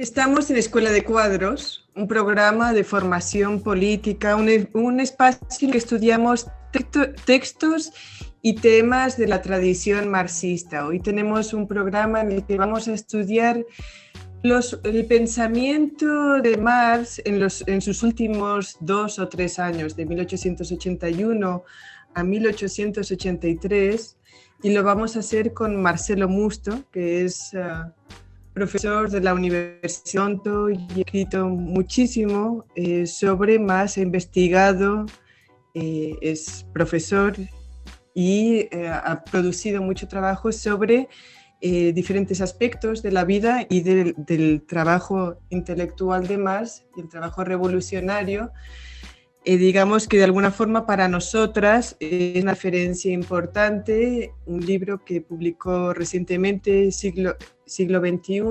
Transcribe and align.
Estamos 0.00 0.48
en 0.48 0.56
Escuela 0.56 0.92
de 0.92 1.04
Cuadros, 1.04 1.86
un 1.94 2.08
programa 2.08 2.72
de 2.72 2.84
formación 2.84 3.60
política, 3.60 4.34
un, 4.34 4.98
espacio 4.98 5.46
en 5.60 5.70
que 5.72 5.76
estudiamos 5.76 6.46
textos 7.26 7.92
y 8.40 8.54
temas 8.54 9.18
de 9.18 9.28
la 9.28 9.42
tradición 9.42 10.08
marxista. 10.08 10.86
Hoy 10.86 11.00
tenemos 11.00 11.52
un 11.52 11.68
programa 11.68 12.22
en 12.22 12.32
el 12.32 12.46
que 12.46 12.56
vamos 12.56 12.88
a 12.88 12.94
estudiar 12.94 13.62
el 14.42 15.04
pensamiento 15.04 16.40
de 16.40 16.56
Marx 16.56 17.20
en, 17.26 17.46
en 17.66 17.82
sus 17.82 18.02
últimos 18.02 18.78
dos 18.80 19.18
o 19.18 19.28
tres 19.28 19.58
años, 19.58 19.96
de 19.96 20.06
1881 20.06 21.62
a 22.14 22.24
1883, 22.24 24.16
y 24.62 24.70
lo 24.70 24.82
vamos 24.82 25.16
a 25.16 25.18
hacer 25.18 25.52
con 25.52 25.76
Marcelo 25.76 26.26
Musto, 26.26 26.84
que 26.90 27.26
es... 27.26 27.52
Ah, 27.52 27.92
profesor 28.52 29.10
de 29.10 29.20
la 29.20 29.34
Universidad 29.34 30.30
y 30.70 30.98
he 30.98 31.00
escrito 31.00 31.48
muchísimo 31.48 32.64
eh, 32.74 33.06
sobre 33.06 33.58
más, 33.58 33.96
he 33.96 34.02
investigado, 34.02 35.06
eh, 35.74 36.16
es 36.20 36.66
profesor 36.72 37.34
y 38.14 38.68
eh, 38.70 38.88
ha 38.88 39.22
producido 39.24 39.82
mucho 39.82 40.08
trabajo 40.08 40.52
sobre 40.52 41.08
diferentes 41.62 42.40
aspectos 42.40 43.02
de 43.02 43.12
la 43.12 43.24
vida 43.24 43.66
y 43.68 43.82
del, 43.82 44.14
del 44.16 44.62
trabajo 44.66 45.36
intelectual 45.50 46.26
de 46.26 46.38
Marx 46.38 46.86
y 46.96 47.02
el 47.02 47.10
trabajo 47.10 47.44
revolucionario 47.44 48.50
eh, 49.44 49.56
digamos 49.56 50.06
que 50.06 50.18
de 50.18 50.24
alguna 50.24 50.50
forma 50.50 50.84
para 50.84 51.08
nosotras 51.08 51.96
es 51.98 52.42
una 52.42 52.52
referencia 52.52 53.10
importante, 53.10 54.34
un 54.46 54.60
libro 54.64 55.02
que 55.04 55.22
publicó 55.22 55.94
recientemente, 55.94 56.92
siglo, 56.92 57.36
siglo 57.64 58.00
XXI, 58.00 58.42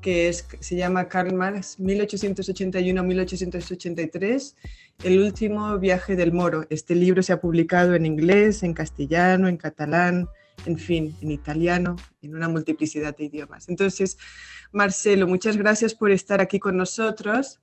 que 0.00 0.28
es, 0.28 0.44
se 0.58 0.76
llama 0.76 1.08
Karl 1.08 1.32
Marx 1.34 1.78
1881-1883, 1.78 4.56
El 5.04 5.20
último 5.20 5.78
viaje 5.78 6.16
del 6.16 6.32
moro. 6.32 6.66
Este 6.68 6.96
libro 6.96 7.22
se 7.22 7.32
ha 7.32 7.40
publicado 7.40 7.94
en 7.94 8.04
inglés, 8.04 8.64
en 8.64 8.74
castellano, 8.74 9.46
en 9.46 9.56
catalán, 9.56 10.28
en 10.66 10.78
fin, 10.78 11.16
en 11.22 11.30
italiano, 11.30 11.94
en 12.20 12.34
una 12.34 12.48
multiplicidad 12.48 13.16
de 13.16 13.26
idiomas. 13.26 13.68
Entonces, 13.68 14.18
Marcelo, 14.72 15.28
muchas 15.28 15.56
gracias 15.56 15.94
por 15.94 16.10
estar 16.10 16.40
aquí 16.40 16.58
con 16.58 16.76
nosotros. 16.76 17.60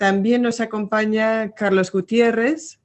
También 0.00 0.40
nos 0.40 0.60
acompaña 0.60 1.50
Carlos 1.50 1.92
Gutiérrez 1.92 2.80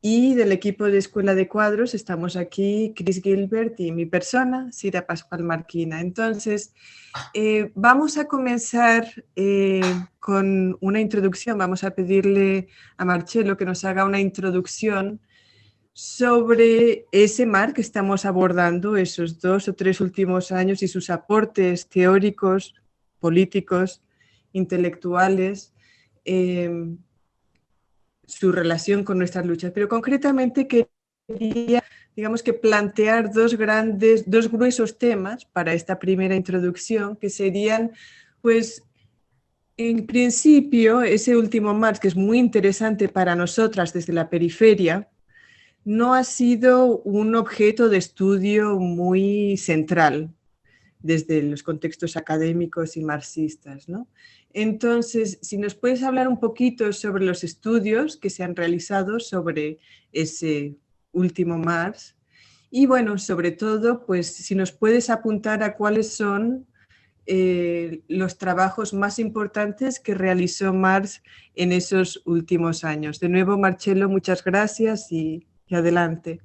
y 0.00 0.36
del 0.36 0.52
equipo 0.52 0.84
de 0.84 0.98
Escuela 0.98 1.34
de 1.34 1.48
Cuadros 1.48 1.94
estamos 1.94 2.36
aquí 2.36 2.92
Chris 2.94 3.20
Gilbert 3.20 3.80
y 3.80 3.90
mi 3.90 4.06
persona, 4.06 4.70
Sira 4.70 5.04
Pascual 5.04 5.42
Marquina. 5.42 6.00
Entonces, 6.00 6.72
eh, 7.32 7.72
vamos 7.74 8.18
a 8.18 8.28
comenzar 8.28 9.04
eh, 9.34 9.80
con 10.20 10.78
una 10.80 11.00
introducción. 11.00 11.58
Vamos 11.58 11.82
a 11.82 11.90
pedirle 11.90 12.68
a 12.98 13.04
Marcelo 13.04 13.56
que 13.56 13.64
nos 13.64 13.84
haga 13.84 14.04
una 14.04 14.20
introducción 14.20 15.20
sobre 15.92 17.06
ese 17.10 17.46
mar 17.46 17.74
que 17.74 17.80
estamos 17.80 18.24
abordando, 18.24 18.96
esos 18.96 19.40
dos 19.40 19.66
o 19.66 19.74
tres 19.74 20.00
últimos 20.00 20.52
años 20.52 20.84
y 20.84 20.86
sus 20.86 21.10
aportes 21.10 21.88
teóricos, 21.88 22.76
políticos, 23.18 24.04
intelectuales 24.52 25.73
Em, 26.24 26.98
su 28.26 28.52
relación 28.52 29.04
con 29.04 29.18
nuestras 29.18 29.44
luchas, 29.44 29.72
pero 29.72 29.88
concretamente 29.88 30.66
quería, 30.66 31.84
digamos 32.16 32.42
que 32.42 32.54
plantear 32.54 33.32
dos 33.32 33.56
grandes, 33.56 34.28
dos 34.30 34.50
gruesos 34.50 34.98
temas 34.98 35.44
para 35.44 35.74
esta 35.74 35.98
primera 35.98 36.34
introducción, 36.34 37.16
que 37.16 37.28
serían, 37.28 37.92
pues, 38.40 38.82
en 39.76 40.06
principio, 40.06 41.02
ese 41.02 41.36
último 41.36 41.74
Marx, 41.74 42.00
que 42.00 42.08
es 42.08 42.16
muy 42.16 42.38
interesante 42.38 43.08
para 43.08 43.34
nosotras 43.34 43.92
desde 43.92 44.12
la 44.12 44.30
periferia, 44.30 45.10
no 45.84 46.14
ha 46.14 46.24
sido 46.24 46.98
un 47.02 47.34
objeto 47.34 47.88
de 47.90 47.98
estudio 47.98 48.78
muy 48.78 49.58
central 49.58 50.33
desde 51.04 51.42
los 51.42 51.62
contextos 51.62 52.16
académicos 52.16 52.96
y 52.96 53.04
marxistas. 53.04 53.90
¿no? 53.90 54.08
Entonces, 54.54 55.38
si 55.42 55.58
nos 55.58 55.74
puedes 55.74 56.02
hablar 56.02 56.26
un 56.28 56.40
poquito 56.40 56.92
sobre 56.94 57.26
los 57.26 57.44
estudios 57.44 58.16
que 58.16 58.30
se 58.30 58.42
han 58.42 58.56
realizado 58.56 59.20
sobre 59.20 59.78
ese 60.12 60.76
último 61.12 61.58
Marx 61.58 62.16
y 62.70 62.86
bueno, 62.86 63.18
sobre 63.18 63.52
todo, 63.52 64.04
pues 64.06 64.34
si 64.34 64.54
nos 64.54 64.72
puedes 64.72 65.10
apuntar 65.10 65.62
a 65.62 65.76
cuáles 65.76 66.14
son 66.14 66.66
eh, 67.26 68.02
los 68.08 68.38
trabajos 68.38 68.94
más 68.94 69.18
importantes 69.18 70.00
que 70.00 70.14
realizó 70.14 70.72
Marx 70.72 71.22
en 71.54 71.70
esos 71.70 72.22
últimos 72.24 72.82
años. 72.82 73.20
De 73.20 73.28
nuevo, 73.28 73.58
Marcelo, 73.58 74.08
muchas 74.08 74.42
gracias 74.42 75.12
y 75.12 75.46
adelante. 75.70 76.40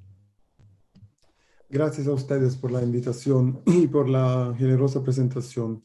Gracias 1.72 2.07
a 2.07 2.13
ustedes 2.13 2.56
por 2.56 2.72
la 2.72 2.81
invitación 2.81 3.62
y 3.68 3.85
por 3.85 4.09
la 4.09 4.56
generosa 4.57 5.03
presentación. 5.03 5.84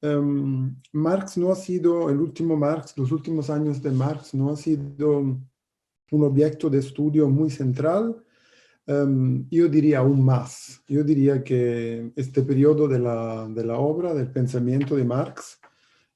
Em, 0.00 0.74
Marx 0.92 1.36
no 1.36 1.52
ha 1.52 1.54
sido, 1.54 2.08
el 2.08 2.18
último 2.20 2.56
Marx, 2.56 2.96
los 2.96 3.12
últimos 3.12 3.50
años 3.50 3.82
de 3.82 3.90
Marx 3.90 4.32
no 4.32 4.50
ha 4.50 4.56
sido 4.56 5.18
un 5.18 6.22
objeto 6.24 6.70
de 6.70 6.78
estudio 6.78 7.28
muy 7.28 7.50
central. 7.50 8.16
Em, 8.86 9.46
yo 9.50 9.68
diría 9.68 9.98
aún 9.98 10.24
más. 10.24 10.82
Yo 10.88 11.04
diría 11.04 11.44
que 11.44 12.12
este 12.16 12.42
periodo 12.42 12.88
de 12.88 12.98
la, 12.98 13.46
de 13.46 13.64
la 13.64 13.76
obra, 13.78 14.14
del 14.14 14.32
pensamiento 14.32 14.96
de 14.96 15.04
Marx, 15.04 15.60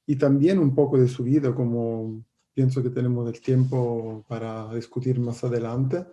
y 0.07 0.15
también 0.15 0.57
un 0.57 0.73
poco 0.73 0.97
de 0.97 1.07
su 1.07 1.23
vida, 1.23 1.53
como 1.53 2.25
pienso 2.55 2.81
que 2.81 2.89
tenemos 2.89 3.29
el 3.31 3.39
tiempo 3.39 4.25
para 4.27 4.73
discutir 4.73 5.19
más 5.19 5.43
adelante, 5.43 6.07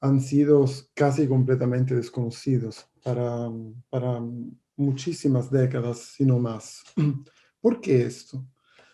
han 0.00 0.20
sido 0.20 0.64
casi 0.94 1.26
completamente 1.26 1.94
desconocidos 1.94 2.86
para, 3.02 3.50
para 3.90 4.22
muchísimas 4.76 5.50
décadas, 5.50 5.98
si 5.98 6.24
no 6.24 6.38
más. 6.38 6.82
¿Por 7.60 7.80
qué 7.80 8.02
esto? 8.02 8.46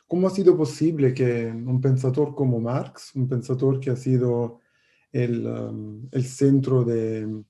¿Cómo 0.06 0.26
ha 0.26 0.30
sido 0.30 0.56
posible 0.56 1.14
que 1.14 1.46
un 1.46 1.80
pensador 1.80 2.34
como 2.34 2.60
Marx, 2.60 3.14
un 3.14 3.28
pensador 3.28 3.80
que 3.80 3.90
ha 3.90 3.96
sido 3.96 4.60
el, 5.10 5.46
um, 5.46 6.08
el 6.12 6.24
centro 6.24 6.84
de 6.84 7.44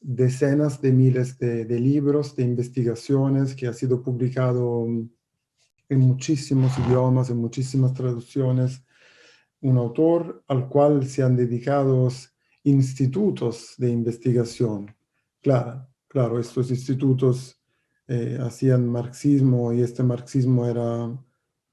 decenas 0.00 0.80
de 0.80 0.92
miles 0.92 1.38
de, 1.38 1.64
de, 1.64 1.80
libros, 1.80 2.34
de 2.34 2.42
investigaciones, 2.42 3.54
que 3.54 3.68
ha 3.68 3.72
sido 3.72 4.02
publicado 4.02 4.84
en 5.88 6.00
muchísimos 6.00 6.72
idiomas, 6.78 7.30
en 7.30 7.36
muchísimas 7.36 7.94
traducciones, 7.94 8.82
un 9.60 9.78
autor 9.78 10.42
al 10.48 10.68
cual 10.68 11.06
se 11.06 11.22
han 11.22 11.36
dedicado 11.36 12.08
institutos 12.64 13.74
de 13.78 13.90
investigación. 13.90 14.94
Claro, 15.40 15.86
claro 16.08 16.38
estos 16.38 16.70
institutos 16.70 17.60
eh, 18.08 18.38
hacían 18.40 18.88
marxismo 18.88 19.72
y 19.72 19.80
este 19.80 20.02
marxismo 20.02 20.66
era 20.66 21.10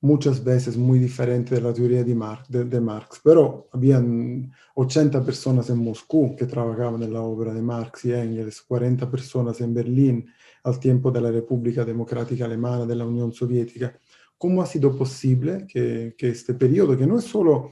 muchas 0.02 0.44
veces 0.44 0.78
muy 0.78 1.00
diferente 1.00 1.56
de 1.56 1.62
la 1.62 1.74
teoría 1.74 2.04
de 2.04 2.16
Marx, 2.16 2.50
de, 2.50 2.80
Marx, 2.80 3.20
pero 3.24 3.68
habían 3.74 4.52
80 4.76 5.24
personas 5.26 5.70
en 5.70 5.80
Moscú 5.80 6.36
que 6.38 6.46
trabajaban 6.46 7.04
en 7.04 7.14
la 7.14 7.22
obra 7.22 7.54
de 7.54 7.62
Marx 7.62 8.06
y 8.06 8.14
Engels, 8.14 8.62
40 8.62 9.10
personas 9.12 9.60
en 9.62 9.74
Berlín 9.74 10.26
al 10.64 10.80
tiempo 10.80 11.12
de 11.12 11.22
la 11.22 11.32
República 11.32 11.84
Democrática 11.84 12.46
Alemana, 12.46 12.86
de 12.86 12.96
la 12.96 13.06
Unión 13.06 13.34
Soviética. 13.34 14.00
¿Cómo 14.38 14.62
ha 14.62 14.66
sido 14.66 14.96
posible 14.98 15.66
que, 15.68 16.16
que 16.18 16.30
este 16.30 16.54
periodo, 16.54 16.98
que 16.98 17.08
no 17.08 17.20
es 17.20 17.26
solo 17.26 17.72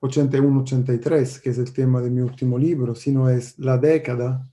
81-83, 0.00 1.40
que 1.40 1.50
es 1.50 1.58
el 1.58 1.72
tema 1.72 2.00
de 2.00 2.10
mi 2.10 2.20
último 2.20 2.58
libro, 2.58 2.94
sino 2.94 3.28
es 3.28 3.58
la 3.58 3.78
década 3.78 4.48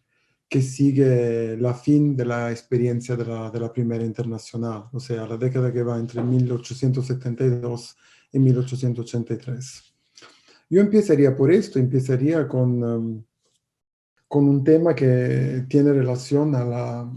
que 0.54 0.62
sigue 0.62 1.58
la 1.58 1.74
fin 1.74 2.16
de 2.16 2.26
la 2.26 2.52
experiencia 2.52 3.16
de 3.16 3.26
la, 3.26 3.74
Primera 3.74 4.06
Internacional, 4.06 4.86
o 4.92 5.00
sea, 5.00 5.26
la 5.26 5.36
década 5.36 5.74
que 5.74 5.82
va 5.82 5.98
entre 5.98 6.22
1872 6.22 7.98
y 8.34 8.40
1883. 8.40 9.96
Yo 10.70 10.82
empezaría 10.82 11.36
por 11.36 11.52
esto, 11.52 11.80
empezaría 11.80 12.48
con, 12.48 12.84
um, 12.84 13.24
con 14.28 14.48
un 14.48 14.64
tema 14.64 14.94
que 14.94 15.66
tiene 15.68 15.92
relación 15.92 16.54
a 16.54 16.64
la, 16.64 17.12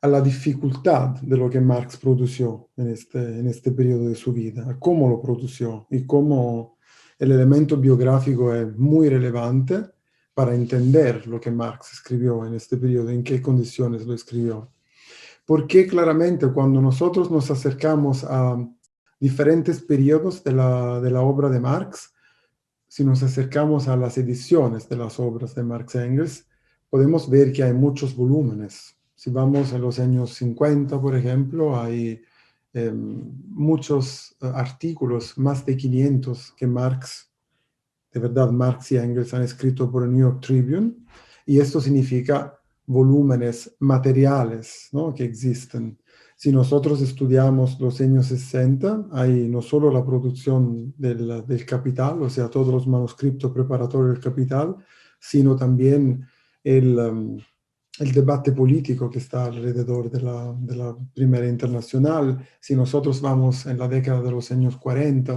a 0.00 0.06
la 0.06 0.20
dificultad 0.20 1.20
de 1.22 1.36
lo 1.36 1.50
que 1.50 1.60
Marx 1.60 1.96
produjo 1.96 2.70
en 2.76 2.88
este, 2.88 3.18
en 3.18 3.48
este 3.48 3.72
periodo 3.72 4.08
de 4.08 4.14
su 4.14 4.32
vida, 4.32 4.76
cómo 4.78 5.08
lo 5.08 5.20
produjo 5.20 5.86
y 5.90 6.04
cómo 6.04 6.73
el 7.18 7.32
elemento 7.32 7.76
biográfico 7.76 8.54
es 8.54 8.76
muy 8.76 9.08
relevante 9.08 9.84
para 10.34 10.54
entender 10.54 11.26
lo 11.26 11.40
que 11.40 11.50
Marx 11.50 11.92
escribió 11.92 12.44
en 12.44 12.54
este 12.54 12.76
periodo, 12.76 13.10
en 13.10 13.22
qué 13.22 13.40
condiciones 13.40 14.04
lo 14.06 14.14
escribió. 14.14 14.70
Porque 15.46 15.86
claramente 15.86 16.48
cuando 16.48 16.80
nosotros 16.80 17.30
nos 17.30 17.50
acercamos 17.50 18.24
a 18.24 18.56
diferentes 19.20 19.80
periodos 19.80 20.42
de 20.42 20.52
la, 20.52 21.00
de 21.00 21.10
la 21.10 21.20
obra 21.20 21.48
de 21.48 21.60
Marx, 21.60 22.12
si 22.88 23.04
nos 23.04 23.22
acercamos 23.22 23.88
a 23.88 23.96
las 23.96 24.18
ediciones 24.18 24.88
de 24.88 24.96
las 24.96 25.18
obras 25.20 25.54
de 25.54 25.62
Marx 25.62 25.94
Engels, 25.94 26.46
podemos 26.88 27.28
ver 27.28 27.52
que 27.52 27.62
hay 27.62 27.72
muchos 27.72 28.14
volúmenes. 28.14 28.96
Si 29.14 29.30
vamos 29.30 29.72
a 29.72 29.78
los 29.78 29.98
años 29.98 30.34
50, 30.34 31.00
por 31.00 31.16
ejemplo, 31.16 31.80
hay 31.80 32.22
em, 32.74 33.22
muchos 33.48 34.36
eh, 34.42 34.50
artículos, 34.54 35.38
más 35.38 35.64
de 35.64 35.76
500 35.76 36.52
que 36.56 36.66
Marx, 36.66 37.30
de 38.12 38.20
verdad 38.20 38.50
Marx 38.50 38.92
y 38.92 38.96
Engels 38.96 39.32
han 39.32 39.42
escrito 39.42 39.90
por 39.90 40.04
el 40.04 40.12
New 40.12 40.20
York 40.20 40.40
Tribune, 40.40 40.94
y 41.46 41.58
esto 41.58 41.80
significa 41.80 42.58
volúmenes 42.86 43.74
materiales 43.80 44.88
¿no? 44.92 45.14
que 45.14 45.24
existen. 45.24 45.98
Si 46.36 46.52
nosotros 46.52 47.00
estudiamos 47.00 47.80
los 47.80 48.00
años 48.00 48.26
60, 48.26 49.06
hay 49.12 49.48
no 49.48 49.62
solo 49.62 49.90
la 49.90 50.04
producción 50.04 50.92
del, 50.98 51.46
del 51.46 51.64
capital, 51.64 52.22
o 52.22 52.28
sea, 52.28 52.50
todos 52.50 52.68
los 52.68 52.86
manuscritos 52.86 53.52
preparatorios 53.52 54.14
del 54.14 54.22
capital, 54.22 54.76
sino 55.18 55.56
también 55.56 56.26
el, 56.62 56.98
um, 56.98 57.38
el 58.00 58.12
debate 58.12 58.52
político 58.52 59.08
que 59.08 59.18
está 59.18 59.44
alrededor 59.44 60.10
de 60.10 60.20
la, 60.20 60.96
Primera 61.14 61.46
Internacional. 61.46 62.46
Si 62.60 62.74
nosotros 62.74 63.20
vamos 63.20 63.66
en 63.66 63.78
la 63.78 63.88
década 63.88 64.20
de 64.20 64.30
los 64.30 64.50
años 64.50 64.76
40, 64.76 65.36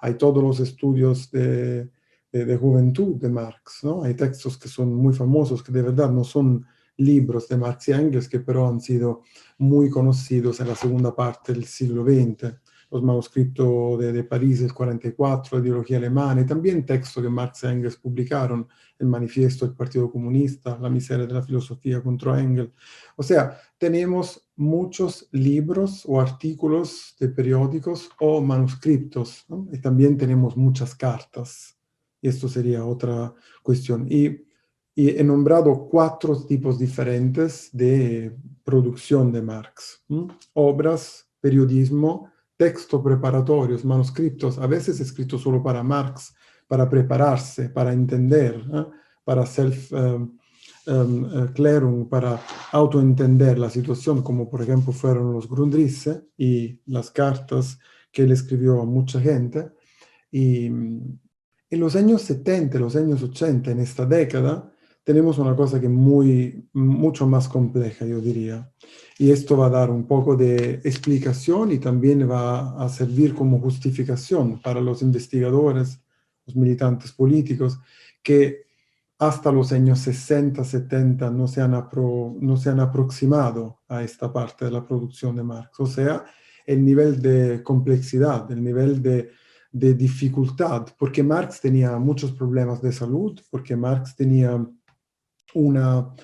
hay 0.00 0.14
todos 0.14 0.42
los 0.42 0.60
estudios 0.60 1.30
de, 1.30 1.88
de, 2.30 2.44
de 2.44 2.56
juventud 2.56 3.16
de 3.16 3.30
Marx, 3.30 3.84
¿no? 3.84 4.02
Hay 4.02 4.14
textos 4.14 4.58
que 4.58 4.68
son 4.68 4.94
muy 4.94 5.14
famosos, 5.14 5.62
que 5.62 5.72
de 5.72 5.82
verdad 5.82 6.10
no 6.10 6.24
son 6.24 6.66
libros 6.96 7.48
de 7.48 7.56
Marx 7.56 7.88
y 7.88 7.92
Engels 7.92 8.28
que 8.28 8.40
pero 8.40 8.68
han 8.68 8.80
sido 8.80 9.22
muy 9.58 9.90
conocidos 9.90 10.60
en 10.60 10.68
la 10.68 10.74
segunda 10.74 11.14
parte 11.14 11.52
del 11.52 11.64
siglo 11.64 12.04
XX. 12.04 12.54
Los 12.94 13.02
manuscritos 13.02 13.98
de, 13.98 14.12
de 14.12 14.22
París 14.22 14.60
del 14.60 14.72
44, 14.72 15.58
la 15.58 15.64
ideología 15.64 15.96
alemana, 15.96 16.42
y 16.42 16.46
también 16.46 16.86
textos 16.86 17.20
que 17.20 17.28
Marx 17.28 17.64
y 17.64 17.66
Engels 17.66 17.96
publicaron, 17.96 18.68
el 18.98 19.08
manifiesto 19.08 19.66
del 19.66 19.74
Partido 19.74 20.08
Comunista, 20.10 20.78
la 20.80 20.88
miseria 20.88 21.26
de 21.26 21.34
la 21.34 21.42
filosofía 21.42 22.00
contra 22.00 22.40
Engels. 22.40 22.70
O 23.16 23.22
sea, 23.24 23.58
tenemos 23.76 24.48
muchos 24.54 25.28
libros 25.32 26.04
o 26.06 26.20
artículos 26.20 27.16
de 27.18 27.28
periódicos 27.28 28.10
o 28.20 28.40
manuscritos, 28.40 29.44
y 29.72 29.78
también 29.78 30.16
tenemos 30.16 30.56
muchas 30.56 30.94
cartas. 30.94 31.76
Y 32.22 32.28
esto 32.28 32.48
sería 32.48 32.84
otra 32.84 33.34
cuestión. 33.62 34.06
Y 34.08 34.46
he 34.96 35.24
nombrado 35.24 35.88
cuatro 35.88 36.40
tipos 36.46 36.78
diferentes 36.78 37.70
de 37.72 38.36
producción 38.62 39.32
de 39.32 39.42
Marx. 39.42 40.04
Obras, 40.52 41.28
periodismo, 41.40 42.30
textos 42.56 43.02
preparatorios, 43.02 43.84
manuscritos, 43.84 44.58
a 44.58 44.66
veces 44.66 45.00
escritos 45.00 45.42
solo 45.42 45.62
para 45.62 45.82
Marx, 45.82 46.34
para 46.66 46.88
prepararse, 46.88 47.68
para 47.68 47.92
entender, 47.92 48.64
¿eh? 48.72 48.86
para 49.24 49.44
self-clearing, 49.44 50.38
um, 51.84 52.00
um, 52.00 52.08
para 52.08 52.40
autoentender 52.72 53.58
la 53.58 53.70
situación, 53.70 54.22
como 54.22 54.48
por 54.48 54.62
ejemplo 54.62 54.92
fueron 54.92 55.32
los 55.32 55.48
Grundrisse 55.48 56.22
y 56.36 56.80
las 56.86 57.10
cartas 57.10 57.78
que 58.12 58.22
él 58.22 58.32
escribió 58.32 58.80
a 58.80 58.84
mucha 58.84 59.20
gente. 59.20 59.70
Y 60.30 60.66
en 60.66 61.20
los 61.70 61.96
años 61.96 62.22
70, 62.22 62.78
los 62.78 62.96
años 62.96 63.22
80, 63.22 63.70
en 63.72 63.80
esta 63.80 64.06
década, 64.06 64.72
tenemos 65.04 65.38
una 65.38 65.54
cosa 65.54 65.80
que 65.80 65.88
muy, 65.88 66.66
mucho 66.72 67.26
más 67.26 67.46
compleja, 67.46 68.06
yo 68.06 68.20
diría. 68.20 68.72
Y 69.18 69.30
esto 69.30 69.56
va 69.56 69.66
a 69.66 69.70
dar 69.70 69.90
un 69.90 70.06
poco 70.06 70.34
de 70.34 70.80
explicación 70.82 71.72
y 71.72 71.78
también 71.78 72.28
va 72.28 72.82
a 72.82 72.88
servir 72.88 73.34
como 73.34 73.60
justificación 73.60 74.60
para 74.62 74.80
los 74.80 75.02
investigadores, 75.02 76.00
los 76.46 76.56
militantes 76.56 77.12
políticos, 77.12 77.78
que 78.22 78.64
hasta 79.18 79.52
los 79.52 79.72
años 79.72 80.00
60, 80.00 80.64
70 80.64 81.30
no 81.30 81.46
se 81.48 81.60
han, 81.60 81.72
no 81.72 82.56
se 82.56 82.70
han 82.70 82.80
aproximado 82.80 83.80
a 83.88 84.02
esta 84.02 84.32
parte 84.32 84.64
de 84.64 84.70
la 84.70 84.86
producción 84.86 85.36
de 85.36 85.42
Marx. 85.42 85.78
O 85.80 85.86
sea, 85.86 86.24
el 86.66 86.82
nivel 86.82 87.20
de 87.20 87.62
complejidad, 87.62 88.50
el 88.50 88.64
nivel 88.64 89.02
de, 89.02 89.30
de 89.70 89.94
dificultad, 89.94 90.86
porque 90.98 91.22
Marx 91.22 91.60
tenía 91.60 91.96
muchos 91.98 92.32
problemas 92.32 92.80
de 92.80 92.90
salud, 92.90 93.38
porque 93.50 93.76
Marx 93.76 94.16
tenía 94.16 94.66
una 95.54 96.14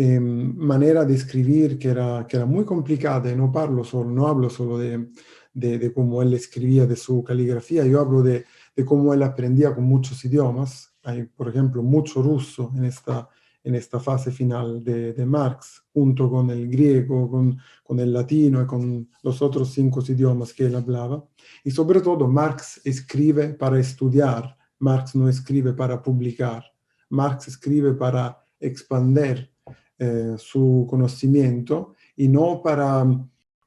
eh, 0.00 0.20
manera 0.20 1.04
de 1.04 1.14
escribir 1.14 1.76
que 1.78 1.88
era, 1.88 2.24
que 2.28 2.36
era 2.36 2.46
muy 2.46 2.64
complicada 2.64 3.32
y 3.32 3.36
no, 3.36 3.52
hablo 3.54 3.82
solo 3.84 4.78
de, 4.78 5.08
de, 5.52 5.78
de, 5.78 5.92
cómo 5.92 6.22
él 6.22 6.34
escribía, 6.34 6.86
de 6.86 6.94
su 6.94 7.24
caligrafía, 7.24 7.84
yo 7.84 8.00
hablo 8.00 8.22
de, 8.22 8.44
de 8.76 8.84
cómo 8.84 9.12
él 9.12 9.24
aprendía 9.24 9.74
con 9.74 9.82
muchos 9.82 10.24
idiomas. 10.24 10.94
Hay, 11.02 11.24
por 11.24 11.48
ejemplo, 11.48 11.82
mucho 11.82 12.22
ruso 12.22 12.70
en 12.76 12.84
esta, 12.84 13.28
en 13.64 13.74
esta 13.74 13.98
fase 13.98 14.30
final 14.30 14.84
de, 14.84 15.12
de 15.14 15.26
Marx, 15.26 15.82
junto 15.92 16.30
con 16.30 16.48
el 16.50 16.68
griego, 16.68 17.28
con, 17.28 17.58
con, 17.82 17.98
el 17.98 18.12
latino 18.12 18.62
y 18.62 18.66
con 18.66 19.08
los 19.24 19.42
otros 19.42 19.72
cinco 19.72 20.00
idiomas 20.06 20.52
que 20.52 20.66
él 20.66 20.76
hablaba. 20.76 21.24
Y 21.64 21.72
sobre 21.72 22.00
todo, 22.00 22.28
Marx 22.28 22.80
escribe 22.84 23.48
para 23.48 23.80
estudiar, 23.80 24.56
Marx 24.78 25.16
no 25.16 25.28
escribe 25.28 25.72
para 25.72 26.00
publicar, 26.00 26.64
Marx 27.10 27.48
escribe 27.48 27.94
para 27.94 28.47
expander 28.60 29.50
eh, 29.98 30.34
su 30.38 30.86
conocimiento 30.88 31.94
y 32.16 32.28
no 32.28 32.62
para, 32.62 33.04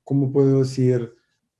¿cómo 0.04 0.32
puedo 0.32 0.60
decir?, 0.60 1.14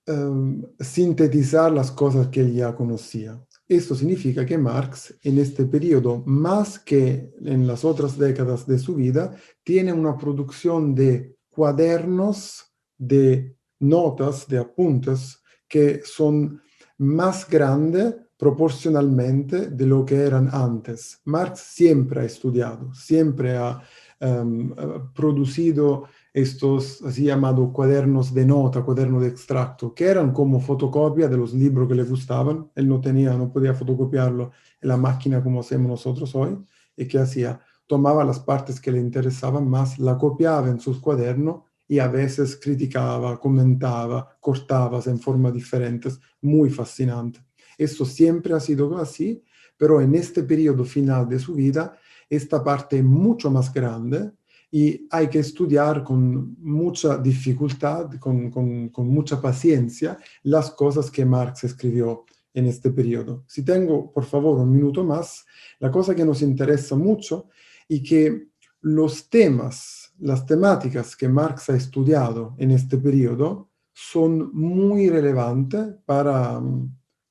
um, 0.08 0.64
sintetizar 0.80 1.72
las 1.72 1.92
cosas 1.92 2.28
que 2.28 2.52
ya 2.54 2.76
conocía. 2.76 3.40
Esto 3.68 3.96
significa 3.96 4.46
que 4.46 4.58
Marx 4.58 5.18
en 5.24 5.38
este 5.38 5.66
periodo, 5.66 6.24
más 6.26 6.78
que 6.80 7.32
en 7.42 7.66
las 7.68 7.86
otras 7.86 8.18
décadas 8.18 8.68
de 8.68 8.78
su 8.80 8.96
vida, 8.96 9.36
tiene 9.64 9.94
una 9.94 10.18
producción 10.18 10.94
de 10.94 11.38
cuadernos, 11.50 12.66
de 12.98 13.56
notas, 13.80 14.48
de 14.48 14.58
apuntes, 14.58 15.42
que 15.68 16.02
son 16.04 16.62
más 16.98 17.48
grandes 17.48 18.16
proporcionalmente 18.42 19.68
de 19.68 19.86
lo 19.86 20.04
que 20.04 20.16
eran 20.16 20.50
antes. 20.52 21.22
Marx 21.26 21.60
siempre 21.60 22.22
ha 22.22 22.24
estudiado, 22.24 22.92
siempre 22.92 23.56
ha 23.56 23.84
um, 24.20 24.74
producido 25.14 26.06
estos 26.34 27.04
así 27.04 27.26
llamados 27.26 27.70
cuadernos 27.72 28.34
de 28.34 28.44
nota, 28.48 28.82
cuadernos 28.82 29.22
de 29.22 29.28
extracto, 29.28 29.94
que 29.94 30.06
eran 30.06 30.32
como 30.32 30.60
fotocopia 30.60 31.28
de 31.28 31.38
los 31.38 31.54
libros 31.54 31.88
que 31.88 31.94
le 31.94 32.04
gustaban. 32.04 32.72
Él 32.74 32.88
no 32.88 33.00
tenía, 33.00 33.38
no 33.38 33.52
podía 33.52 33.76
fotocopiarlo 33.76 34.50
en 34.82 34.90
la 34.90 34.98
máquina 34.98 35.44
como 35.44 35.60
hacemos 35.60 35.92
nosotros 35.92 36.34
hoy. 36.34 36.58
¿Y 36.98 37.08
qué 37.08 37.20
hacía? 37.20 37.60
Tomaba 37.86 38.24
las 38.24 38.40
partes 38.40 38.82
que 38.82 38.92
le 38.92 39.00
interesaban 39.00 39.70
más, 39.70 40.00
la 40.00 40.18
copiaba 40.18 40.68
en 40.68 40.80
sus 40.80 41.00
cuadernos 41.00 41.62
y 41.88 42.00
a 42.00 42.08
veces 42.08 42.60
criticaba, 42.60 43.40
comentaba, 43.40 44.36
cortaba 44.40 45.00
en 45.06 45.20
formas 45.20 45.54
diferentes, 45.54 46.20
muy 46.42 46.72
fascinante. 46.72 47.40
Esto 47.84 48.06
siempre 48.06 48.54
ha 48.54 48.60
sido 48.60 48.96
así, 48.98 49.44
pero 49.76 50.02
en 50.02 50.14
este 50.14 50.44
periodo 50.44 50.86
final 50.86 51.28
de 51.28 51.40
su 51.40 51.56
vida, 51.56 51.98
esta 52.30 52.64
parte 52.64 52.98
es 53.00 53.04
mucho 53.04 53.50
más 53.50 53.74
grande 53.74 54.32
y 54.70 55.08
hay 55.10 55.28
que 55.28 55.40
estudiar 55.40 56.04
con 56.04 56.56
mucha 56.60 57.18
dificultad, 57.18 58.12
con, 58.20 58.52
con, 58.52 58.90
con 58.90 59.08
mucha 59.08 59.42
paciencia, 59.42 60.18
las 60.44 60.70
cosas 60.72 61.10
que 61.10 61.26
Marx 61.26 61.64
escribió 61.64 62.26
en 62.54 62.68
este 62.68 62.92
periodo. 62.92 63.44
Si 63.48 63.64
tengo, 63.64 64.12
por 64.12 64.26
favor, 64.26 64.60
un 64.60 64.72
minuto 64.72 65.04
más, 65.04 65.44
la 65.80 65.90
cosa 65.90 66.14
que 66.14 66.24
nos 66.24 66.44
interesa 66.44 66.96
mucho 66.96 67.50
y 67.88 68.04
que 68.04 68.50
los 68.82 69.28
temas, 69.28 70.14
las 70.20 70.46
temáticas 70.46 71.16
que 71.16 71.28
Marx 71.28 71.70
ha 71.72 71.76
estudiado 71.76 72.54
en 72.60 72.70
este 72.70 72.98
periodo 72.98 73.70
son 73.92 74.52
muy 74.54 75.10
relevantes 75.10 75.96
para 76.06 76.62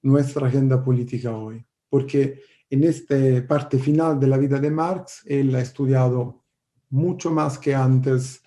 nuestra 0.03 0.47
agenda 0.47 0.83
política 0.83 1.37
hoy, 1.37 1.65
porque 1.89 2.41
en 2.71 2.85
esta 2.85 3.17
parte 3.49 3.79
final 3.79 4.19
de 4.19 4.27
la 4.29 4.39
vida 4.39 4.59
de 4.59 4.71
Marx, 4.71 5.23
él 5.27 5.55
ha 5.55 5.61
estudiado 5.61 6.45
mucho 6.91 7.31
más 7.31 7.59
que 7.59 7.75
antes 7.75 8.43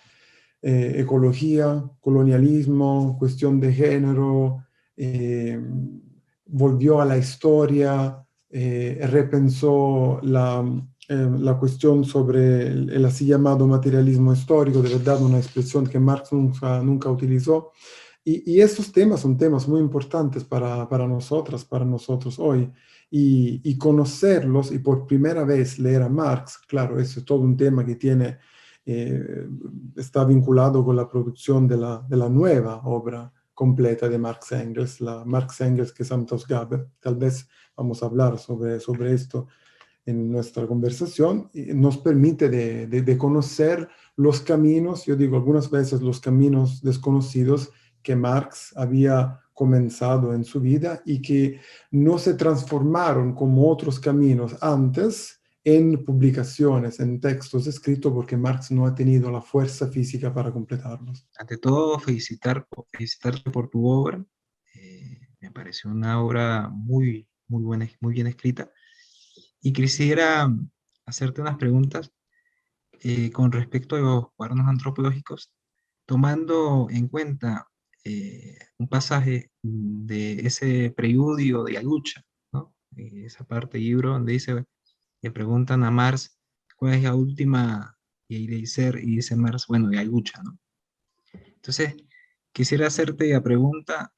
eh, 0.61 0.95
ecología, 0.99 1.83
colonialismo, 1.99 3.17
cuestión 3.19 3.59
de 3.59 3.73
género, 3.73 4.63
eh, 4.95 5.59
volvió 6.45 7.01
a 7.01 7.05
la 7.05 7.17
historia, 7.17 8.25
eh, 8.49 9.05
repensó 9.09 10.19
la, 10.23 10.63
la, 11.09 11.59
cuestión 11.59 12.05
sobre 12.05 12.67
el, 12.67 12.89
el, 12.91 13.03
así 13.03 13.25
llamado 13.25 13.67
materialismo 13.67 14.31
histórico, 14.31 14.81
de 14.81 14.95
verdad 14.95 15.21
una 15.21 15.37
expresión 15.37 15.85
que 15.85 15.99
Marx 15.99 16.31
nunca, 16.31 16.81
nunca 16.81 17.09
utilizó, 17.09 17.71
y, 18.25 18.53
y, 18.53 18.61
estos 18.61 18.91
temas 18.91 19.19
son 19.21 19.37
temas 19.37 19.67
muy 19.67 19.81
importantes 19.81 20.45
para, 20.45 20.87
para 20.87 21.07
nosotras, 21.07 21.65
para 21.65 21.83
nosotros 21.83 22.39
hoy. 22.39 22.71
Y, 23.11 23.61
y, 23.63 23.77
conocerlos 23.77 24.71
y 24.71 24.79
por 24.79 25.05
primera 25.05 25.43
vez 25.43 25.77
leer 25.77 26.01
a 26.01 26.09
Marx, 26.09 26.57
claro, 26.67 26.99
eso 26.99 27.19
es 27.19 27.25
todo 27.25 27.41
un 27.41 27.55
tema 27.55 27.85
que 27.85 27.95
tiene, 27.95 28.39
eh, 28.85 29.47
está 29.95 30.23
vinculado 30.23 30.83
con 30.83 30.95
la 30.95 31.07
producción 31.07 31.67
de 31.67 31.77
la, 31.77 32.03
de 32.09 32.17
la, 32.17 32.29
nueva 32.29 32.81
obra 32.85 33.31
completa 33.53 34.09
de 34.09 34.17
Marx 34.17 34.51
Engels, 34.53 34.99
la 34.99 35.23
Marx 35.25 35.61
Engels 35.61 35.93
Gesamtausgabe. 35.93 36.87
Tal 36.99 37.17
vez 37.17 37.47
vamos 37.75 38.01
a 38.01 38.07
hablar 38.07 38.39
sobre, 38.39 38.79
sobre 38.79 39.13
esto 39.13 39.47
en 40.05 40.31
nuestra 40.31 40.65
conversación. 40.65 41.51
Nos 41.53 41.97
permite 41.99 42.49
de, 42.49 42.87
de, 42.87 43.01
de 43.03 43.17
conocer 43.17 43.87
los 44.15 44.41
caminos, 44.41 45.05
yo 45.05 45.15
digo 45.15 45.35
algunas 45.35 45.69
veces 45.69 46.01
los 46.01 46.19
caminos 46.19 46.81
desconocidos 46.81 47.71
que 48.03 48.15
Marx 48.15 48.73
había 48.75 49.39
comenzado 49.53 50.33
en 50.33 50.43
su 50.43 50.59
vida 50.59 51.01
y 51.05 51.21
que 51.21 51.61
no 51.91 52.17
se 52.17 52.33
transformaron 52.33 53.33
como 53.33 53.69
otros 53.69 53.99
caminos 53.99 54.55
antes 54.61 55.39
en 55.63 56.03
publicaciones, 56.03 56.99
en 56.99 57.21
textos 57.21 57.67
escritos, 57.67 58.11
porque 58.11 58.35
Marx 58.35 58.71
no 58.71 58.85
ha 58.85 58.93
tenido 58.93 59.31
la 59.31 59.41
fuerza 59.41 59.87
física 59.87 60.33
para 60.33 60.51
completarlos. 60.51 61.25
Ante 61.37 61.57
todo, 61.57 61.99
felicitar, 61.99 62.67
felicitarte 62.91 63.49
por 63.49 63.69
tu 63.69 63.87
obra. 63.87 64.23
Eh, 64.75 65.29
me 65.39 65.51
pareció 65.51 65.89
una 65.89 66.21
obra 66.21 66.69
muy, 66.69 67.27
muy 67.47 67.63
buena, 67.63 67.87
muy 68.01 68.13
bien 68.13 68.27
escrita. 68.27 68.69
Y 69.61 69.71
quisiera 69.71 70.53
hacerte 71.05 71.39
unas 71.39 71.57
preguntas 71.57 72.11
eh, 73.01 73.31
con 73.31 73.51
respecto 73.51 73.95
a 73.95 73.99
los 73.99 74.25
cuadernos 74.35 74.67
antropológicos, 74.67 75.53
tomando 76.05 76.87
en 76.89 77.07
cuenta 77.07 77.69
eh, 78.03 78.57
un 78.77 78.87
pasaje 78.87 79.51
de 79.61 80.33
ese 80.45 80.91
preludio 80.91 81.63
de 81.63 81.73
la 81.73 81.81
¿no? 82.51 82.75
esa 82.95 83.45
parte 83.45 83.77
del 83.77 83.87
libro 83.87 84.09
donde 84.11 84.33
dice 84.33 84.65
le 85.21 85.31
preguntan 85.31 85.83
a 85.83 85.91
Mars 85.91 86.37
cuál 86.75 86.95
es 86.95 87.03
la 87.03 87.15
última, 87.15 87.97
y 88.27 88.45
dice, 88.45 88.91
y 89.01 89.15
dice 89.15 89.37
Mars, 89.37 89.67
bueno, 89.67 89.87
hay 89.97 90.05
lucha, 90.05 90.41
¿no? 90.43 90.59
Entonces, 91.31 91.95
quisiera 92.51 92.87
hacerte 92.87 93.29
la 93.31 93.41
pregunta, 93.41 94.13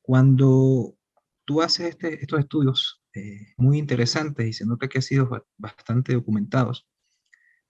cuando 0.00 0.96
tú 1.44 1.60
haces 1.60 1.90
este, 1.90 2.14
estos 2.22 2.40
estudios 2.40 3.02
eh, 3.12 3.52
muy 3.58 3.76
interesantes 3.78 4.46
y 4.46 4.52
se 4.54 4.64
nota 4.64 4.88
que 4.88 4.98
han 4.98 5.02
sido 5.02 5.46
bastante 5.58 6.14
documentados, 6.14 6.88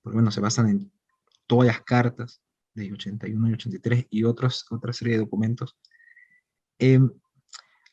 porque 0.02 0.16
bueno, 0.16 0.30
se 0.30 0.40
basan 0.40 0.68
en 0.68 0.92
todas 1.46 1.66
las 1.66 1.80
cartas 1.82 2.40
de 2.76 2.92
81 2.92 3.50
y 3.50 3.52
83 3.54 4.06
y 4.10 4.24
otros, 4.24 4.66
otra 4.70 4.92
serie 4.92 5.14
de 5.14 5.20
documentos, 5.20 5.76
em, 6.78 7.10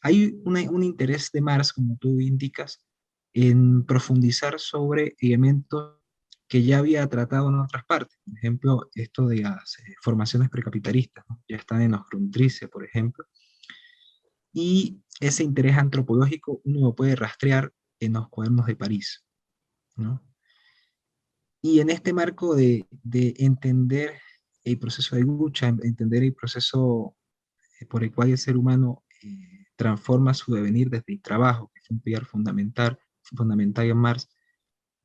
hay 0.02 0.40
un 0.44 0.84
interés 0.84 1.32
de 1.32 1.42
Mars, 1.42 1.72
como 1.74 1.98
tú 1.98 2.20
indicas, 2.20 2.86
en 3.34 3.86
profundizar 3.86 4.60
sobre 4.60 5.16
elementos 5.20 6.04
que 6.48 6.62
ya 6.62 6.80
había 6.80 7.08
tratado 7.08 7.50
en 7.50 7.56
otras 7.56 7.84
partes. 7.86 8.20
Por 8.24 8.38
ejemplo, 8.38 8.90
esto 8.94 9.28
de 9.28 9.38
las 9.38 9.80
eh, 9.80 9.96
formaciones 10.02 10.50
precapitalistas, 10.50 11.26
ya 11.48 11.58
están 11.58 11.82
en 11.82 11.92
los 11.92 12.06
Grundrisse, 12.06 12.68
por 12.68 12.86
ejemplo. 12.86 13.26
Y 14.52 15.02
ese 15.20 15.44
interés 15.44 15.78
antropológico 15.78 16.62
uno 16.64 16.82
lo 16.82 16.96
puede 16.96 17.16
rastrear 17.16 17.74
en 18.00 18.14
los 18.14 18.30
cuadernos 18.30 18.68
de 18.68 18.76
París. 18.76 19.26
Y 21.62 21.80
en 21.80 21.90
este 21.90 22.14
marco 22.14 22.56
de, 22.56 22.86
entender 23.12 24.20
el 24.64 24.80
proceso 24.80 25.16
de 25.16 25.24
lucha, 25.24 25.68
entender 25.68 26.24
el 26.24 26.34
proceso 26.34 27.16
eh, 27.80 27.86
por 27.86 28.04
el 28.04 28.12
cual 28.14 28.30
el 28.30 28.38
ser 28.38 28.58
humano 28.58 29.04
eh, 29.24 29.66
transforma 29.76 30.34
su 30.34 30.54
devenir 30.54 30.90
desde 30.90 31.14
el 31.14 31.22
trabajo, 31.22 31.72
que 31.74 31.82
es 31.82 31.90
un 31.90 32.00
pilar 32.00 32.26
fundamental, 32.26 32.98
fundamental 33.24 33.86
en 33.86 33.98
Marx, 33.98 34.30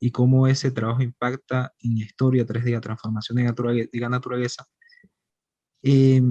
y 0.00 0.11
cómo 0.11 0.47
ese 0.47 0.71
trabajo 0.71 1.03
impacta 1.03 1.75
en 1.81 1.99
la 1.99 2.05
historia 2.05 2.47
tres 2.47 2.65
de 2.65 2.73
la 2.73 2.81
transformación 2.81 3.38
de 3.38 3.88
la 4.00 4.09
naturaleza, 4.09 4.67
eh, 5.83 6.23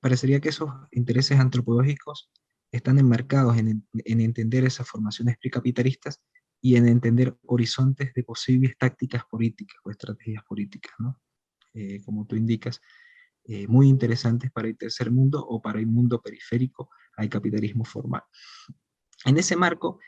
parecería 0.00 0.40
que 0.40 0.50
esos 0.50 0.70
intereses 0.92 1.38
antropológicos 1.38 2.30
están 2.70 2.98
enmarcados 2.98 3.56
en, 3.56 3.86
entender 4.04 4.64
esas 4.64 4.88
formaciones 4.88 5.36
precapitalistas 5.38 6.20
y 6.60 6.76
en 6.76 6.88
entender 6.88 7.36
horizontes 7.46 8.12
de 8.14 8.22
posibles 8.22 8.76
tácticas 8.76 9.24
políticas 9.30 9.76
o 9.84 9.90
estrategias 9.90 10.42
políticas, 10.44 10.92
¿no? 10.98 11.18
Eh, 11.76 12.00
como 12.04 12.26
tú 12.26 12.36
indicas, 12.36 12.80
eh, 13.44 13.66
muy 13.68 13.88
interesantes 13.88 14.50
para 14.50 14.66
el 14.66 14.76
tercer 14.76 15.10
mundo 15.10 15.44
o 15.46 15.60
para 15.60 15.78
el 15.78 15.86
mundo 15.86 16.22
periférico 16.22 16.88
al 17.16 17.28
capitalismo 17.28 17.84
formal. 17.84 18.22
En 19.26 19.36
ese 19.36 19.56
marco, 19.56 20.00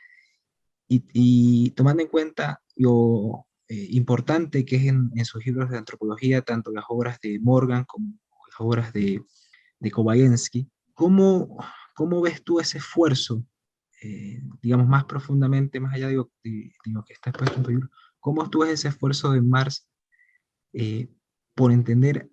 y, 0.87 1.69
tomando 1.71 2.01
en 2.01 2.09
cuenta 2.09 2.63
lo 2.75 3.45
eh, 3.67 3.87
importante 3.91 4.65
que 4.65 4.77
es 4.77 4.85
en, 4.87 5.25
sus 5.25 5.45
libros 5.45 5.69
de 5.69 5.77
antropología, 5.77 6.41
tanto 6.41 6.71
las 6.71 6.85
obras 6.89 7.19
de 7.21 7.39
Morgan 7.39 7.85
como 7.85 8.17
las 8.49 8.59
obras 8.59 8.91
de, 8.91 9.21
de 9.79 9.91
¿cómo, 10.93 11.57
¿cómo 11.93 12.21
ves 12.21 12.43
tú 12.43 12.59
ese 12.59 12.79
esfuerzo, 12.79 13.45
eh, 14.01 14.41
digamos, 14.61 14.87
más 14.87 15.05
profundamente, 15.05 15.79
más 15.79 15.93
allá 15.93 16.07
de, 16.07 16.15
lo 16.15 17.03
que 17.05 17.13
está 17.13 17.29
expuesto 17.29 17.57
en 17.57 17.63
tu 17.63 17.69
libro, 17.69 17.89
cómo 18.19 18.49
tú 18.49 18.61
ves 18.61 18.71
ese 18.71 18.87
esfuerzo 18.87 19.31
de 19.31 19.41
Marx 19.41 19.87
eh, 20.73 21.09
por 21.59 21.73
entender 21.73 22.31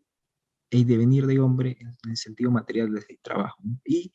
el 0.71 0.87
devenir 0.87 1.27
del 1.27 1.41
hombre 1.41 1.77
en, 1.81 1.97
el 2.09 2.17
sentido 2.17 2.53
material 2.53 2.93
desde 2.93 3.15
el 3.15 3.19
trabajo, 3.19 3.59
y 3.85 4.13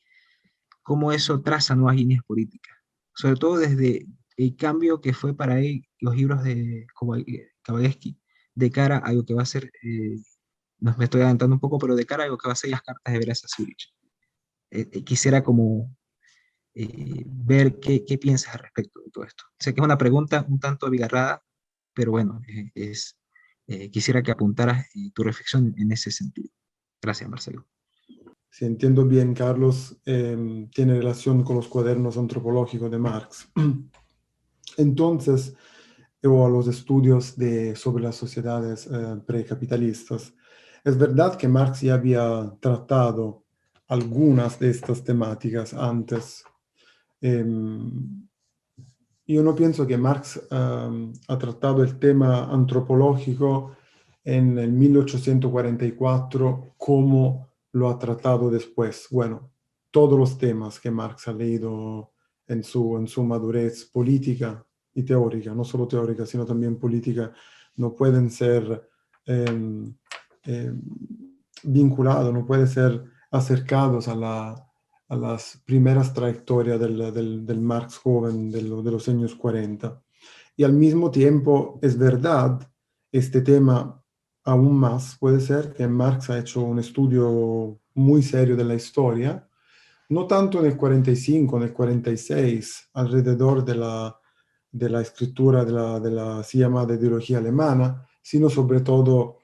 cómo 0.84 1.12
eso 1.12 1.42
traza 1.42 1.76
nuevas 1.76 1.98
líneas 1.98 2.24
políticas, 2.24 2.78
sobre 3.14 3.36
todo 3.36 3.58
desde 3.58 4.08
el 4.38 4.56
cambio 4.56 5.02
que 5.02 5.12
fue 5.12 5.36
para 5.36 5.60
él 5.60 5.86
los 6.00 6.16
libros 6.16 6.46
de 6.46 6.88
Kowalski 6.94 8.18
de 8.56 8.72
cara 8.72 9.00
a 9.00 9.12
lo 9.12 9.26
que 9.26 9.34
va 9.34 9.42
a 9.42 9.46
ser, 9.46 9.70
eh, 9.84 10.16
no 10.80 10.96
me 10.98 11.04
estoy 11.04 11.20
adelantando 11.20 11.56
un 11.58 11.60
poco, 11.60 11.78
pero 11.78 11.98
de 11.98 12.06
cara 12.06 12.24
a 12.24 12.28
lo 12.28 12.38
que 12.38 12.48
va 12.48 12.54
a 12.54 12.56
ser 12.56 12.70
las 12.70 12.82
cartas 12.82 13.12
de 13.12 13.20
Verasa 13.20 13.50
Zurich. 13.50 13.94
Eh, 14.70 14.88
eh, 14.94 15.04
quisiera 15.04 15.44
como 15.44 15.94
ver 16.74 17.82
qué, 17.82 18.06
qué, 18.06 18.18
piensas 18.18 18.54
al 18.54 18.62
respecto 18.62 19.02
de 19.02 19.12
todo 19.12 19.26
esto. 19.26 19.44
Sé 19.60 19.74
que 19.74 19.82
es 19.82 19.86
una 19.86 19.98
pregunta 19.98 20.46
un 20.48 20.58
tanto 20.58 20.86
abigarrada, 20.86 21.44
pero 21.94 22.12
bueno, 22.12 22.42
es, 22.76 23.21
quisiera 23.92 24.22
que 24.22 24.32
apuntaras 24.32 24.88
tu 25.14 25.24
reflexión 25.24 25.74
en 25.78 25.92
ese 25.92 26.12
sentido. 26.12 26.50
Gracias, 27.02 27.30
Marcelo. 27.30 27.66
Si 28.50 28.66
entiendo 28.66 29.06
bien, 29.06 29.34
Carlos, 29.34 29.98
em, 30.06 30.70
tiene 30.70 30.96
relación 30.96 31.44
con 31.44 31.56
los 31.56 31.68
cuadernos 31.68 32.18
antropológicos 32.18 32.92
de 32.92 32.98
Marx. 32.98 33.50
Entonces, 34.78 35.56
o 36.24 36.46
a 36.46 36.50
los 36.50 36.68
estudios 36.68 37.36
de, 37.36 37.76
sobre 37.76 38.04
las 38.04 38.16
sociedades 38.16 38.88
eh, 38.92 39.22
precapitalistas. 39.26 40.34
Es 40.84 40.98
verdad 40.98 41.38
que 41.38 41.48
Marx 41.48 41.82
ya 41.82 41.96
había 41.96 42.54
tratado 42.60 43.46
algunas 43.88 44.60
de 44.60 44.70
estas 44.70 45.04
temáticas 45.04 45.74
antes. 45.74 46.44
Em, 47.22 48.28
yo 49.34 49.44
no 49.44 49.56
pienso 49.56 49.88
que 49.88 49.98
Marx 49.98 50.42
ha 50.50 51.38
tratado 51.38 51.84
el 51.84 52.00
tema 52.00 52.46
antropológico 52.46 53.76
en 54.24 54.58
el 54.58 54.72
1844 54.72 56.76
como 56.78 57.50
lo 57.74 57.90
ha 57.90 57.98
tratado 57.98 58.50
después. 58.50 59.08
Bueno, 59.12 59.52
todos 59.92 60.18
los 60.18 60.38
temas 60.38 60.80
que 60.80 60.92
Marx 60.92 61.28
ha 61.28 61.34
leído 61.34 62.14
en 62.48 62.64
su, 62.64 62.98
en 62.98 63.08
su 63.08 63.24
madurez 63.24 63.86
política 63.86 64.66
y 64.94 65.04
teórica, 65.04 65.54
no 65.54 65.64
solo 65.64 65.88
teórica, 65.88 66.26
sino 66.26 66.46
también 66.46 66.78
política, 66.78 67.32
no 67.76 67.96
pueden 67.96 68.30
ser 68.30 68.90
em, 69.26 69.94
em, 70.44 70.82
vinculados, 71.64 72.34
no 72.34 72.46
pueden 72.46 72.68
ser 72.68 73.04
acercados 73.32 74.08
a, 74.08 74.16
la, 74.16 74.71
a 75.12 75.16
las 75.18 75.62
primeras 75.66 76.14
trayectorias 76.14 76.80
del, 76.80 77.46
del, 77.46 77.60
Marx 77.60 77.98
joven 77.98 78.50
de, 78.50 78.64
de, 78.64 78.92
los 78.92 79.10
años 79.10 79.36
40. 79.36 80.02
Y 80.56 80.64
al 80.64 80.72
mismo 80.72 81.12
tiempo, 81.12 81.80
es 81.82 81.98
verdad, 81.98 82.66
este 83.12 83.42
tema 83.42 84.02
aún 84.46 84.74
más 84.78 85.18
puede 85.20 85.42
ser 85.42 85.74
que 85.74 85.86
Marx 85.86 86.30
ha 86.30 86.40
hecho 86.40 86.62
un 86.62 86.80
estudio 86.80 87.78
muy 87.96 88.24
serio 88.24 88.56
de 88.56 88.64
la 88.64 88.74
historia, 88.74 89.46
no 90.08 90.28
tanto 90.28 90.60
en 90.60 90.68
el 90.68 90.78
45, 90.78 91.58
en 91.58 91.64
el 91.64 91.74
46, 91.74 92.92
alrededor 92.94 93.66
de 93.66 93.76
la, 93.76 94.18
de 94.72 94.90
la 94.90 95.02
escritura 95.02 95.66
de 95.66 95.74
la, 95.74 96.00
de 96.00 96.12
la 96.12 96.40
así 96.40 96.60
llamada 96.60 96.96
ideología 96.96 97.40
alemana, 97.40 98.08
sino 98.22 98.50
sobre 98.50 98.80
todo 98.80 99.40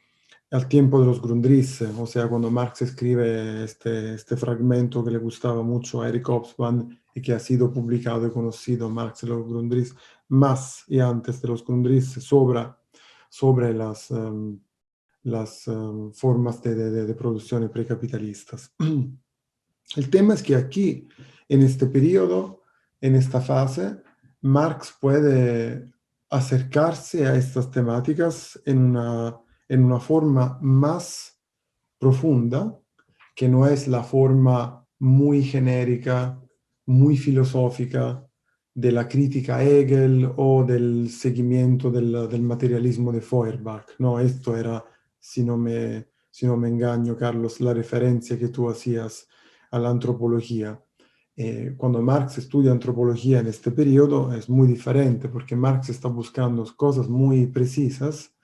al 0.51 0.67
tiempo 0.67 0.99
de 0.99 1.07
los 1.07 1.21
Grundrisse, 1.21 1.81
o 1.97 2.07
sea, 2.07 2.27
cuando 2.27 2.49
Marx 2.49 2.81
escribe 2.81 3.63
este, 3.63 4.13
este 4.13 4.37
fragmento 4.37 5.03
que 5.03 5.11
le 5.11 5.17
gustaba 5.17 5.61
mucho 5.61 6.01
a 6.01 6.09
Eric 6.09 6.29
Hobsbawm 6.29 6.97
y 7.13 7.21
que 7.21 7.33
ha 7.33 7.39
sido 7.39 7.71
publicado 7.71 8.27
y 8.27 8.31
conocido, 8.31 8.89
Marx 8.89 9.23
y 9.23 9.27
los 9.27 9.45
Grundrisse, 9.45 9.95
más 10.29 10.83
y 10.87 10.99
antes 10.99 11.41
de 11.41 11.49
los 11.49 11.65
Grundrisse, 11.65 12.21
sobre, 12.21 12.65
sobre 13.29 13.73
las, 13.73 14.09
em, 14.11 14.57
las 15.23 15.67
em, 15.67 16.13
formas 16.13 16.61
de, 16.61 16.75
de, 16.75 17.05
de 17.05 17.13
producción 17.13 17.67
precapitalistas. 17.69 18.73
El 19.95 20.09
tema 20.09 20.33
es 20.33 20.43
que 20.43 20.55
aquí, 20.55 21.07
en 21.49 21.61
este 21.61 21.87
periodo, 21.87 22.63
en 23.01 23.15
esta 23.15 23.41
fase, 23.41 24.01
Marx 24.41 24.93
puede 24.99 25.91
acercarse 26.29 27.25
a 27.25 27.35
estas 27.35 27.71
temáticas 27.71 28.59
en 28.65 28.79
una, 28.79 29.37
en 29.69 29.83
una 29.83 29.99
forma 29.99 30.57
más 30.61 31.39
profunda, 31.99 32.79
que 33.35 33.47
no 33.47 33.67
es 33.67 33.87
la 33.87 34.03
forma 34.03 34.85
muy 34.99 35.43
genérica, 35.43 36.41
muy 36.85 37.17
filosófica 37.17 38.23
de 38.73 38.91
la 38.91 39.07
crítica 39.07 39.57
a 39.57 39.63
Hegel 39.63 40.31
o 40.37 40.63
del 40.63 41.09
seguimiento 41.09 41.89
del, 41.89 42.41
materialismo 42.41 43.11
de 43.11 43.21
Feuerbach. 43.21 43.87
No, 43.99 44.19
esto 44.19 44.55
era, 44.55 44.85
si 45.19 45.43
no, 45.43 45.57
me, 45.57 46.07
si 46.29 46.45
engaño, 46.45 47.17
Carlos, 47.17 47.59
la 47.59 47.73
referencia 47.73 48.37
que 48.37 48.49
tú 48.49 48.69
hacías 48.69 49.27
a 49.71 49.79
la 49.79 49.89
antropología. 49.89 50.79
Eh, 51.35 51.73
cuando 51.77 52.01
Marx 52.01 52.37
estudia 52.37 52.71
antropología 52.71 53.39
en 53.39 53.47
este 53.47 53.71
periodo 53.71 54.33
es 54.33 54.49
muy 54.49 54.67
diferente 54.67 55.29
porque 55.29 55.55
Marx 55.55 55.89
está 55.89 56.07
buscando 56.07 56.65
cosas 56.75 57.07
muy 57.07 57.45
precisas 57.45 58.36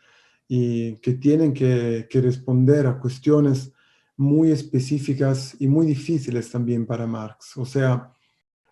y 0.56 0.98
que 0.98 1.16
tienen 1.16 1.52
que, 1.52 2.06
que 2.08 2.22
responder 2.22 2.86
a 2.86 3.00
cuestiones 3.00 3.74
muy 4.16 4.52
específicas 4.52 5.56
y 5.60 5.68
muy 5.68 5.88
difíciles 5.88 6.52
también 6.52 6.86
para 6.86 7.08
Marx. 7.08 7.58
O 7.58 7.66
sea, 7.66 8.12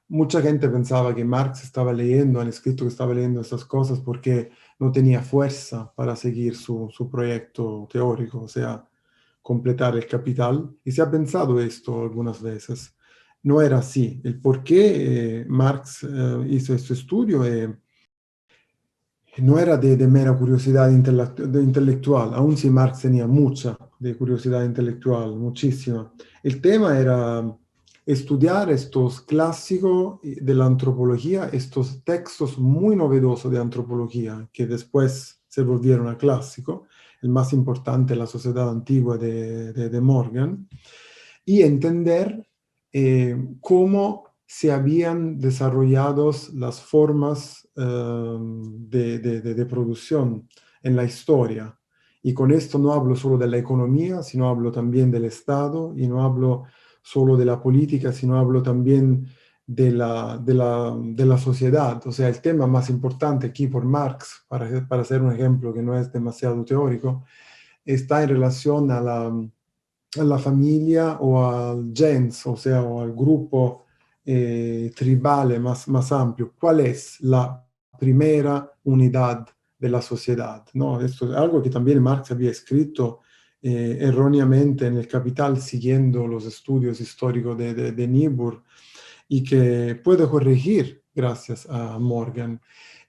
mucha 0.07 0.43
gente 0.43 0.69
pensaba 0.69 1.15
que 1.15 1.25
Marx 1.25 1.63
estaba 1.63 1.91
leyendo, 1.91 2.39
han 2.39 2.49
escrito 2.49 2.83
que 2.83 2.89
estaba 2.89 3.15
leyendo 3.15 3.41
estas 3.41 3.65
cosas 3.65 3.99
porque 3.99 4.51
no 4.77 4.91
tenía 4.91 5.23
fuerza 5.23 5.91
para 5.95 6.15
seguir 6.15 6.55
su, 6.55 6.87
su 6.95 7.09
proyecto 7.09 7.89
teórico, 7.91 8.41
o 8.41 8.47
sea, 8.47 8.87
completar 9.41 9.95
el 9.95 10.05
capital. 10.05 10.69
Y 10.85 10.91
se 10.91 11.01
ha 11.01 11.09
pensado 11.09 11.59
esto 11.59 11.99
algunas 12.03 12.43
veces. 12.43 12.95
No 13.41 13.59
era 13.59 13.79
así. 13.79 14.21
El 14.23 14.39
por 14.39 14.63
qué 14.63 15.39
eh, 15.39 15.45
Marx 15.49 16.03
eh, 16.03 16.45
hizo 16.47 16.75
este 16.75 16.93
estudio 16.93 17.43
eh, 17.43 17.75
no 19.37 19.57
era 19.57 19.77
de, 19.77 20.07
mera 20.07 20.37
curiosidad 20.37 20.91
intelectual, 20.91 22.33
aun 22.33 22.57
si 22.57 22.69
Marx 22.69 23.01
tenía 23.01 23.27
mucha 23.27 23.77
de 23.99 24.15
curiosidad 24.17 24.65
intelectual, 24.65 25.35
muchísima. 25.37 26.13
El 26.43 26.59
tema 26.59 26.99
era 26.99 27.57
estudiar 28.05 28.69
estos 28.71 29.21
clásicos 29.21 30.19
de 30.21 30.53
la 30.53 30.65
antropología, 30.65 31.49
estos 31.53 32.03
textos 32.03 32.57
muy 32.57 32.95
novedosos 32.95 33.51
de 33.51 33.59
antropología 33.59 34.49
que 34.51 34.65
después 34.65 35.41
se 35.47 35.61
volvieron 35.61 36.07
a 36.07 36.17
clásico, 36.17 36.87
el 37.21 37.29
más 37.29 37.53
importante, 37.53 38.15
La 38.15 38.27
Sociedad 38.27 38.69
Antigua 38.69 39.17
de, 39.17 39.71
de, 39.73 40.01
Morgan, 40.01 40.67
y 41.45 41.61
entender 41.61 42.47
eh, 42.91 43.37
cómo 43.61 44.30
se 44.53 44.69
habían 44.69 45.39
desarrollado 45.39 46.29
las 46.55 46.81
formas 46.81 47.69
eh, 47.77 48.37
de, 48.41 49.19
de 49.19 49.65
producción 49.65 50.49
en 50.83 50.97
la 50.97 51.05
historia. 51.05 51.79
Y 52.21 52.33
con 52.33 52.51
esto 52.51 52.77
no 52.77 52.91
hablo 52.91 53.15
solo 53.15 53.37
de 53.37 53.47
la 53.47 53.57
economía, 53.57 54.21
sino 54.23 54.49
hablo 54.49 54.69
también 54.69 55.09
del 55.09 55.23
Estado 55.23 55.93
y 55.95 56.05
no 56.05 56.21
hablo 56.21 56.65
solo 57.01 57.37
de 57.37 57.45
la 57.45 57.61
política, 57.61 58.11
sino 58.11 58.37
hablo 58.37 58.61
también 58.61 59.25
de 59.65 59.89
la, 59.91 60.37
de 60.37 60.53
la, 60.53 60.97
de 61.01 61.25
la 61.25 61.37
sociedad. 61.37 62.05
O 62.05 62.11
sea, 62.11 62.27
el 62.27 62.41
tema 62.41 62.67
más 62.67 62.89
importante 62.89 63.47
aquí 63.47 63.67
por 63.67 63.85
Marx, 63.85 64.43
para, 64.49 64.85
para 64.85 65.03
hacer 65.03 65.21
un 65.21 65.31
ejemplo 65.31 65.73
que 65.73 65.81
no 65.81 65.97
es 65.97 66.11
demasiado 66.11 66.61
teórico, 66.65 67.23
está 67.85 68.21
en 68.21 68.29
relación 68.29 68.91
a 68.91 68.99
la, 68.99 69.27
a 69.27 70.23
la 70.25 70.37
familia 70.37 71.19
o 71.21 71.41
al 71.41 71.93
gens, 71.95 72.45
o 72.45 72.57
sea, 72.57 72.83
o 72.83 73.01
al 73.01 73.13
grupo 73.13 73.85
eh, 74.25 74.91
tribal 74.95 75.59
más, 75.59 76.11
amplio. 76.11 76.53
¿Cuál 76.59 76.81
es 76.81 77.19
la 77.21 77.65
primera 77.99 78.71
unidad 78.83 79.47
de 79.77 79.89
la 79.89 80.01
sociedad? 80.01 80.65
¿no? 80.73 81.01
Esto 81.01 81.31
es 81.31 81.37
algo 81.37 81.61
que 81.61 81.69
también 81.69 82.01
Marx 82.01 82.31
había 82.31 82.51
escrito 82.51 83.19
eh, 83.61 83.97
erróneamente 83.99 84.87
en 84.87 84.97
el 84.97 85.07
Capital 85.07 85.61
siguiendo 85.61 86.27
los 86.27 86.45
estudios 86.45 86.99
históricos 86.99 87.57
de, 87.57 87.91
de, 87.91 88.07
Niebuhr 88.07 88.63
y 89.27 89.43
que 89.43 89.99
puede 90.03 90.27
corregir 90.27 91.03
gracias 91.13 91.67
a 91.69 91.99
Morgan. 91.99 92.59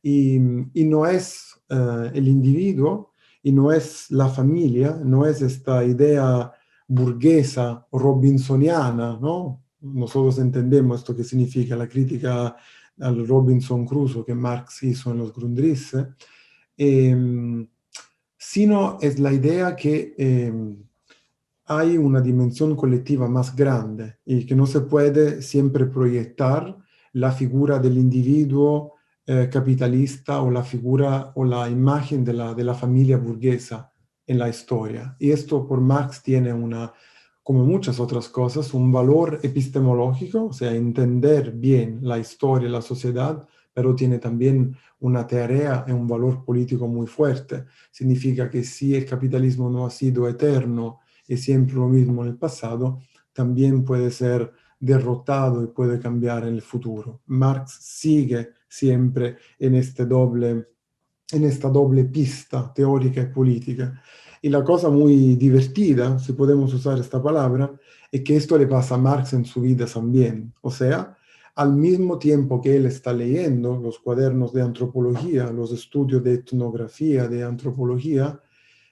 Y, 0.02 0.38
no 0.38 1.07
es 1.07 1.59
uh, 1.71 2.11
el 2.12 2.28
individuo 2.28 3.12
y 3.42 3.52
no 3.52 3.73
es 3.73 4.11
la 4.11 4.28
familia, 4.28 5.01
no 5.03 5.25
es 5.27 5.40
esta 5.42 5.85
idea 5.85 6.53
burguesa 6.87 7.87
robinsoniana, 7.90 9.18
¿no? 9.20 9.62
Nosotros 9.83 10.38
entendemos 10.38 11.01
esto 11.01 11.16
que 11.16 11.25
significa 11.25 11.77
la 11.77 11.88
crítica 11.88 12.57
al 13.01 13.27
Robinson 13.27 13.85
Crusoe 13.85 14.25
que 14.25 14.35
Marx 14.35 14.83
hizo 14.83 15.11
en 15.11 15.18
los 15.18 15.33
Grundrisse. 15.33 16.07
Eh, 16.77 17.66
sino 18.45 18.99
es 19.01 19.21
la 19.21 19.33
idea 19.33 19.77
que 19.77 20.14
eh, 20.18 20.53
hay 21.66 21.97
una 21.97 22.21
dimensión 22.21 22.75
colectiva 22.75 23.29
más 23.29 23.55
grande 23.55 24.16
y 24.25 24.45
que 24.45 24.57
no 24.57 24.66
se 24.66 24.81
puede 24.81 25.42
siempre 25.42 25.87
proyectar 25.87 26.77
la 27.12 27.31
figura 27.31 27.79
del 27.79 27.99
individuo 27.99 28.95
eh, 29.27 29.49
capitalista 29.51 30.42
o 30.42 30.51
la 30.51 30.64
figura 30.64 31.33
o 31.37 31.45
la 31.45 31.71
imagen 31.71 32.25
de 32.25 32.33
la, 32.33 32.53
de 32.53 32.64
la 32.64 32.75
familia 32.75 33.16
burguesa 33.16 33.92
en 34.27 34.38
la 34.38 34.49
historia. 34.49 35.14
Y 35.21 35.31
esto 35.31 35.66
por 35.66 35.81
Marx 35.81 36.23
tiene 36.23 36.53
una, 36.53 36.92
como 37.42 37.64
muchas 37.64 37.98
otras 37.98 38.28
cosas, 38.28 38.72
un 38.72 38.92
valor 38.92 39.40
epistemológico, 39.42 40.46
o 40.46 40.52
sea, 40.52 40.74
entender 40.74 41.52
bien 41.52 41.98
la 42.02 42.18
historia 42.18 42.68
y 42.68 42.72
la 42.72 42.83
sociedad, 42.83 43.46
pero 43.74 43.94
tiene 43.94 44.18
también 44.18 44.76
una 45.00 45.26
tarea 45.26 45.85
y 45.88 45.92
un 45.92 46.07
valor 46.07 46.44
político 46.44 46.87
muy 46.87 47.07
fuerte. 47.07 47.64
Significa 47.90 48.48
que 48.48 48.62
si 48.62 48.94
el 48.94 49.07
capitalismo 49.07 49.68
no 49.70 49.87
ha 49.87 49.90
sido 49.90 50.28
eterno 50.28 51.00
y 51.26 51.37
siempre 51.37 51.76
lo 51.76 51.88
mismo 51.88 52.22
en 52.22 52.31
el 52.31 52.37
pasado, 52.37 53.00
también 53.33 53.85
puede 53.85 54.11
ser 54.11 54.52
derrotado 54.78 55.62
y 55.62 55.68
puede 55.68 55.98
cambiar 55.98 56.46
en 56.46 56.55
el 56.55 56.62
futuro. 56.62 57.22
Marx 57.26 57.78
sigue 57.81 58.50
siempre 58.68 59.37
en, 59.59 59.74
este 59.74 60.07
doble, 60.07 60.66
en 61.31 61.44
esta 61.44 61.68
doble 61.68 62.05
pista 62.05 62.72
teórica 62.74 63.22
y 63.22 63.26
política. 63.26 64.00
Y 64.44 64.48
la 64.48 64.64
cosa 64.64 64.90
muy 64.90 65.37
divertida, 65.37 66.18
si 66.18 66.33
podemos 66.33 66.74
usar 66.74 66.98
esta 66.98 67.22
palabra, 67.22 67.72
es 68.11 68.22
que 68.22 68.37
esto 68.37 68.59
le 68.59 68.66
pasa 68.66 68.96
a 68.96 68.98
Marx 68.98 69.33
en 69.35 69.44
su 69.44 69.61
vida 69.61 69.87
también. 69.87 70.52
O 70.62 70.70
sea, 70.70 71.16
al 71.55 71.74
mismo 71.74 72.18
tiempo 72.18 72.61
que 72.61 72.76
él 72.76 72.87
está 72.87 73.12
leyendo 73.12 73.78
los 73.78 74.00
cuadernos 74.00 74.52
de 74.52 74.62
antropología, 74.62 75.52
los 75.52 75.72
estudios 75.72 76.24
de 76.24 76.35
etnografía 76.35 77.28
de 77.28 77.44
antropología 77.44 78.40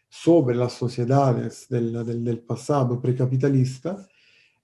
sobre 0.09 0.55
las 0.55 0.75
sociedades 0.75 1.67
del, 1.69 1.93
del, 2.05 2.23
del 2.23 2.39
pasado 2.39 3.01
precapitalista, 3.01 4.07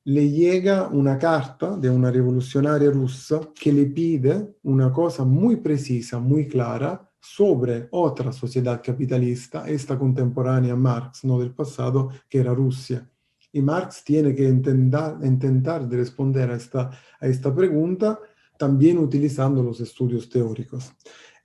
le 0.04 0.30
llega 0.30 0.86
una 0.86 1.18
carta 1.18 1.76
de 1.76 1.90
una 1.90 2.12
revolucionaria 2.12 2.90
rusa 2.92 3.40
que 3.60 3.72
le 3.72 3.86
pide 3.86 4.54
una 4.62 4.92
cosa 4.92 5.24
muy 5.24 5.56
precisa, 5.56 6.20
muy 6.20 6.46
clara, 6.46 7.10
sobre 7.28 7.88
otra 7.90 8.32
sociedad 8.32 8.80
capitalista, 8.82 9.68
esta 9.68 9.98
contemporánea 9.98 10.74
a 10.74 10.76
Marx, 10.76 11.24
no 11.24 11.38
del 11.40 11.52
pasado, 11.52 12.10
que 12.28 12.38
era 12.38 12.54
Rusia. 12.54 13.10
Y 13.52 13.60
Marx 13.60 14.04
tiene 14.04 14.34
que 14.34 14.48
intentar, 14.48 15.18
intentar 15.22 15.88
de 15.88 15.96
responder 15.96 16.50
a 16.50 16.56
esta, 16.56 16.90
a 17.20 17.26
esta 17.26 17.54
pregunta 17.54 18.20
también 18.56 18.98
utilizando 18.98 19.62
los 19.62 19.80
estudios 19.80 20.28
teóricos. 20.28 20.92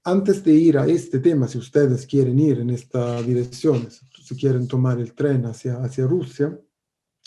Antes 0.03 0.43
de 0.43 0.53
ir 0.53 0.77
a 0.77 0.85
este 0.85 1.19
tema, 1.19 1.47
si 1.47 1.57
ustedes 1.57 2.05
quieren 2.05 2.37
ir 2.39 2.59
en 2.59 2.69
esta 2.69 3.21
dirección, 3.21 3.87
si 3.89 4.35
quieren 4.35 4.67
tomar 4.67 4.99
el 4.99 5.13
tren 5.13 5.45
hacia, 5.45 5.77
hacia 5.83 6.05
Rusia, 6.05 6.57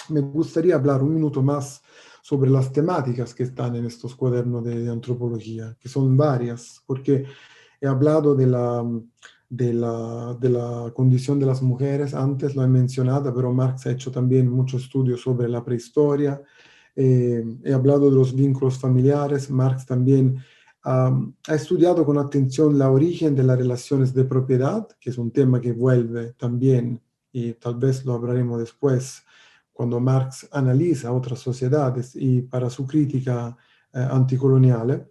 me 0.08 0.20
gustaría 0.20 0.76
hablar 0.76 1.02
un 1.02 1.14
minuto 1.14 1.42
más 1.42 1.82
sobre 2.22 2.50
las 2.50 2.72
temáticas 2.72 3.34
que 3.34 3.42
están 3.42 3.76
en 3.76 3.84
estos 3.84 4.14
cuadernos 4.14 4.64
de, 4.64 4.80
de 4.80 4.90
antropología, 4.90 5.76
que 5.78 5.88
son 5.88 6.16
varias, 6.16 6.80
porque 6.86 7.26
he 7.84 7.86
hablado 7.86 8.34
de 8.34 8.46
la, 8.46 8.82
de 9.48 9.74
la, 9.74 10.34
de 10.40 10.48
la, 10.48 10.90
condición 10.94 11.38
de 11.38 11.44
las 11.44 11.60
mujeres, 11.60 12.14
antes 12.14 12.56
lo 12.56 12.64
he 12.64 12.66
mencionado, 12.66 13.34
pero 13.34 13.52
Marx 13.52 13.86
ha 13.86 13.90
hecho 13.90 14.10
también 14.10 14.48
muchos 14.48 14.84
estudios 14.84 15.20
sobre 15.20 15.48
la 15.48 15.62
prehistoria, 15.62 16.40
eh, 16.96 17.44
he 17.62 17.72
hablado 17.74 18.08
de 18.08 18.16
los 18.16 18.34
vínculos 18.34 18.78
familiares, 18.78 19.50
Marx 19.50 19.84
también 19.84 20.38
um, 20.86 21.34
ha 21.46 21.54
estudiado 21.54 22.06
con 22.06 22.16
atención 22.16 22.78
la 22.78 22.90
origen 22.90 23.34
de 23.34 23.42
las 23.42 23.58
relaciones 23.58 24.14
de 24.14 24.24
propiedad, 24.24 24.88
que 24.98 25.10
es 25.10 25.18
un 25.18 25.30
tema 25.30 25.60
que 25.60 25.72
vuelve 25.72 26.32
también, 26.38 27.02
y 27.32 27.52
tal 27.52 27.74
vez 27.74 28.02
lo 28.06 28.14
hablaremos 28.14 28.60
después, 28.60 29.24
cuando 29.74 30.00
Marx 30.00 30.48
analiza 30.52 31.12
otras 31.12 31.40
sociedades 31.40 32.12
y 32.14 32.40
para 32.42 32.70
su 32.70 32.86
crítica 32.86 33.54
eh, 33.92 33.98
anticolonial 33.98 35.10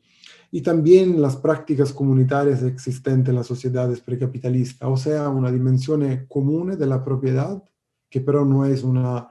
y 0.56 0.62
también 0.62 1.20
las 1.20 1.36
prácticas 1.36 1.92
comunitarias 1.92 2.62
existentes 2.62 3.32
en 3.32 3.38
las 3.38 3.48
sociedades 3.48 4.02
precapitalistas, 4.02 4.88
o 4.88 4.96
sea, 4.96 5.28
una 5.30 5.52
dimensión 5.52 6.28
común 6.30 6.78
de 6.78 6.86
la 6.86 7.04
propiedad, 7.04 7.64
que 8.08 8.22
pero 8.22 8.46
no 8.46 8.64
es 8.64 8.84
una, 8.84 9.30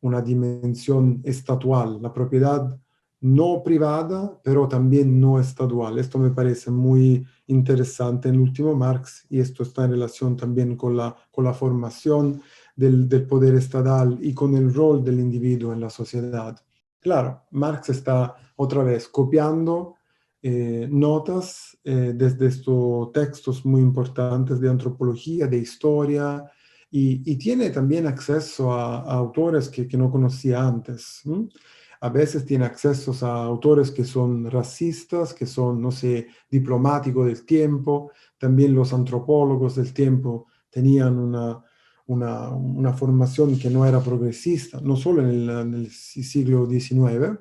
una 0.00 0.22
dimensión 0.22 1.20
estatual, 1.24 2.00
la 2.00 2.10
propiedad 2.10 2.80
no 3.20 3.62
privada, 3.62 4.40
pero 4.42 4.66
también 4.66 5.20
no 5.20 5.38
estatal. 5.38 5.98
Esto 5.98 6.18
me 6.18 6.30
parece 6.30 6.70
muy 6.70 7.22
interesante 7.48 8.30
en 8.30 8.36
el 8.36 8.40
último 8.40 8.74
Marx 8.74 9.26
y 9.28 9.40
esto 9.40 9.64
está 9.64 9.84
en 9.84 9.90
relación 9.90 10.38
también 10.38 10.74
con 10.76 10.96
la, 10.96 11.14
con 11.30 11.44
la 11.44 11.52
formación 11.52 12.40
del, 12.74 13.10
del 13.10 13.26
poder 13.26 13.56
estatal 13.56 14.18
y 14.22 14.32
con 14.32 14.56
el 14.56 14.72
rol 14.72 15.04
del 15.04 15.20
individuo 15.20 15.74
en 15.74 15.80
la 15.80 15.90
sociedad. 15.90 16.58
Claro, 16.98 17.42
Marx 17.50 17.90
está 17.90 18.36
otra 18.56 18.82
vez 18.82 19.06
copiando 19.06 19.96
eh, 20.44 20.88
notas 20.90 21.78
eh, 21.84 22.12
desde 22.16 22.48
estos 22.48 23.12
textos 23.12 23.64
muy 23.64 23.80
importantes 23.80 24.60
de 24.60 24.68
antropología, 24.68 25.46
de 25.46 25.58
historia, 25.58 26.44
y, 26.90 27.36
tiene 27.36 27.70
también 27.70 28.06
acceso 28.06 28.72
a, 28.72 29.00
autores 29.02 29.68
que, 29.68 29.86
no 29.96 30.10
conocía 30.10 30.66
antes. 30.66 31.22
a 32.00 32.08
veces 32.10 32.44
tiene 32.44 32.66
accesos 32.66 33.22
a 33.22 33.44
autores 33.44 33.90
que 33.90 34.04
son 34.04 34.50
racistas, 34.50 35.32
que 35.32 35.46
son, 35.46 35.80
no 35.80 35.90
sé, 35.90 36.26
diplomáticos 36.50 37.26
del 37.26 37.46
tiempo, 37.46 38.10
también 38.36 38.74
los 38.74 38.92
antropólogos 38.92 39.76
del 39.76 39.94
tiempo 39.94 40.48
tenían 40.68 41.18
una, 41.18 41.64
una, 42.06 42.92
formación 42.92 43.58
que 43.58 43.70
no 43.70 43.86
era 43.86 44.00
progresista, 44.00 44.80
no 44.82 44.96
solo 44.96 45.22
en 45.22 45.74
el 45.74 45.90
siglo 45.90 46.68
XIX, 46.68 47.38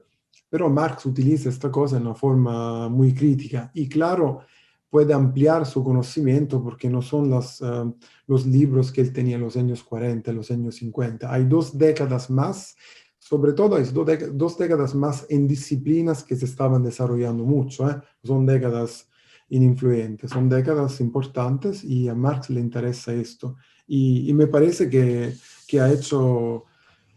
pero 0.52 0.70
Marx 0.70 1.06
utiliza 1.06 1.48
esta 1.48 1.72
cosa 1.72 1.96
en 1.96 2.04
una 2.04 2.14
forma 2.14 2.90
muy 2.90 3.14
crítica 3.14 3.72
y 3.74 3.88
claro, 3.88 4.42
puede 4.90 5.14
ampliar 5.14 5.66
su 5.66 5.82
conocimiento 5.82 6.62
porque 6.62 6.90
no 6.90 7.02
son 7.02 7.32
uh, 7.32 7.96
los 8.28 8.46
libros 8.46 8.92
que 8.92 9.00
él 9.00 9.14
tenía 9.14 9.38
en 9.38 9.44
los 9.44 9.56
años 9.56 9.82
40, 9.82 10.30
en 10.30 10.36
los 10.36 10.52
años 10.52 10.76
50. 10.76 11.34
Hay 11.34 11.46
dos 11.46 11.78
décadas 11.78 12.30
más, 12.30 12.76
sobre 13.18 13.54
todo 13.54 13.78
hay 13.78 13.86
dos, 13.86 14.58
décadas 14.58 14.94
más 14.94 15.26
en 15.30 15.48
disciplinas 15.48 16.22
que 16.22 16.36
se 16.36 16.44
estaban 16.44 16.84
desarrollando 16.84 17.46
mucho. 17.46 17.90
¿eh? 17.90 17.96
Son 18.22 18.46
décadas 18.46 19.08
ininfluyentes, 19.48 20.32
son 20.32 20.50
décadas 20.50 21.00
importantes 21.00 21.82
y 21.86 22.10
a 22.10 22.14
Marx 22.14 22.50
le 22.50 22.60
interesa 22.60 23.14
esto. 23.14 23.56
Y, 23.88 24.30
y 24.30 24.34
me 24.34 24.48
parece 24.48 24.90
que, 24.90 25.34
que 25.66 25.80
ha 25.80 25.90
hecho 25.90 26.66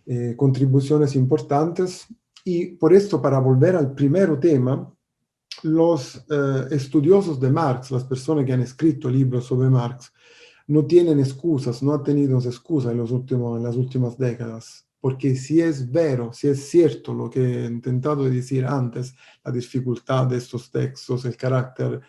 eh, 0.07 0.35
contribuciones 0.37 1.17
importantes 1.17 2.07
y 2.45 2.67
por 2.77 2.93
esto, 2.93 3.21
para 3.23 3.39
volver 3.39 3.75
al 3.75 3.95
primer 3.95 4.39
tema, 4.39 4.95
los 5.63 6.17
eh, 6.31 6.67
estudiosos 6.71 7.41
de 7.41 7.51
Marx, 7.51 7.91
las 7.91 8.05
personas 8.05 8.45
que 8.45 8.53
han 8.53 8.61
escrito 8.61 9.09
libros 9.09 9.47
sobre 9.47 9.71
Marx, 9.71 10.13
no 10.67 10.85
tienen 10.85 11.19
excusas, 11.21 11.83
no 11.83 11.95
han 11.95 12.03
tenido 12.03 12.39
excusas 12.39 12.93
en, 12.93 12.99
los 12.99 13.11
últimos, 13.11 13.57
en 13.57 13.65
las 13.65 13.77
últimas 13.77 14.19
décadas. 14.19 14.87
Porque 15.01 15.37
si 15.37 15.61
es 15.61 15.91
vero, 15.91 16.33
si 16.33 16.49
es 16.49 16.69
cierto 16.69 17.15
lo 17.15 17.29
que 17.31 17.65
he 17.65 17.67
intentado 17.67 18.25
decir 18.25 18.65
antes, 18.67 19.15
la 19.43 19.53
dificultad 19.53 20.27
de 20.27 20.39
estos 20.39 20.71
textos, 20.71 21.25
el 21.25 21.37
carácter 21.37 22.01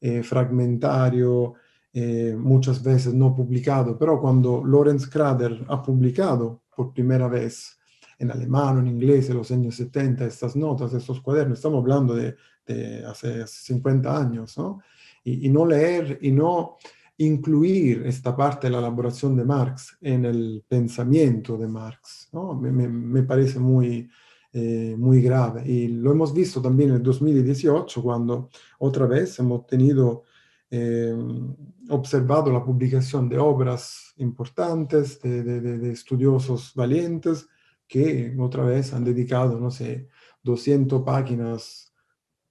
eh, 0.00 0.22
fragmentario, 0.22 1.54
eh, 1.92 2.36
muchas 2.38 2.82
veces 2.82 3.12
no 3.12 3.34
publicado, 3.34 3.98
pero 3.98 4.20
cuando 4.20 4.62
Lorenz 4.64 5.08
Krader 5.08 5.64
ha 5.68 5.82
publicado 5.82 6.62
por 6.74 6.92
primera 6.92 7.26
vez 7.26 7.79
en 8.20 8.30
alemán 8.30 8.76
o 8.76 8.80
en 8.80 8.86
inglés 8.86 9.30
en 9.30 9.38
los 9.38 9.50
años 9.50 9.74
70 9.76 10.26
estas 10.26 10.54
notas, 10.54 10.92
estos 10.92 11.22
cuadernos, 11.22 11.58
estamos 11.58 11.80
hablando 11.80 12.14
de, 12.14 12.36
de 12.66 13.04
hace 13.04 13.46
50 13.46 14.16
años, 14.16 14.56
¿no? 14.58 14.80
Y, 15.24 15.48
no 15.48 15.66
leer 15.66 16.18
y 16.22 16.30
no 16.30 16.76
incluir 17.16 18.02
esta 18.06 18.36
parte 18.36 18.66
de 18.66 18.72
la 18.72 18.78
elaboración 18.78 19.36
de 19.36 19.44
Marx 19.44 19.96
en 20.00 20.24
el 20.26 20.64
pensamiento 20.68 21.56
de 21.56 21.66
Marx, 21.66 22.28
¿no? 22.32 22.54
Me, 22.54 22.70
me, 22.70 23.22
parece 23.22 23.58
muy, 23.58 24.08
eh, 24.52 24.94
muy 24.98 25.22
grave. 25.22 25.62
Y 25.66 25.88
lo 25.88 26.12
hemos 26.12 26.34
visto 26.34 26.60
también 26.60 26.90
en 26.90 26.96
el 26.96 27.02
2018, 27.02 28.02
cuando 28.02 28.50
otra 28.78 29.06
vez 29.06 29.38
hemos 29.38 29.66
tenido 29.66 30.24
eh, 30.70 31.14
observado 31.88 32.52
la 32.52 32.64
publicación 32.64 33.30
de 33.30 33.38
obras 33.38 34.12
importantes 34.18 35.20
de, 35.22 35.42
de, 35.42 35.78
de 35.78 35.90
estudiosos 35.90 36.72
valientes, 36.74 37.48
que 37.90 38.36
otra 38.38 38.62
vez 38.64 38.94
han 38.94 39.04
dedicado, 39.04 39.58
no 39.58 39.70
sé, 39.72 40.06
200 40.44 41.02
páginas, 41.02 41.92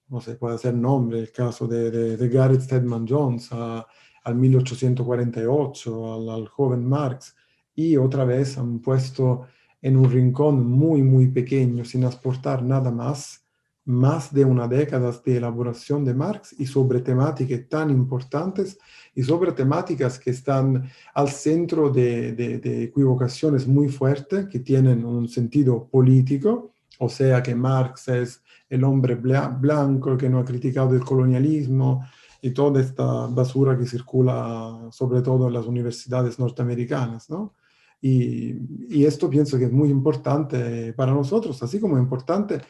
no 0.09 0.19
sé, 0.19 0.35
puede 0.35 0.57
ser 0.57 0.73
nombre, 0.75 1.19
el 1.19 1.31
caso 1.31 1.65
de, 1.65 1.89
de, 1.89 2.17
de 2.17 2.29
Garrett 2.29 2.59
Stedman 2.59 3.07
Jones 3.07 3.47
a, 3.51 3.87
al 4.25 4.35
1848, 4.35 6.13
al, 6.13 6.29
al, 6.29 6.47
joven 6.49 6.85
Marx, 6.85 7.33
y 7.73 7.95
otra 7.95 8.25
vez 8.25 8.57
han 8.57 8.79
puesto 8.81 9.45
en 9.81 9.95
un 9.95 10.11
rincón 10.11 10.69
muy, 10.69 11.03
muy 11.03 11.29
pequeño, 11.29 11.85
sin 11.85 12.03
aportar 12.03 12.61
nada 12.61 12.91
más, 12.91 13.47
más 13.89 14.31
de 14.31 14.45
una 14.45 14.67
década 14.67 15.11
de 15.25 15.37
elaboración 15.37 16.05
de 16.05 16.13
Marx 16.13 16.53
y 16.59 16.67
sobre 16.67 17.01
temáticas 17.01 17.61
tan 17.67 17.89
importantes 17.89 18.77
y 19.15 19.23
sobre 19.23 19.51
temáticas 19.51 20.19
que 20.19 20.29
están 20.29 20.87
al 21.15 21.29
centro 21.29 21.89
de, 21.89 22.83
equivocaciones 22.83 23.67
muy 23.67 23.89
fuertes 23.89 24.47
que 24.47 24.59
tienen 24.59 25.03
un 25.03 25.27
sentido 25.27 25.87
político, 25.87 26.73
o 26.99 27.09
sea 27.09 27.41
que 27.41 27.55
Marx 27.55 28.09
es 28.09 28.43
el 28.69 28.83
hombre 28.83 29.15
blanco 29.15 30.15
que 30.15 30.29
no 30.29 30.37
ha 30.37 30.45
criticado 30.45 30.93
el 30.93 31.03
colonialismo 31.03 32.05
y 32.43 32.51
toda 32.51 32.81
esta 32.81 33.25
basura 33.25 33.75
que 33.75 33.87
circula 33.87 34.87
sobre 34.91 35.23
todo 35.23 35.47
en 35.47 35.53
las 35.53 35.65
universidades 35.65 36.37
norteamericanas, 36.37 37.27
¿no? 37.31 37.55
Y, 38.01 39.03
esto 39.03 39.29
pienso 39.29 39.57
que 39.57 39.65
es 39.65 39.71
muy 39.71 39.89
importante 39.89 40.93
para 40.93 41.11
nosotros, 41.11 41.61
así 41.63 41.79
como 41.79 41.97
importante 41.97 42.61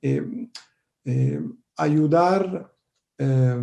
eh, 0.00 0.48
eh, 1.08 1.40
ayudar 1.78 2.70
eh, 3.16 3.56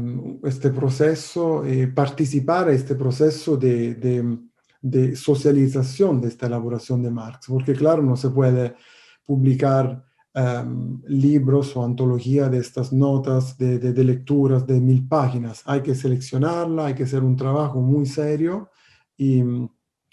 este 0.45 0.71
proceso, 0.71 1.63
eh, 1.63 1.87
participar 1.87 2.69
a 2.69 2.71
este 2.71 2.95
proceso 2.95 3.55
de, 3.55 4.39
socialización 5.15 6.21
de 6.21 6.29
esta 6.29 6.47
elaboración 6.47 7.03
de 7.03 7.11
Marx, 7.11 7.45
porque 7.47 7.73
claro, 7.73 8.01
no 8.01 8.15
se 8.15 8.31
puede 8.31 8.75
publicar 9.23 10.03
um, 10.33 11.01
libros 11.07 11.75
o 11.75 11.83
antología 11.83 12.49
de 12.49 12.57
estas 12.57 12.91
notas 12.91 13.57
de, 13.59 13.77
de, 13.77 14.03
lecturas 14.03 14.65
de 14.65 14.79
mil 14.81 15.07
páginas. 15.07 15.61
Hay 15.65 15.81
que 15.81 15.93
seleccionarla, 15.93 16.87
hay 16.87 16.95
que 16.95 17.03
hacer 17.03 17.23
un 17.23 17.35
trabajo 17.35 17.79
muy 17.79 18.07
serio 18.07 18.71
y, 19.15 19.39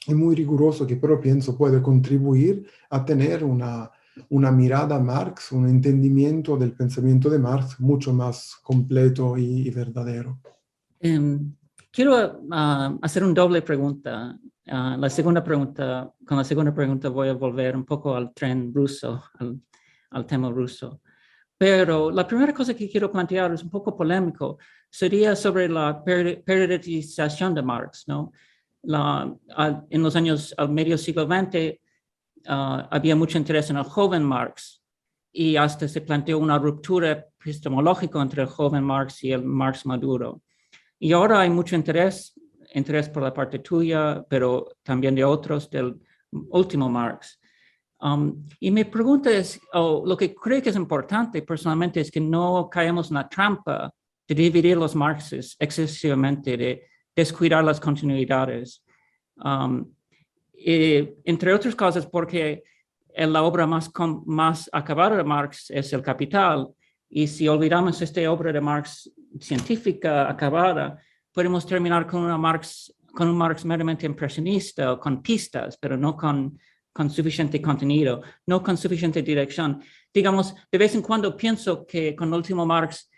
y 0.07 0.14
muy 0.14 0.35
riguroso 0.35 0.87
que 0.87 0.97
pero 0.97 1.18
pienso 1.18 1.57
puede 1.57 1.81
contribuir 1.81 2.66
a 2.90 3.05
tener 3.05 3.42
una 3.42 3.90
una 4.29 4.51
mirada 4.51 4.96
a 4.96 5.01
Marx, 5.01 5.53
un 5.53 5.68
entendimiento 5.68 6.57
del 6.57 6.72
pensamiento 6.72 7.31
de 7.31 7.38
Marx 7.38 7.81
mucho 7.81 8.12
más 8.12 8.57
completo 8.62 9.37
y, 9.37 9.68
y 9.68 9.70
verdadero. 9.70 10.40
Um, 11.03 11.55
quiero 11.90 12.40
uh, 12.42 12.98
hacer 13.03 13.25
una 13.25 13.35
doble 13.35 13.62
pregunta. 13.62 14.38
Uh, 14.66 14.96
la 14.98 15.11
segunda 15.11 15.42
pregunta, 15.42 16.12
con 16.27 16.38
la 16.38 16.44
segunda 16.44 16.72
pregunta 16.72 17.09
voy 17.09 17.29
a 17.29 17.35
volver 17.35 17.77
un 17.77 17.85
poco 17.85 18.14
al 18.14 18.33
tren 18.33 18.72
ruso, 18.72 19.22
al, 19.38 19.61
al 20.11 20.27
tema 20.27 20.51
ruso. 20.51 21.01
Pero 21.57 22.11
la 22.11 22.27
primera 22.27 22.53
cosa 22.53 22.75
que 22.75 22.90
quiero 22.90 23.11
plantear 23.11 23.53
es 23.55 23.62
un 23.62 23.70
poco 23.70 23.96
polémico, 23.96 24.59
sería 24.90 25.37
sobre 25.37 25.68
la 25.68 26.03
periodización 26.05 27.55
de 27.55 27.62
Marx, 27.62 28.05
¿no? 28.09 28.33
La, 28.83 29.33
en 29.88 30.03
los 30.03 30.16
años, 30.16 30.53
al 30.59 30.70
medio 30.70 30.98
siglo 30.98 31.25
XX, 31.25 31.79
uh, 32.48 32.87
había 32.90 33.16
mucho 33.16 33.38
interés 33.38 33.70
en 33.70 33.76
el 33.76 33.85
joven 33.85 34.22
Marx 34.22 34.83
y 35.33 35.57
hasta 35.57 35.88
se 35.88 36.02
planteó 36.02 36.38
una 36.38 36.59
ruptura 36.59 37.12
epistemológica 37.12 38.20
entre 38.20 38.42
el 38.42 38.48
joven 38.48 38.85
Marx 38.85 39.24
y 39.24 39.33
el 39.33 39.44
Marx 39.44 39.87
maduro. 39.87 40.42
Y 40.98 41.12
ahora 41.12 41.40
hay 41.40 41.50
mucho 41.50 41.74
interés, 41.74 42.38
interés 42.74 43.09
por 43.09 43.22
la 43.22 43.33
parte 43.33 43.59
tuya, 43.59 44.24
pero 44.28 44.76
también 44.83 45.14
de 45.14 45.24
otros 45.24 45.68
del 45.70 45.98
último 46.31 46.88
Marx. 46.88 47.40
Um, 48.00 48.48
y 48.59 48.70
mi 48.70 48.85
pregunta 48.85 49.31
es, 49.31 49.61
oh, 49.72 50.02
lo 50.05 50.16
que 50.16 50.35
creo 50.35 50.61
que 50.61 50.70
es 50.70 50.76
importante 50.76 51.42
personalmente 51.42 52.00
es 52.00 52.11
que 52.11 52.20
no 52.20 52.68
caemos 52.70 53.11
en 53.11 53.16
la 53.16 53.28
trampa 53.28 53.92
de 54.26 54.35
dividir 54.35 54.76
los 54.76 54.94
Marxes 54.94 55.57
excesivamente, 55.59 56.57
de 56.57 56.87
descuidar 57.14 57.64
las 57.64 57.81
continuidades. 57.81 58.85
Um, 59.37 59.92
eh, 60.64 61.14
entre 61.25 61.53
otras 61.53 61.75
cosas 61.75 62.07
porque 62.07 62.62
la 63.16 63.42
obra 63.42 63.66
más, 63.66 63.90
más 64.27 64.70
acabada 64.72 65.16
de 65.16 65.25
Marx 65.25 65.70
es 65.70 65.92
El 65.92 66.03
Capital, 66.03 66.68
y 67.14 67.27
si 67.27 67.46
olvidamos 67.46 68.01
esta 68.01 68.31
obra 68.33 68.53
de 68.53 68.61
Marx 68.61 69.12
científica 69.38 70.31
acabada, 70.31 70.98
podemos 71.31 71.66
terminar 71.66 72.07
con, 72.07 72.22
una 72.22 72.38
Marx, 72.38 72.94
con 73.14 73.29
un 73.29 73.37
Marx 73.37 73.66
meramente 73.66 74.07
impresionista, 74.07 74.96
con 74.96 75.20
pistas, 75.20 75.77
pero 75.79 75.98
no 75.98 76.16
con, 76.16 76.59
con 76.90 77.11
suficiente 77.11 77.61
contenido, 77.61 78.22
no 78.46 78.62
con 78.62 78.79
suficiente 78.79 79.20
dirección. 79.20 79.83
Digamos, 80.12 80.55
de 80.70 80.79
vez 80.79 80.94
en 80.94 81.03
cuando 81.03 81.37
pienso 81.37 81.87
que 81.87 82.16
con 82.16 82.29
el 82.29 82.35
último 82.35 82.64
Marx 82.64 83.11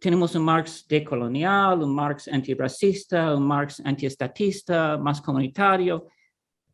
tenemos 0.00 0.34
un 0.34 0.42
Marx 0.42 0.84
decolonial, 0.88 1.82
un 1.84 1.94
Marx 1.94 2.26
antirracista, 2.26 3.32
un 3.32 3.46
Marx 3.46 3.80
antiestatista, 3.84 4.98
más 4.98 5.20
comunitario, 5.20 6.08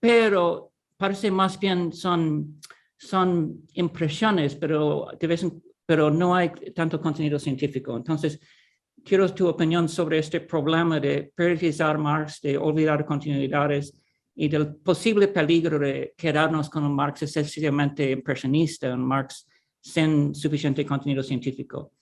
pero 0.03 0.73
parece 0.97 1.31
más 1.31 1.61
bien 1.61 1.93
son, 1.93 2.59
son 2.97 3.63
impresiones, 3.75 4.57
pero, 4.57 5.07
de 5.19 5.27
vez 5.29 5.45
en, 5.45 5.63
pero 5.87 6.11
no 6.11 6.35
hay 6.35 6.49
tanto 6.75 7.01
contenido 7.01 7.39
científico. 7.39 7.97
Entonces, 7.97 8.41
quiero 9.05 9.33
tu 9.33 9.47
opinión 9.47 9.89
sobre 9.89 10.19
este 10.19 10.41
problema 10.41 10.99
de 10.99 11.31
priorizar 11.33 11.99
Marx, 11.99 12.41
de 12.41 12.59
olvidar 12.59 13.07
continuidades 13.07 13.97
y 14.35 14.49
del 14.49 14.75
posible 14.75 15.29
peligro 15.29 15.79
de 15.79 16.15
quedarnos 16.17 16.69
con 16.69 16.83
un 16.83 16.97
Marx 16.97 17.23
excesivamente 17.23 18.11
impresionista, 18.11 18.93
un 18.93 19.07
Marx 19.07 19.47
sin 19.81 20.35
suficiente 20.35 20.85
contenido 20.85 21.23
científico. 21.23 21.93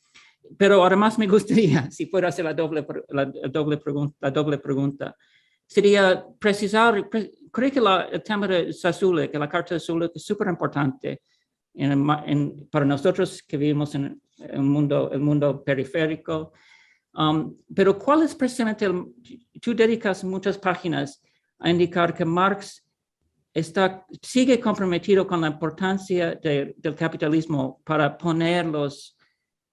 Pero 0.56 0.82
además 0.82 1.18
me 1.18 1.26
gustaría, 1.26 1.90
si 1.90 2.06
puedo 2.06 2.26
hacer 2.26 2.46
la 2.46 2.54
doble, 2.54 2.86
la, 3.10 3.26
doble, 3.26 3.76
pregunta, 3.76 4.16
la 4.22 4.30
doble 4.30 4.56
pregunta, 4.56 5.14
sería 5.66 6.24
precisar, 6.38 7.10
creo 7.50 7.70
que 7.70 7.80
la, 7.80 8.02
el 8.02 8.22
tema 8.22 8.46
de 8.46 8.72
Sassule, 8.72 9.30
que 9.30 9.38
la 9.38 9.48
carta 9.48 9.74
de 9.74 9.80
Sassule 9.80 10.10
es 10.14 10.24
súper 10.24 10.48
importante, 10.48 11.22
para 12.70 12.84
nosotros 12.84 13.42
que 13.46 13.56
vivimos 13.56 13.94
en 13.94 14.20
el 14.38 14.62
mundo, 14.62 15.10
el 15.12 15.20
mundo 15.20 15.62
periférico. 15.62 16.52
Um, 17.14 17.56
pero 17.74 17.98
¿cuál 17.98 18.22
es 18.22 18.34
precisamente, 18.34 18.84
el, 18.84 19.04
tú 19.60 19.74
dedicas 19.74 20.24
muchas 20.24 20.58
páginas 20.58 21.22
a 21.58 21.70
indicar 21.70 22.14
que 22.14 22.24
Marx 22.24 22.84
está, 23.52 24.04
sigue 24.22 24.60
comprometido 24.60 25.26
con 25.26 25.40
la 25.40 25.48
importancia 25.48 26.34
del 26.34 26.94
capitalismo 26.96 27.80
para 27.84 28.16
poner 28.16 28.66
los, 28.66 29.16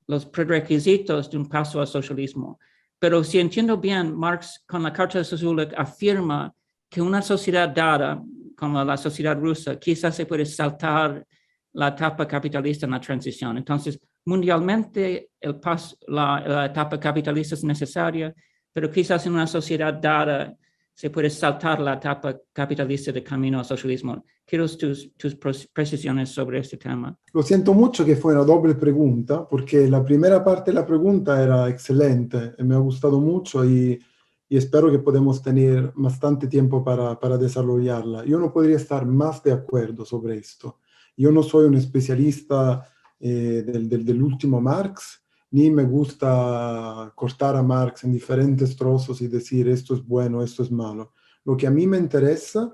los 0.08 0.26
prerequisitos 0.26 1.30
de 1.30 1.38
un 1.38 1.48
paso 1.48 1.80
al 1.80 1.88
socialismo. 1.88 2.60
Pero 3.00 3.24
si 3.24 3.40
entiendo 3.40 3.78
bien, 3.78 4.16
Marx 4.16 4.64
con 4.68 4.82
la 4.82 4.92
Carta 4.92 5.20
de 5.20 5.26
Sociolog 5.26 5.70
afirma 5.78 6.54
que 6.90 7.02
una 7.02 7.22
sociedad 7.22 7.70
dada, 7.70 8.22
como 8.56 8.84
la 8.84 8.98
sociedad 8.98 9.38
rusa, 9.38 9.78
quizás 9.80 10.16
se 10.16 10.26
puede 10.26 10.46
saltar 10.46 11.26
la 11.74 11.90
etapa 11.90 12.28
capitalista 12.28 12.86
en 12.86 12.94
la 12.94 13.00
transición. 13.00 13.58
Entonces, 13.58 14.00
mundialmente 14.26 15.30
el 15.40 15.60
paso, 15.60 15.96
la, 16.08 16.44
la 16.48 16.66
etapa 16.66 17.00
capitalista 17.00 17.56
es 17.56 17.64
necesaria, 17.64 18.34
pero 18.74 18.90
quizás 18.90 19.26
en 19.26 19.34
una 19.34 19.48
sociedad 19.48 19.94
dada 19.94 20.56
se 20.94 21.12
puede 21.12 21.30
saltar 21.30 21.80
la 21.80 21.94
etapa 21.94 22.36
capitalista 22.52 23.12
de 23.12 23.22
camino 23.22 23.60
al 23.60 23.66
socialismo. 23.66 24.26
Quiero 24.44 24.68
tus, 24.68 25.14
tus 25.16 25.36
precisiones 25.72 26.30
sobre 26.30 26.58
este 26.58 26.78
tema. 26.78 27.16
Lo 27.34 27.44
siento 27.44 27.74
mucho 27.76 28.04
que 28.04 28.16
fue 28.16 28.34
una 28.34 28.44
doble 28.44 28.74
pregunta, 28.74 29.48
porque 29.48 29.88
la 29.88 30.04
primera 30.04 30.44
parte 30.44 30.72
de 30.72 30.76
la 30.76 30.86
pregunta 30.86 31.44
era 31.44 31.70
excelente, 31.70 32.54
me 32.64 32.74
ha 32.74 32.80
gustado 32.80 33.20
mucho 33.20 33.64
y, 33.64 34.00
y 34.50 34.58
espero 34.58 34.92
que 34.92 35.00
podamos 35.00 35.42
tener 35.42 35.92
bastante 35.96 36.48
tiempo 36.48 36.84
para, 36.84 37.20
para 37.20 37.38
desarrollarla. 37.38 38.26
Yo 38.26 38.40
no 38.40 38.52
podría 38.52 38.78
estar 38.78 39.06
más 39.06 39.44
de 39.44 39.52
acuerdo 39.52 40.06
sobre 40.06 40.38
esto. 40.38 40.80
Yo 41.16 41.32
no 41.32 41.44
soy 41.44 41.66
un 41.66 41.76
especialista 41.76 42.88
eh, 43.20 43.64
del, 43.66 43.90
del, 43.90 44.06
del 44.06 44.22
último 44.22 44.62
Marx, 44.62 45.24
ni 45.52 45.72
me 45.72 45.84
gusta 45.84 47.12
cortar 47.16 47.56
a 47.56 47.64
Marx 47.64 48.04
en 48.04 48.12
diferentes 48.12 48.76
trozos 48.76 49.22
y 49.22 49.28
decir 49.28 49.68
esto 49.70 49.96
es 49.96 50.06
bueno, 50.06 50.44
esto 50.44 50.64
es 50.64 50.72
malo. 50.72 51.14
Lo 51.46 51.56
que 51.56 51.68
a 51.68 51.72
mí 51.72 51.88
me 51.88 51.98
interesa, 51.98 52.72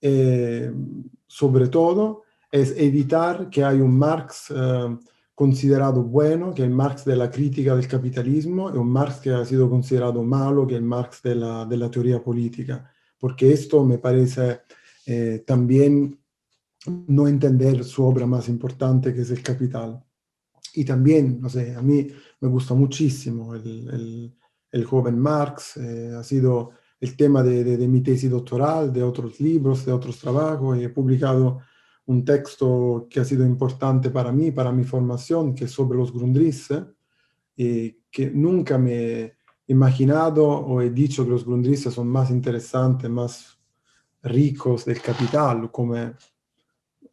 eh, 0.00 0.70
sobre 1.26 1.68
todo, 1.68 2.22
es 2.50 2.74
evitar 2.76 3.48
que 3.48 3.64
haya 3.64 3.82
un 3.82 3.98
Marx 3.98 4.52
eh, 4.54 4.96
considerado 5.34 6.02
bueno, 6.02 6.52
que 6.54 6.62
el 6.62 6.70
Marx 6.70 7.04
de 7.04 7.16
la 7.16 7.30
crítica 7.30 7.74
del 7.74 7.88
capitalismo, 7.88 8.70
y 8.72 8.76
un 8.76 8.90
Marx 8.90 9.16
que 9.16 9.30
ha 9.30 9.44
sido 9.44 9.68
considerado 9.68 10.22
malo, 10.22 10.66
que 10.66 10.76
el 10.76 10.82
Marx 10.82 11.22
de 11.22 11.34
la, 11.34 11.64
de 11.64 11.76
la 11.76 11.90
teoría 11.90 12.22
política, 12.22 12.90
porque 13.18 13.52
esto 13.52 13.84
me 13.84 13.98
parece 13.98 14.60
eh, 15.06 15.42
también 15.46 16.18
no 16.86 17.28
entender 17.28 17.84
su 17.84 18.04
obra 18.04 18.26
más 18.26 18.48
importante, 18.48 19.14
que 19.14 19.22
es 19.22 19.30
el 19.30 19.42
Capital. 19.42 20.02
Y 20.74 20.84
también, 20.84 21.40
no 21.40 21.48
sé, 21.48 21.74
a 21.74 21.82
mí 21.82 22.08
me 22.40 22.48
gusta 22.48 22.74
muchísimo 22.74 23.54
el, 23.54 23.88
el, 23.90 24.36
el 24.70 24.84
joven 24.84 25.18
Marx, 25.18 25.76
eh, 25.76 26.12
ha 26.16 26.22
sido 26.22 26.70
el 27.00 27.16
tema 27.16 27.42
de, 27.42 27.64
de, 27.64 27.76
de, 27.76 27.88
mi 27.88 28.00
tesis 28.00 28.30
doctoral, 28.30 28.92
de 28.92 29.02
otros 29.02 29.40
libros, 29.40 29.84
de 29.84 29.92
otros 29.92 30.18
trabajos, 30.18 30.78
y 30.78 30.84
he 30.84 30.88
publicado 30.88 31.60
un 32.06 32.24
texto 32.24 33.06
que 33.08 33.20
ha 33.20 33.24
sido 33.24 33.44
importante 33.44 34.10
para 34.10 34.32
mí, 34.32 34.50
para 34.50 34.72
mi 34.72 34.84
formación, 34.84 35.54
que 35.54 35.66
es 35.66 35.70
sobre 35.70 35.98
los 35.98 36.12
Grundrisse, 36.12 36.84
y 37.56 37.90
que 38.10 38.30
nunca 38.30 38.78
me 38.78 39.22
he 39.22 39.36
imaginado 39.68 40.46
o 40.46 40.80
he 40.80 40.90
dicho 40.90 41.24
que 41.24 41.30
los 41.30 41.44
Grundrisse 41.44 41.90
son 41.92 42.08
más 42.08 42.30
interesantes, 42.30 43.08
más 43.08 43.58
ricos 44.22 44.84
del 44.84 45.00
capital, 45.00 45.70
como 45.70 45.94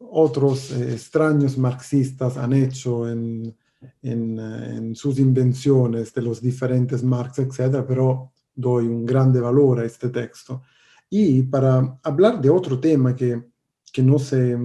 otros 0.00 0.72
eh, 0.72 0.92
extraños 0.92 1.58
marxistas 1.58 2.36
han 2.36 2.52
hecho 2.52 3.08
en, 3.08 3.54
en, 4.02 4.38
en, 4.38 4.94
sus 4.94 5.18
invenciones 5.18 6.12
de 6.14 6.22
los 6.22 6.40
diferentes 6.40 7.02
Marx, 7.02 7.38
etc., 7.38 7.84
pero 7.86 8.32
doy 8.54 8.86
un 8.86 9.04
grande 9.04 9.40
valor 9.40 9.80
a 9.80 9.84
este 9.84 10.08
texto. 10.08 10.62
Y 11.08 11.42
para 11.42 11.98
hablar 12.02 12.40
de 12.40 12.50
otro 12.50 12.78
tema 12.78 13.14
que, 13.14 13.49
que, 13.92 14.02
no, 14.02 14.18
se, 14.18 14.56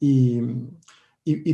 Y, 0.00 0.40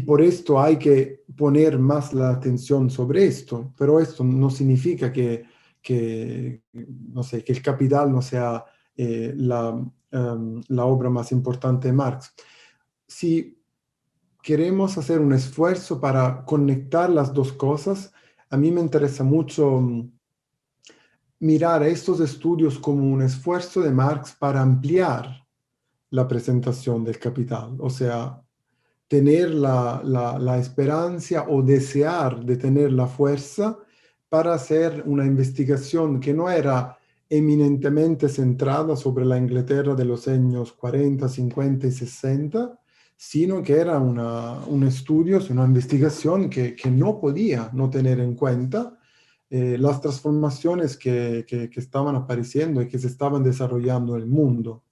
por 0.06 0.22
esto 0.22 0.58
hay 0.58 0.78
que 0.78 1.24
poner 1.36 1.78
más 1.78 2.14
la 2.14 2.30
atención 2.30 2.88
sobre 2.88 3.26
esto, 3.26 3.74
pero 3.76 4.00
esto 4.00 4.24
no 4.24 4.48
significa 4.48 5.12
que, 5.12 5.44
que 5.82 6.62
no 6.72 7.22
sé, 7.22 7.44
que 7.44 7.52
el 7.52 7.60
capital 7.60 8.10
no 8.10 8.22
sea 8.22 8.64
eh, 8.96 9.34
la, 9.36 9.78
um, 10.12 10.62
la 10.68 10.84
obra 10.84 11.10
más 11.10 11.32
importante 11.32 11.88
de 11.88 11.94
Marx. 11.94 12.34
Si 13.06 13.60
queremos 14.42 14.96
hacer 14.98 15.20
un 15.20 15.32
esfuerzo 15.32 16.00
para 16.00 16.44
conectar 16.44 17.10
las 17.10 17.32
dos 17.32 17.52
cosas, 17.52 18.12
a 18.50 18.56
mí 18.56 18.70
me 18.70 18.80
interesa 18.80 19.24
mucho 19.24 19.82
mirar 21.40 21.82
a 21.82 21.88
estos 21.88 22.20
estudios 22.20 22.78
como 22.78 23.12
un 23.12 23.22
esfuerzo 23.22 23.80
de 23.80 23.90
Marx 23.90 24.34
para 24.38 24.62
ampliar 24.62 25.44
la 26.10 26.26
presentación 26.26 27.04
del 27.04 27.18
capital, 27.18 27.76
o 27.78 27.90
sea, 27.90 28.42
tener 29.08 29.50
la, 29.50 30.00
la 30.04 30.58
esperanza 30.58 31.46
o 31.48 31.62
desear 31.62 32.44
de 32.44 32.56
tener 32.56 32.92
la 32.92 33.06
fuerza 33.06 33.78
para 34.28 34.54
hacer 34.54 35.02
una 35.06 35.24
investigación 35.24 36.20
que 36.20 36.34
no 36.34 36.50
era 36.50 36.98
eminentemente 37.28 38.28
centrada 38.28 38.96
sobre 38.96 39.24
la 39.24 39.38
Inglaterra 39.38 39.94
de 39.94 40.04
los 40.04 40.28
años 40.28 40.72
40, 40.72 41.28
50 41.28 41.86
y 41.86 41.90
60, 41.92 42.78
sino 43.16 43.62
que 43.62 43.74
era 43.74 43.98
una, 43.98 44.64
un 44.66 44.84
estudio, 44.84 45.40
una 45.50 45.64
investigación 45.64 46.50
que, 46.50 46.74
que 46.74 46.90
no 46.90 47.18
podía 47.18 47.70
no 47.72 47.88
tener 47.90 48.20
en 48.20 48.34
cuenta 48.34 48.98
eh, 49.48 49.76
las 49.78 50.00
transformaciones 50.00 50.96
que, 50.96 51.44
que, 51.46 51.70
que, 51.70 51.80
estaban 51.80 52.16
apareciendo 52.16 52.82
y 52.82 52.88
que 52.88 52.98
se 52.98 53.06
estaban 53.06 53.42
desarrollando 53.42 54.16
en 54.16 54.22
el 54.22 54.28
mundo, 54.28 54.82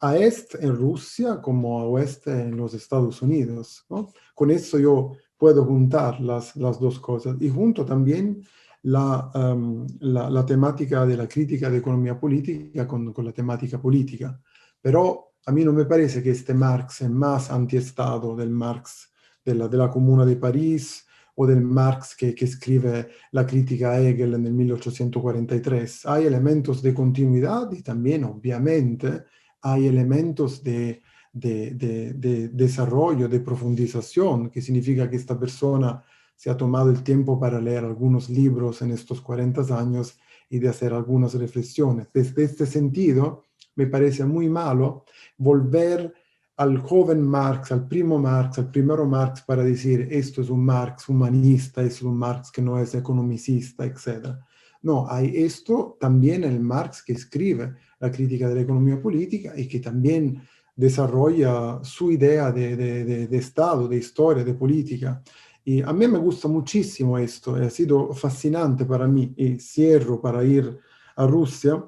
a 0.00 0.16
este 0.16 0.64
en 0.64 0.74
Rusia 0.74 1.40
como 1.40 1.80
a 1.80 1.84
oeste 1.84 2.32
en 2.32 2.56
los 2.56 2.74
Estados 2.74 3.22
Unidos. 3.22 3.84
¿no? 3.88 4.12
Con 4.34 4.50
eso 4.50 4.78
yo 4.78 5.12
puedo 5.36 5.64
juntar 5.64 6.20
las, 6.20 6.56
las 6.56 6.80
dos 6.80 6.98
cosas 7.00 7.36
y 7.40 7.48
junto 7.48 7.84
también 7.84 8.42
la, 8.82 9.30
um, 9.34 9.86
la, 10.00 10.30
la, 10.30 10.46
temática 10.46 11.04
de 11.04 11.16
la 11.16 11.28
crítica 11.28 11.68
de 11.68 11.78
economía 11.78 12.18
política 12.18 12.86
con, 12.86 13.12
con 13.12 13.24
la 13.24 13.32
temática 13.32 13.80
política, 13.80 14.40
Pero 14.80 15.34
a 15.46 15.52
mí 15.52 15.64
no 15.64 15.72
me 15.72 15.84
parece 15.84 16.22
que 16.22 16.30
este 16.30 16.54
Marx 16.54 17.02
es 17.02 17.10
más 17.10 17.50
antiestado 17.50 18.36
del 18.36 18.50
Marx 18.50 19.10
de 19.44 19.54
la, 19.54 19.68
de 19.68 19.76
la 19.76 19.90
Comuna 19.90 20.24
de 20.24 20.36
París 20.36 21.06
o 21.34 21.46
del 21.46 21.62
Marx 21.62 22.14
que, 22.14 22.34
que 22.34 22.44
escribe 22.44 23.08
la 23.32 23.46
crítica 23.46 23.92
a 23.92 24.00
Hegel 24.00 24.34
en 24.34 24.46
el 24.46 24.52
1843. 24.52 26.06
Hay 26.06 26.26
elementos 26.26 26.82
de 26.82 26.92
continuidad 26.92 27.70
y 27.72 27.82
también, 27.82 28.24
obviamente, 28.24 29.24
hay 29.62 29.86
elementos 29.86 30.62
de, 30.62 31.02
de, 31.32 31.70
de, 31.72 32.12
de, 32.14 32.48
desarrollo, 32.48 33.28
de 33.28 33.40
profundización, 33.40 34.50
que 34.50 34.60
significa 34.60 35.08
que 35.08 35.16
esta 35.16 35.38
persona 35.38 36.02
se 36.40 36.48
ha 36.48 36.56
tomado 36.56 36.88
el 36.88 37.02
tiempo 37.02 37.38
para 37.38 37.60
leer 37.60 37.84
algunos 37.84 38.30
libros 38.30 38.80
en 38.80 38.92
estos 38.92 39.20
40 39.20 39.78
años 39.78 40.18
y 40.48 40.58
de 40.58 40.70
hacer 40.70 40.94
algunas 40.94 41.34
reflexiones. 41.34 42.08
Desde 42.14 42.44
este 42.44 42.64
sentido, 42.64 43.44
me 43.74 43.86
parece 43.86 44.24
muy 44.24 44.48
malo 44.48 45.04
volver 45.36 46.14
al 46.56 46.78
joven 46.78 47.20
Marx, 47.20 47.72
al 47.72 47.86
primo 47.86 48.18
Marx, 48.18 48.58
al 48.58 48.70
primero 48.70 49.04
Marx 49.04 49.42
para 49.42 49.62
decir 49.62 50.08
esto 50.10 50.40
es 50.40 50.48
un 50.48 50.64
Marx 50.64 51.10
humanista, 51.10 51.82
es 51.82 52.00
un 52.00 52.16
Marx 52.16 52.50
que 52.50 52.62
no 52.62 52.78
es 52.78 52.94
economicista, 52.94 53.84
etc. 53.84 54.38
No, 54.80 55.06
hay 55.10 55.36
esto 55.36 55.98
también 56.00 56.44
el 56.44 56.58
Marx 56.58 57.02
que 57.02 57.12
escribe 57.12 57.74
la 57.98 58.10
crítica 58.10 58.48
de 58.48 58.54
la 58.54 58.60
economía 58.62 58.98
política 58.98 59.52
y 59.54 59.68
que 59.68 59.80
también 59.80 60.40
desarrolla 60.74 61.80
su 61.82 62.10
idea 62.10 62.50
de, 62.50 62.74
de, 62.74 63.26
de, 63.26 63.36
Estado, 63.36 63.86
de 63.86 63.98
historia, 63.98 64.42
de 64.42 64.54
política. 64.54 65.22
Y 65.70 65.82
a 65.82 65.92
mí 65.92 66.08
me 66.08 66.18
gusta 66.18 66.48
muchísimo 66.48 67.16
esto, 67.16 67.54
ha 67.54 67.70
sido 67.70 68.12
fascinante 68.12 68.84
para 68.84 69.06
mí, 69.06 69.32
y 69.36 69.60
cierro 69.60 70.20
para 70.20 70.42
ir 70.42 70.80
a 71.14 71.24
Rusia, 71.28 71.80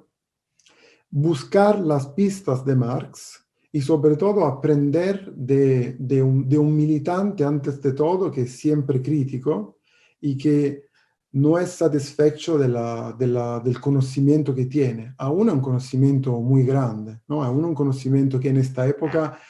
buscar 1.10 1.80
las 1.80 2.06
pistas 2.06 2.64
de 2.64 2.76
Marx 2.76 3.44
y 3.72 3.80
sobre 3.80 4.14
todo 4.14 4.46
aprender 4.46 5.32
de, 5.34 5.96
de, 5.98 6.22
un, 6.22 6.48
de, 6.48 6.58
un, 6.58 6.76
militante 6.76 7.42
antes 7.42 7.82
de 7.82 7.92
todo 7.92 8.30
que 8.30 8.42
es 8.42 8.52
siempre 8.52 9.02
crítico 9.02 9.78
y 10.20 10.38
que 10.38 10.84
no 11.32 11.58
es 11.58 11.70
satisfecho 11.70 12.56
de 12.58 12.68
la, 12.68 13.16
la, 13.18 13.58
del 13.58 13.80
conocimiento 13.80 14.54
que 14.54 14.66
tiene. 14.66 15.12
Aún 15.18 15.48
es 15.48 15.54
un 15.54 15.60
conocimiento 15.60 16.40
muy 16.40 16.62
grande, 16.62 17.18
¿no? 17.26 17.42
aún 17.42 17.64
un 17.64 17.74
conocimiento 17.74 18.38
que 18.38 18.50
en 18.50 18.58
esta 18.58 18.86
época 18.86 19.40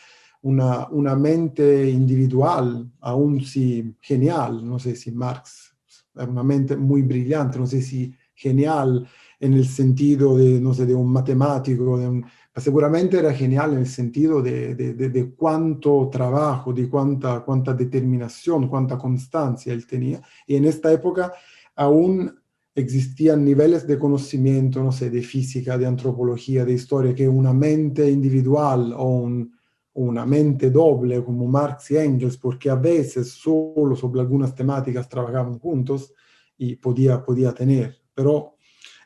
una, 0.43 0.89
una 0.89 1.15
mente 1.15 1.89
individual, 1.91 2.91
aún 3.01 3.41
si 3.43 3.97
genial, 4.01 4.69
no 4.69 4.79
sé 4.79 4.97
si 4.97 5.13
Marx 5.13 5.75
era 6.15 6.31
una 6.31 6.43
mente 6.43 6.77
muy 6.77 7.03
brillante, 7.03 7.59
no 7.59 7.67
sé 7.67 7.81
si 7.81 8.13
genial 8.35 9.07
en 9.41 9.55
el 9.55 9.67
sentido 9.67 10.37
de, 10.37 10.61
no 10.61 10.75
sé, 10.75 10.87
de 10.87 10.95
un 10.95 11.13
matemático, 11.13 11.99
de 11.99 12.09
un, 12.09 12.25
seguramente 12.57 13.19
era 13.19 13.33
genial 13.33 13.73
en 13.73 13.79
el 13.79 13.87
sentido 13.87 14.43
de, 14.43 14.75
de, 14.75 14.95
de, 14.95 15.31
cuánto 15.31 16.09
trabajo, 16.11 16.73
de 16.73 16.89
cuánta, 16.89 17.41
cuánta 17.41 17.73
determinación, 17.73 18.69
cuánta 18.69 18.99
constancia 18.99 19.73
él 19.73 19.87
tenía. 19.87 20.21
Y 20.47 20.57
en 20.57 20.67
esta 20.67 20.93
época 20.93 21.33
aún 21.75 22.33
existían 22.75 23.45
niveles 23.45 23.87
de 23.87 23.99
conocimiento, 23.99 24.83
no 24.83 24.93
sé, 24.93 25.11
de 25.11 25.23
física, 25.23 25.77
de 25.77 25.87
antropología, 25.87 26.65
de 26.65 26.73
historia, 26.75 27.15
que 27.15 27.29
una 27.29 27.53
mente 27.53 28.11
individual 28.11 28.93
o 28.97 29.05
un, 29.05 29.53
una 29.95 30.25
mente 30.25 30.71
doble 30.71 31.23
como 31.23 31.47
Marx 31.47 31.91
y 31.91 31.97
Engels, 31.97 32.37
porque 32.37 32.71
a 32.71 32.77
veces 32.77 33.31
solo 33.31 33.95
sobre 33.95 34.21
algunas 34.21 34.55
temáticas 34.55 35.09
trabajaban 35.09 35.59
juntos 35.59 36.13
y 36.57 36.77
podía, 36.77 37.23
podía 37.23 37.53
tener. 37.53 38.01
Pero 38.15 38.57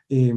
eh, 0.09 0.33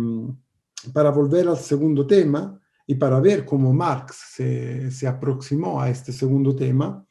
para 0.94 1.12
volver 1.12 1.48
al 1.48 1.58
segundo 1.58 2.08
tema, 2.08 2.60
y 2.88 2.96
para 2.96 3.20
ver 3.20 3.46
cómo 3.46 3.72
Marx 3.72 4.34
se, 4.36 4.90
se 4.90 5.08
aproximó 5.08 5.80
a 5.80 5.92
este 5.92 6.12
segundo 6.12 6.56
tema, 6.56 7.06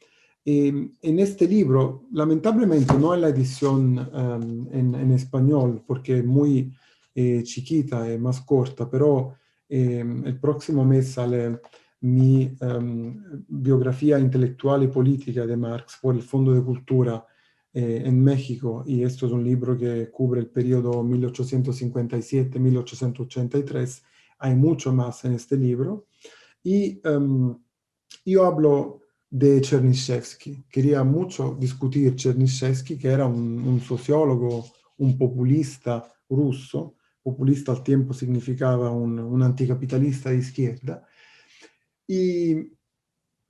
eh, 0.44 0.90
en 1.02 1.18
este 1.20 1.46
libro, 1.46 2.06
lamentablemente 2.10 2.94
no 2.94 3.14
en 3.14 3.20
la 3.20 3.28
edición 3.28 3.96
um, 3.96 4.66
en, 4.72 4.94
en, 4.96 5.12
español, 5.12 5.84
porque 5.86 6.18
es 6.18 6.24
muy 6.24 6.74
eh, 7.14 7.42
chiquita 7.44 8.12
y 8.12 8.18
más 8.18 8.40
corta, 8.40 8.90
pero 8.90 9.34
el 9.68 10.40
próximo 10.40 10.82
mes 10.82 11.12
sale 11.12 11.60
mi 12.00 12.56
um, 12.60 13.44
biografía 13.48 14.18
intelectual 14.18 14.82
y 14.84 14.88
política 14.88 15.46
de 15.46 15.56
Marx 15.56 15.98
por 16.00 16.14
el 16.14 16.22
Fondo 16.22 16.52
de 16.52 16.62
Cultura 16.62 17.26
en 17.70 18.24
México, 18.24 18.82
y 18.86 19.02
esto 19.04 19.26
es 19.26 19.32
un 19.32 19.44
libro 19.44 19.76
que 19.76 20.08
cubre 20.10 20.40
el 20.40 20.46
periodo 20.48 21.04
1857-1883 21.04 24.02
hay 24.38 24.54
mucho 24.54 24.92
más 24.92 25.24
en 25.24 25.34
este 25.34 25.56
libro. 25.56 26.06
Y 26.62 27.00
um, 27.06 27.58
yo 28.24 28.44
hablo 28.44 29.00
de 29.30 29.60
Chernyshevsky. 29.60 30.64
Quería 30.70 31.04
mucho 31.04 31.56
discutir 31.58 32.14
Chernyshevsky, 32.14 32.96
que 32.96 33.08
era 33.08 33.26
un, 33.26 33.66
un, 33.66 33.80
sociólogo, 33.80 34.66
un 34.98 35.18
populista 35.18 36.04
ruso. 36.28 36.94
Populista 37.22 37.72
al 37.72 37.82
tiempo 37.82 38.14
significaba 38.14 38.90
un, 38.90 39.18
un 39.18 39.42
anticapitalista 39.42 40.30
de 40.30 40.38
izquierda. 40.38 41.06
Y 42.08 42.72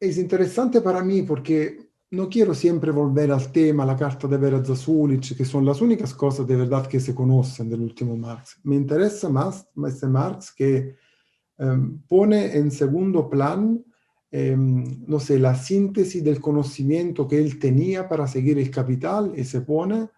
es 0.01 0.19
interesante 0.19 0.81
para 0.81 1.03
mí 1.03 1.23
porque 1.23 1.89
no 2.11 2.29
quiero 2.29 2.55
siempre 2.55 2.91
volver 2.91 3.31
al 3.31 3.53
tema, 3.53 3.87
la 3.87 3.97
carta 3.97 4.27
de 4.27 4.37
Vera 4.37 4.65
Zasulich, 4.65 5.37
que 5.37 5.45
son 5.45 5.65
las 5.65 5.81
únicas 5.81 6.15
cosas 6.15 6.47
de 6.47 6.57
verdad 6.57 6.87
que 6.87 7.01
se 7.01 7.15
conocen 7.15 7.69
del 7.69 7.83
último 7.83 8.17
Marx. 8.17 8.59
Me 8.65 8.77
interesa 8.77 9.29
más 9.29 9.69
este 9.87 10.07
Marx 10.07 10.53
que 10.53 10.97
um, 11.59 12.01
pone 12.09 12.57
en 12.57 12.71
segundo 12.71 13.29
plan, 13.29 13.85
um, 14.33 15.05
no 15.07 15.21
sé, 15.21 15.39
la 15.39 15.55
síntesis 15.55 16.25
del 16.25 16.41
conocimiento 16.41 17.29
que 17.29 17.39
él 17.39 17.59
tenía 17.59 18.09
para 18.09 18.27
seguir 18.27 18.59
el 18.59 18.71
capital 18.71 19.35
y 19.37 19.45
se 19.45 19.61
pone, 19.61 20.09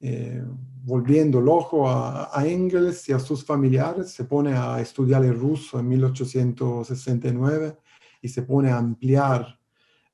eh, 0.00 0.44
volviendo 0.84 1.38
el 1.40 1.48
ojo 1.48 1.88
a, 1.88 2.30
a, 2.38 2.46
Engels 2.46 3.08
y 3.08 3.12
a 3.12 3.18
sus 3.18 3.42
familiares, 3.44 4.10
se 4.10 4.24
pone 4.24 4.52
a 4.52 4.80
estudiar 4.80 5.24
el 5.24 5.38
ruso 5.38 5.80
en 5.80 5.88
1869 5.88 7.76
y 8.20 8.28
se 8.28 8.42
pone 8.42 8.70
a 8.70 8.78
ampliar 8.78 9.58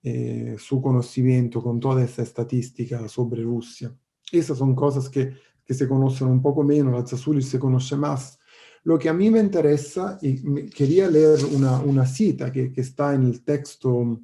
eh, 0.02 0.56
su 0.58 0.82
conocimiento 0.82 1.62
con 1.62 1.80
toda 1.80 2.04
esta 2.04 2.22
estadística 2.22 3.08
sobre 3.08 3.42
Rusia. 3.42 3.94
Esas 4.30 4.58
son 4.58 4.74
cosas 4.74 5.08
que, 5.08 5.34
que 5.64 5.74
se 5.74 5.88
conocen 5.88 6.28
un 6.28 6.42
poco 6.42 6.62
menos, 6.62 6.92
la 6.92 7.06
Zasulich 7.06 7.44
se 7.44 7.58
conoce 7.58 7.96
más. 7.96 8.38
Lo 8.82 8.98
que 8.98 9.08
a 9.08 9.14
mí 9.14 9.30
me 9.30 9.40
interesa, 9.40 10.18
y 10.20 10.68
quería 10.68 11.08
leer 11.08 11.38
una, 11.54 11.80
una 11.80 12.04
cita 12.04 12.52
que, 12.52 12.70
que, 12.70 12.82
está 12.82 13.14
en 13.14 13.24
el 13.24 13.42
texto 13.42 14.20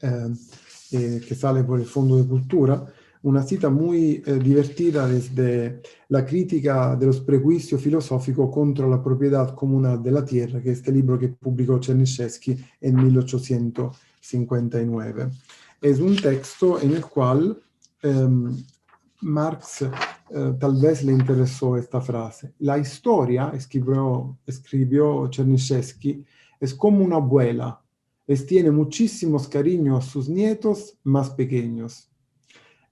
eh, 0.00 0.32
eh, 0.92 1.20
que 1.26 1.34
sale 1.34 1.64
por 1.64 1.80
el 1.80 1.86
Fondo 1.86 2.16
de 2.16 2.28
Cultura, 2.28 2.86
una 3.22 3.42
cita 3.42 3.70
muy 3.70 4.22
eh, 4.24 4.38
divertida 4.42 5.06
desde 5.06 5.82
la 6.08 6.24
crítica 6.24 6.96
de 6.96 7.06
los 7.06 7.20
prejuicios 7.20 7.80
filosóficos 7.80 8.50
contra 8.50 8.86
la 8.86 9.02
propiedad 9.02 9.54
comunal 9.54 10.02
de 10.02 10.12
la 10.12 10.24
tierra, 10.24 10.60
que 10.60 10.72
es 10.72 10.78
este 10.78 10.92
libro 10.92 11.18
que 11.18 11.28
publicó 11.28 11.78
Chernyshevsky 11.78 12.56
en 12.80 12.96
1800. 12.96 13.96
59. 14.20 15.30
Es 15.80 16.00
un 16.00 16.16
texto 16.16 16.80
en 16.80 16.94
el 16.94 17.04
cual 17.04 17.60
eh, 18.02 18.28
Marx 19.20 19.82
eh, 19.82 19.88
tal 20.58 20.80
vez 20.80 21.04
le 21.04 21.12
interesó 21.12 21.76
esta 21.76 22.00
frase. 22.00 22.54
La 22.60 22.78
historia, 22.78 23.52
escribió, 23.54 24.38
escribió 24.46 25.28
Chernyshevsky, 25.28 26.24
es 26.60 26.74
como 26.74 27.04
una 27.04 27.16
abuela. 27.16 27.80
Les 28.26 28.44
tiene 28.44 28.70
muchísimos 28.70 29.48
cariños 29.48 30.04
a 30.04 30.08
sus 30.08 30.28
nietos 30.28 30.98
más 31.04 31.30
pequeños. 31.30 32.10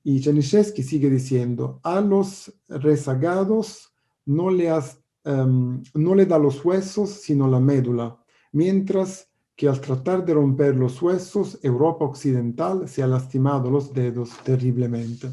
Y 0.09 0.21
Chernyshevsky 0.21 0.85
sigue 0.85 1.11
diciendo, 1.11 1.81
a 1.83 2.01
los 2.01 2.53
rezagados 2.69 3.93
no 4.25 4.51
le, 4.51 4.71
has, 4.71 5.01
um, 5.25 5.83
no 5.95 6.15
le 6.15 6.27
da 6.27 6.39
los 6.39 6.65
huesos, 6.65 7.11
sino 7.11 7.49
la 7.49 7.59
médula, 7.59 8.17
mientras 8.53 9.29
que 9.57 9.67
al 9.67 9.81
tratar 9.81 10.25
de 10.25 10.35
romper 10.35 10.77
los 10.77 11.03
huesos, 11.03 11.59
Europa 11.61 12.05
Occidental 12.05 12.89
se 12.89 13.03
ha 13.03 13.09
lastimado 13.09 13.69
los 13.69 13.93
dedos 13.93 14.31
terriblemente. 14.45 15.27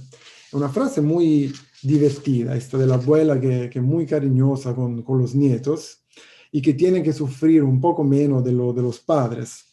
Una 0.53 0.69
frase 0.69 1.01
muy 1.01 1.53
divertida, 1.83 2.55
esta 2.55 2.75
de 2.75 2.87
la 2.87 2.95
abuela 2.95 3.39
que, 3.39 3.69
que 3.69 3.77
es 3.77 3.85
muy 3.85 4.07
cariñosa 4.07 4.73
con, 4.73 5.03
con, 5.03 5.19
los 5.19 5.35
nietos 5.35 5.99
y 6.51 6.63
que 6.63 6.73
tiene 6.73 7.03
que 7.03 7.13
sufrir 7.13 7.61
un 7.61 7.79
poco 7.79 8.03
menos 8.03 8.43
de 8.43 8.53
lo 8.53 8.73
de 8.73 8.81
los 8.81 8.99
padres. 8.99 9.65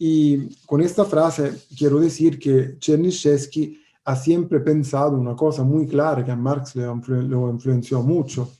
Y 0.00 0.48
con 0.66 0.80
esta 0.80 1.04
frase 1.04 1.52
quiero 1.78 2.00
decir 2.00 2.40
que 2.40 2.76
Chernyshevsky 2.80 3.86
ha 4.08 4.16
siempre 4.16 4.60
pensado 4.60 5.18
una 5.18 5.36
cosa 5.36 5.64
muy 5.64 5.86
clara 5.86 6.24
que 6.24 6.30
a 6.30 6.36
Marx 6.36 6.74
le, 6.76 6.86
lo 6.86 7.50
influenció 7.50 8.02
mucho, 8.02 8.54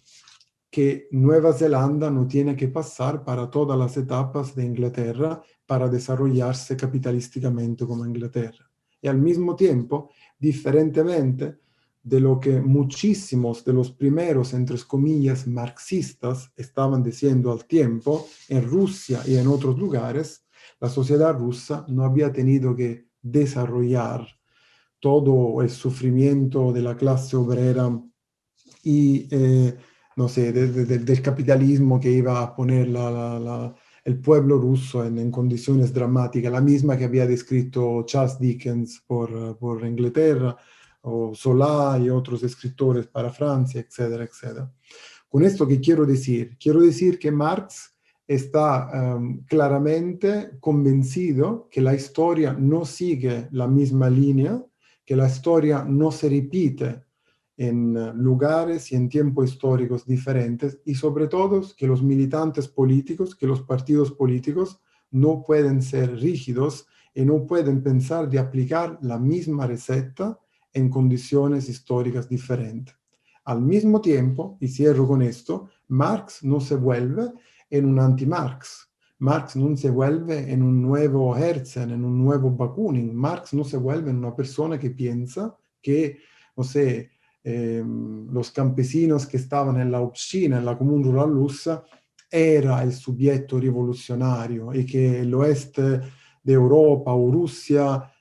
que 0.71 1.09
Nueva 1.13 1.55
Zelanda 1.55 2.11
no 2.11 2.27
tiene 2.27 2.55
que 2.55 2.69
pasar 2.69 3.25
para 3.25 3.49
todas 3.49 3.79
las 3.79 3.97
etapas 3.97 4.55
de 4.55 4.67
Inglaterra 4.67 5.41
para 5.65 5.89
desarrollarse 5.89 6.77
capitalísticamente 6.77 7.87
como 7.87 8.05
Inglaterra. 8.05 8.71
Y 9.01 9.09
al 9.09 9.17
mismo 9.17 9.57
tiempo, 9.57 10.11
diferentemente 10.39 11.61
de 12.03 12.21
lo 12.21 12.39
que 12.39 12.61
muchísimos 12.61 13.65
de 13.65 13.73
los 13.73 13.91
primeros, 13.93 14.53
entre 14.53 14.77
comillas, 14.87 15.47
marxistas 15.47 16.53
estaban 16.57 17.03
diciendo 17.03 17.53
al 17.53 17.65
tiempo 17.65 18.29
en 18.51 18.69
Rusia 18.69 19.23
y 19.27 19.37
en 19.37 19.47
otros 19.47 19.79
lugares, 19.79 20.45
la 20.79 20.91
sociedad 20.91 21.33
rusa 21.33 21.87
no 21.89 22.05
había 22.05 22.31
tenido 22.31 22.77
que 22.77 23.09
desarrollar 23.23 24.38
todo 25.01 25.63
el 25.63 25.71
sufrimiento 25.71 26.73
de 26.73 26.83
la 26.83 26.97
clase 26.97 27.37
obrera 27.37 28.01
y, 28.83 29.29
eh, 29.31 29.77
no 30.17 30.29
sé, 30.29 30.53
del 30.53 31.23
capitalismo 31.23 32.01
que 32.01 32.11
iba 32.11 32.43
a 32.43 32.55
poner 32.55 32.89
el 34.05 34.21
pueblo 34.21 34.59
ruso 34.59 35.05
en, 35.05 35.31
condiciones 35.31 35.93
dramáticas, 35.93 36.53
la 36.53 36.61
misma 36.61 36.97
que 36.97 37.05
había 37.05 37.27
descrito 37.27 38.05
Charles 38.05 38.39
Dickens 38.39 39.03
por, 39.07 39.57
por 39.59 39.85
Inglaterra, 39.87 40.57
o 41.03 41.35
Solá 41.35 41.99
y 41.99 42.11
otros 42.11 42.43
escritores 42.43 43.07
para 43.07 43.31
Francia, 43.31 43.81
etcétera, 43.81 44.25
etcétera. 44.25 44.73
Con 45.29 45.45
esto, 45.45 45.67
¿qué 45.67 45.81
quiero 45.81 46.07
decir? 46.07 46.57
Quiero 46.59 46.81
decir 46.81 47.19
que 47.19 47.31
Marx 47.31 47.93
está 48.27 48.91
em, 48.93 49.45
claramente 49.45 50.59
convencido 50.61 51.69
que 51.71 51.81
la 51.81 51.95
historia 51.95 52.53
no 52.53 52.85
sigue 52.85 53.49
la 53.53 53.67
misma 53.67 54.11
línea, 54.11 54.63
que 55.09 55.17
la 55.17 55.27
historia 55.27 55.87
no 55.89 56.13
se 56.13 56.29
repite 56.29 57.03
en 57.57 57.95
lugares 58.23 58.93
y 58.93 58.95
en 58.95 59.09
tiempos 59.09 59.51
históricos 59.51 60.05
diferentes 60.05 60.83
y 60.85 60.95
sobre 60.95 61.29
todo 61.29 61.63
que 61.79 61.87
los 61.87 62.03
militantes 62.03 62.69
políticos, 62.69 63.35
que 63.35 63.47
los 63.47 63.63
partidos 63.63 64.13
políticos 64.13 64.83
no 65.11 65.43
pueden 65.43 65.81
ser 65.81 66.15
rígidos 66.17 66.87
y 67.15 67.25
no 67.25 67.47
pueden 67.47 67.83
pensar 67.83 68.29
de 68.29 68.39
aplicar 68.39 68.99
la 69.01 69.19
misma 69.19 69.67
receta 69.67 70.39
en 70.75 70.91
condiciones 70.91 71.71
históricas 71.71 72.29
diferentes. 72.29 72.95
Al 73.47 73.63
mismo 73.63 74.03
tiempo, 74.03 74.59
y 74.61 74.69
cierro 74.69 75.09
con 75.09 75.23
esto, 75.23 75.71
Marx 75.87 76.45
no 76.45 76.61
se 76.61 76.77
vuelve 76.77 77.33
en 77.71 77.87
un 77.87 77.99
anti-Marx. 77.99 78.88
Marx 79.19 79.57
no 79.57 79.77
se 79.77 79.91
vuelve 79.91 80.53
en 80.53 80.63
un 80.63 80.81
nuevo 80.81 81.37
Herzen, 81.37 81.91
en 81.91 82.05
un 82.05 82.23
nuevo 82.23 82.51
Bakunin. 82.51 83.15
Marx 83.15 83.53
no 83.55 83.65
se 83.65 83.77
vuelve 83.77 84.11
en 84.11 84.19
una 84.19 84.35
persona 84.35 84.79
que 84.79 84.91
piensa 84.91 85.57
que, 85.83 86.19
no 86.57 86.65
sé, 86.65 87.11
em, 87.43 88.31
los 88.33 88.51
campesinos 88.51 89.27
que 89.27 89.39
estaban 89.39 89.81
en 89.81 89.91
la 89.91 90.01
oficina, 90.01 90.59
en 90.59 90.65
la 90.65 90.77
común 90.77 91.03
rural 91.03 91.31
rusa, 91.31 91.85
era 92.31 92.83
el 92.83 92.93
sujeto 92.93 93.59
revolucionario 93.59 94.73
y 94.75 94.85
que 94.85 95.21
el 95.21 95.35
oeste 95.35 96.01
de 96.43 96.53
Europa 96.53 97.13
o 97.13 97.31
Rusia 97.33 98.13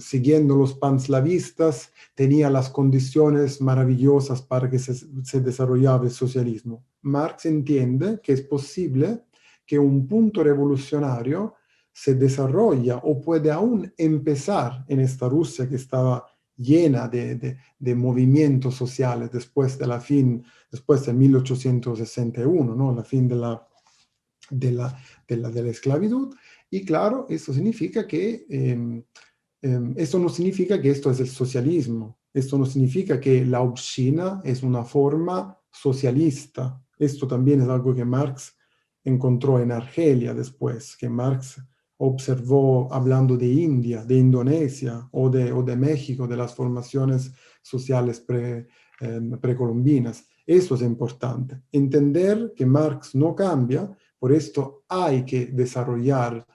siguiendo 0.00 0.56
los 0.56 0.74
panslavistas, 0.74 1.92
tenía 2.14 2.50
las 2.50 2.70
condiciones 2.70 3.60
maravillosas 3.60 4.42
para 4.42 4.68
que 4.68 4.78
se, 4.78 4.94
se 4.94 5.38
el 5.38 6.10
socialismo. 6.10 6.84
Marx 7.02 7.46
entiende 7.46 8.20
que 8.20 8.32
es 8.32 8.42
posible 8.42 9.22
que 9.70 9.78
un 9.78 10.08
punto 10.08 10.42
revolucionario 10.42 11.54
se 11.92 12.14
desarrolla 12.14 12.96
o 12.96 13.20
puede 13.20 13.52
aún 13.52 13.92
empezar 13.96 14.84
en 14.88 14.98
esta 15.00 15.28
Rusia 15.28 15.68
que 15.68 15.76
estaba 15.76 16.26
llena 16.56 17.06
de, 17.08 17.56
de, 17.78 17.94
movimientos 17.94 18.74
sociales 18.74 19.30
después 19.30 19.78
de 19.78 19.86
la 19.86 20.00
fin, 20.00 20.44
después 20.70 21.06
de 21.06 21.12
1861, 21.12 22.74
¿no? 22.74 22.92
la 22.92 23.04
fin 23.04 23.28
de 23.28 23.36
la, 23.36 23.66
de 24.50 24.72
la, 24.72 24.98
de 25.28 25.36
la, 25.36 25.50
de 25.50 25.62
la 25.62 25.70
esclavitud. 25.70 26.34
Y 26.70 26.84
claro, 26.84 27.26
eso 27.28 27.52
significa 27.52 28.06
que 28.06 28.46
em, 28.50 29.04
Em, 29.62 29.94
esto 29.96 30.18
no 30.18 30.28
significa 30.28 30.80
que 30.80 30.90
esto 30.90 31.10
es 31.10 31.20
el 31.20 31.28
socialismo, 31.28 32.18
esto 32.32 32.56
no 32.56 32.64
significa 32.64 33.20
que 33.20 33.44
la 33.44 33.60
obscena 33.60 34.40
es 34.44 34.62
una 34.62 34.84
forma 34.84 35.58
socialista. 35.70 36.82
Esto 36.98 37.26
también 37.26 37.60
es 37.60 37.68
algo 37.68 37.94
que 37.94 38.04
Marx 38.04 38.56
encontró 39.04 39.60
en 39.60 39.72
Argelia 39.72 40.34
después, 40.34 40.96
que 40.96 41.08
Marx 41.08 41.62
observó 41.98 42.92
hablando 42.92 43.36
de 43.36 43.46
India, 43.46 44.04
de 44.04 44.16
Indonesia 44.16 45.08
o 45.12 45.28
de, 45.28 45.52
o 45.52 45.62
de 45.62 45.76
México, 45.76 46.26
de 46.26 46.36
las 46.36 46.54
formaciones 46.54 47.32
sociales 47.62 48.24
em, 49.00 49.38
precolombinas. 49.38 50.26
Eso 50.46 50.74
es 50.74 50.82
importante. 50.82 51.62
Entender 51.72 52.52
que 52.56 52.64
Marx 52.66 53.14
no 53.14 53.34
cambia, 53.34 53.90
por 54.18 54.32
esto 54.32 54.84
hay 54.88 55.24
que 55.24 55.46
desarrollar 55.46 56.46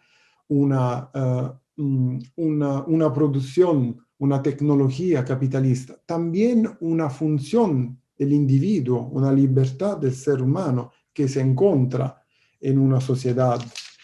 una, 0.48 1.10
uh, 1.14 1.66
Mm, 1.78 2.20
una, 2.38 2.84
una 2.86 3.12
producción, 3.12 3.98
una 4.20 4.42
tecnología 4.42 5.26
capitalista, 5.26 6.00
también 6.06 6.70
una 6.80 7.10
función 7.10 8.00
del 8.18 8.32
individuo, 8.32 9.10
una 9.12 9.30
libertad 9.32 9.98
del 9.98 10.14
ser 10.14 10.42
humano 10.42 10.92
que 11.14 11.28
se 11.28 11.42
encuentra 11.42 12.25
en 12.66 12.80
una 12.80 13.00
sociedad 13.00 13.60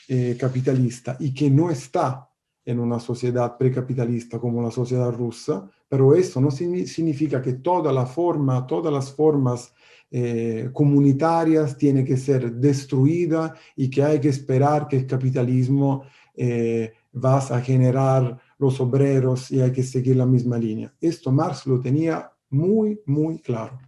eh, 0.08 0.38
capitalista 0.40 1.18
y 1.20 1.34
que 1.34 1.50
no 1.50 1.72
está 1.72 2.30
en 2.64 2.80
una 2.80 3.00
sociedad 3.00 3.58
precapitalista 3.58 4.40
como 4.40 4.62
la 4.62 4.70
sociedad 4.70 5.12
rusa, 5.12 5.68
pero 5.90 6.14
eso 6.14 6.40
no 6.40 6.52
significa 6.52 7.42
que 7.42 7.54
toda 7.54 7.92
la 7.92 8.06
forma, 8.06 8.68
todas 8.68 8.94
las 8.94 9.12
formas 9.12 9.74
eh, 10.12 10.70
comunitarias 10.74 11.76
tienen 11.76 12.06
que 12.06 12.18
ser 12.18 12.52
destruidas 12.54 13.54
y 13.76 13.90
que 13.90 14.04
hay 14.04 14.20
que 14.20 14.30
esperar 14.30 14.88
que 14.88 14.98
el 14.98 15.08
capitalismo 15.08 16.04
eh, 16.36 16.94
vas 17.12 17.52
a 17.52 17.62
generar 17.62 18.40
los 18.60 18.80
obreros 18.80 19.50
y 19.50 19.60
hay 19.60 19.72
que 19.72 19.84
seguir 19.84 20.18
la 20.18 20.28
misma 20.28 20.60
línea. 20.60 20.94
Esto 21.02 21.32
Marx 21.32 21.66
lo 21.66 21.80
tenía 21.80 22.32
muy, 22.52 23.02
muy 23.08 23.40
claro. 23.40 23.80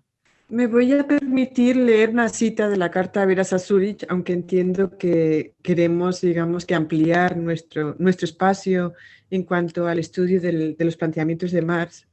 Me 0.54 0.68
voy 0.68 0.94
a 0.94 1.08
permitir 1.08 1.76
leer 1.76 2.12
una 2.12 2.30
cita 2.30 2.70
de 2.70 2.78
la 2.78 2.92
carta 2.92 3.24
a 3.24 3.26
Vera 3.26 3.44
Zurich, 3.44 4.06
aunque 4.08 4.34
entiendo 4.34 5.00
que 5.00 5.56
queremos, 5.64 6.22
digamos, 6.22 6.64
que 6.68 6.76
ampliar 6.76 7.38
nuestro, 7.38 7.96
nuestro 7.98 8.26
espacio 8.26 8.94
en 9.32 9.46
cuanto 9.46 9.88
al 9.88 9.98
estudio 9.98 10.40
de 10.40 10.76
los 10.78 10.96
planteamientos 10.96 11.52
de 11.54 11.64
Marx. 11.64 12.06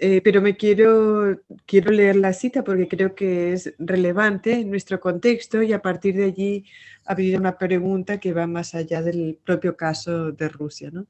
Eh, 0.00 0.20
pero 0.22 0.42
me 0.42 0.56
quiero, 0.56 1.40
quiero 1.66 1.92
leer 1.92 2.16
la 2.16 2.32
cita 2.32 2.64
porque 2.64 2.88
creo 2.88 3.14
que 3.14 3.52
es 3.52 3.72
relevante 3.78 4.54
en 4.54 4.70
nuestro 4.70 4.98
contexto 4.98 5.62
y 5.62 5.72
a 5.72 5.80
partir 5.80 6.16
de 6.16 6.24
allí 6.24 6.64
abrir 7.04 7.38
una 7.38 7.58
pregunta 7.58 8.18
que 8.18 8.32
va 8.32 8.48
más 8.48 8.74
allá 8.74 9.02
del 9.02 9.38
propio 9.44 9.76
caso 9.76 10.32
de 10.32 10.48
Rusia. 10.48 10.90
¿no? 10.92 11.06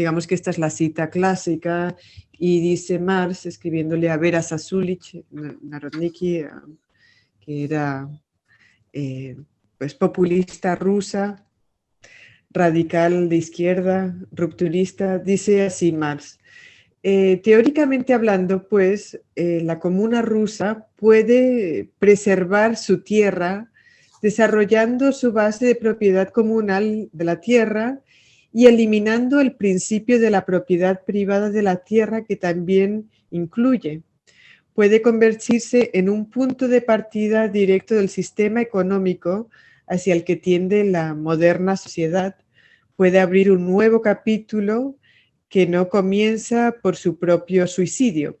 Digamos 0.00 0.26
que 0.26 0.34
esta 0.34 0.48
es 0.48 0.56
la 0.56 0.70
cita 0.70 1.10
clásica 1.10 1.94
y 2.32 2.58
dice 2.62 2.98
Marx, 2.98 3.44
escribiéndole 3.44 4.08
a 4.08 4.16
Vera 4.16 4.40
Sasulich, 4.40 5.22
Narodniki, 5.60 6.36
eh, 6.38 6.50
que 7.38 7.64
era 7.64 8.08
eh, 8.94 9.36
pues, 9.76 9.94
populista 9.94 10.74
rusa, 10.74 11.44
radical 12.48 13.28
de 13.28 13.36
izquierda, 13.36 14.16
rupturista, 14.32 15.18
dice 15.18 15.66
así 15.66 15.92
Marx, 15.92 16.38
eh, 17.02 17.38
teóricamente 17.44 18.14
hablando, 18.14 18.68
pues 18.68 19.20
la 19.36 19.78
comuna 19.78 20.22
rusa 20.22 20.86
puede 20.96 21.90
preservar 21.98 22.78
su 22.78 23.02
tierra 23.02 23.70
desarrollando 24.22 25.12
su 25.12 25.30
base 25.32 25.66
de 25.66 25.74
propiedad 25.74 26.30
comunal 26.30 27.10
de 27.12 27.24
la 27.24 27.38
tierra 27.38 28.00
y 28.52 28.66
eliminando 28.66 29.40
el 29.40 29.54
principio 29.54 30.18
de 30.18 30.30
la 30.30 30.44
propiedad 30.44 31.04
privada 31.04 31.50
de 31.50 31.62
la 31.62 31.76
tierra 31.76 32.24
que 32.24 32.36
también 32.36 33.10
incluye. 33.30 34.02
Puede 34.74 35.02
convertirse 35.02 35.90
en 35.94 36.08
un 36.08 36.30
punto 36.30 36.68
de 36.68 36.80
partida 36.80 37.48
directo 37.48 37.94
del 37.94 38.08
sistema 38.08 38.60
económico 38.60 39.48
hacia 39.86 40.14
el 40.14 40.24
que 40.24 40.36
tiende 40.36 40.84
la 40.84 41.14
moderna 41.14 41.76
sociedad. 41.76 42.36
Puede 42.96 43.20
abrir 43.20 43.50
un 43.50 43.66
nuevo 43.66 44.00
capítulo 44.00 44.96
que 45.48 45.66
no 45.66 45.88
comienza 45.88 46.76
por 46.80 46.96
su 46.96 47.18
propio 47.18 47.66
suicidio. 47.66 48.38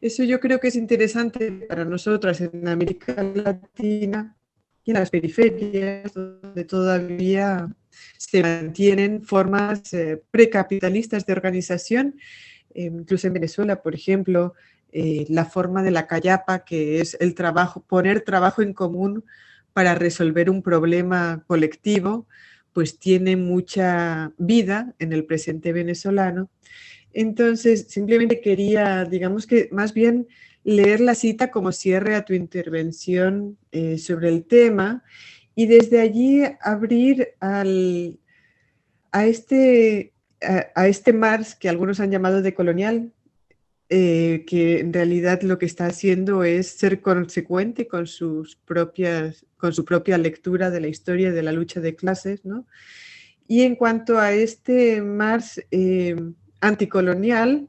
Eso 0.00 0.24
yo 0.24 0.40
creo 0.40 0.58
que 0.58 0.68
es 0.68 0.76
interesante 0.76 1.50
para 1.50 1.84
nosotras 1.84 2.40
en 2.40 2.66
América 2.68 3.22
Latina 3.22 4.36
y 4.84 4.90
en 4.90 4.98
las 4.98 5.10
periferias, 5.10 6.12
donde 6.14 6.64
todavía 6.64 7.68
se 8.16 8.42
mantienen 8.42 9.22
formas 9.22 9.92
eh, 9.92 10.22
precapitalistas 10.30 11.26
de 11.26 11.32
organización, 11.32 12.16
eh, 12.74 12.84
incluso 12.84 13.26
en 13.26 13.34
Venezuela, 13.34 13.82
por 13.82 13.94
ejemplo, 13.94 14.54
eh, 14.92 15.26
la 15.28 15.44
forma 15.44 15.82
de 15.82 15.90
la 15.90 16.06
callapa, 16.06 16.64
que 16.64 17.00
es 17.00 17.16
el 17.20 17.34
trabajo, 17.34 17.82
poner 17.82 18.22
trabajo 18.22 18.62
en 18.62 18.72
común 18.72 19.24
para 19.72 19.94
resolver 19.94 20.48
un 20.48 20.62
problema 20.62 21.44
colectivo, 21.46 22.26
pues 22.72 22.98
tiene 22.98 23.36
mucha 23.36 24.32
vida 24.38 24.94
en 24.98 25.12
el 25.12 25.24
presente 25.24 25.72
venezolano. 25.72 26.50
Entonces, 27.12 27.86
simplemente 27.88 28.40
quería, 28.40 29.04
digamos 29.04 29.46
que 29.46 29.68
más 29.72 29.94
bien 29.94 30.28
leer 30.64 31.00
la 31.00 31.14
cita 31.14 31.50
como 31.50 31.72
cierre 31.72 32.14
a 32.14 32.24
tu 32.24 32.34
intervención 32.34 33.56
sobre 33.98 34.28
el 34.28 34.44
tema 34.44 35.04
y 35.58 35.66
desde 35.66 36.00
allí 36.00 36.42
abrir 36.60 37.30
al, 37.40 38.20
a, 39.10 39.24
este, 39.26 40.12
a, 40.74 40.86
este 40.86 41.14
Mars 41.14 41.54
que 41.54 41.70
algunos 41.70 41.98
han 41.98 42.10
llamado 42.10 42.42
de 42.42 42.54
colonial, 42.54 43.10
eh, 43.88 44.44
que 44.46 44.80
en 44.80 44.92
realidad 44.92 45.40
lo 45.40 45.58
que 45.58 45.64
está 45.64 45.86
haciendo 45.86 46.44
es 46.44 46.68
ser 46.68 47.00
consecuente 47.00 47.88
con, 47.88 48.06
sus 48.06 48.56
propias, 48.56 49.46
con 49.56 49.72
su 49.72 49.86
propia 49.86 50.18
lectura 50.18 50.70
de 50.70 50.80
la 50.80 50.88
historia 50.88 51.32
de 51.32 51.42
la 51.42 51.52
lucha 51.52 51.80
de 51.80 51.96
clases. 51.96 52.44
¿no? 52.44 52.66
Y 53.48 53.62
en 53.62 53.76
cuanto 53.76 54.18
a 54.18 54.32
este 54.32 55.00
Marx 55.00 55.64
eh, 55.70 56.16
anticolonial, 56.60 57.66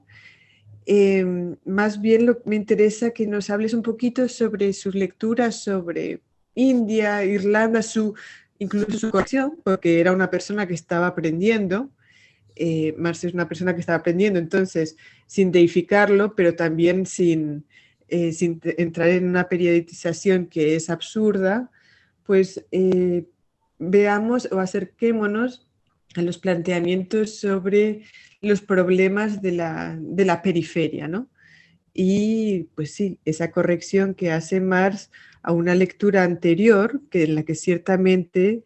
eh, 0.85 1.55
más 1.63 2.01
bien 2.01 2.35
me 2.43 2.57
interesa 2.57 3.11
que 3.11 3.27
nos 3.27 3.49
hables 3.49 3.73
un 3.73 3.81
poquito 3.81 4.27
sobre 4.27 4.73
sus 4.73 4.93
lecturas 4.93 5.63
sobre 5.63 6.21
India, 6.57 7.23
Irlanda, 7.23 7.81
su, 7.81 8.13
incluso 8.59 8.97
su 8.97 9.11
colección, 9.11 9.59
porque 9.63 9.99
era 9.99 10.11
una 10.11 10.29
persona 10.29 10.67
que 10.67 10.73
estaba 10.73 11.07
aprendiendo 11.07 11.89
eh, 12.59 12.95
Marx 12.97 13.23
es 13.23 13.33
una 13.33 13.47
persona 13.47 13.73
que 13.73 13.81
está 13.81 13.95
aprendiendo, 13.95 14.39
entonces, 14.39 14.97
sin 15.27 15.51
deificarlo, 15.51 16.35
pero 16.35 16.55
también 16.55 17.05
sin, 17.05 17.65
eh, 18.07 18.31
sin 18.33 18.59
entrar 18.63 19.09
en 19.09 19.27
una 19.27 19.47
periodización 19.47 20.47
que 20.47 20.75
es 20.75 20.89
absurda, 20.89 21.71
pues 22.25 22.65
eh, 22.71 23.25
veamos 23.79 24.49
o 24.51 24.59
acerquémonos 24.59 25.67
a 26.15 26.21
los 26.21 26.37
planteamientos 26.37 27.39
sobre 27.39 28.01
los 28.41 28.61
problemas 28.61 29.41
de 29.41 29.51
la, 29.51 29.97
de 29.99 30.25
la 30.25 30.41
periferia, 30.41 31.07
¿no? 31.07 31.29
Y 31.99 32.65
pues 32.75 32.93
sí, 32.93 33.17
esa 33.25 33.49
corrección 33.49 34.13
que 34.13 34.31
hace 34.31 34.61
Marx 34.61 35.09
a 35.41 35.51
una 35.51 35.73
lectura 35.73 36.23
anterior, 36.23 37.01
que 37.09 37.23
en 37.23 37.33
la 37.33 37.41
que 37.41 37.55
ciertamente 37.55 38.63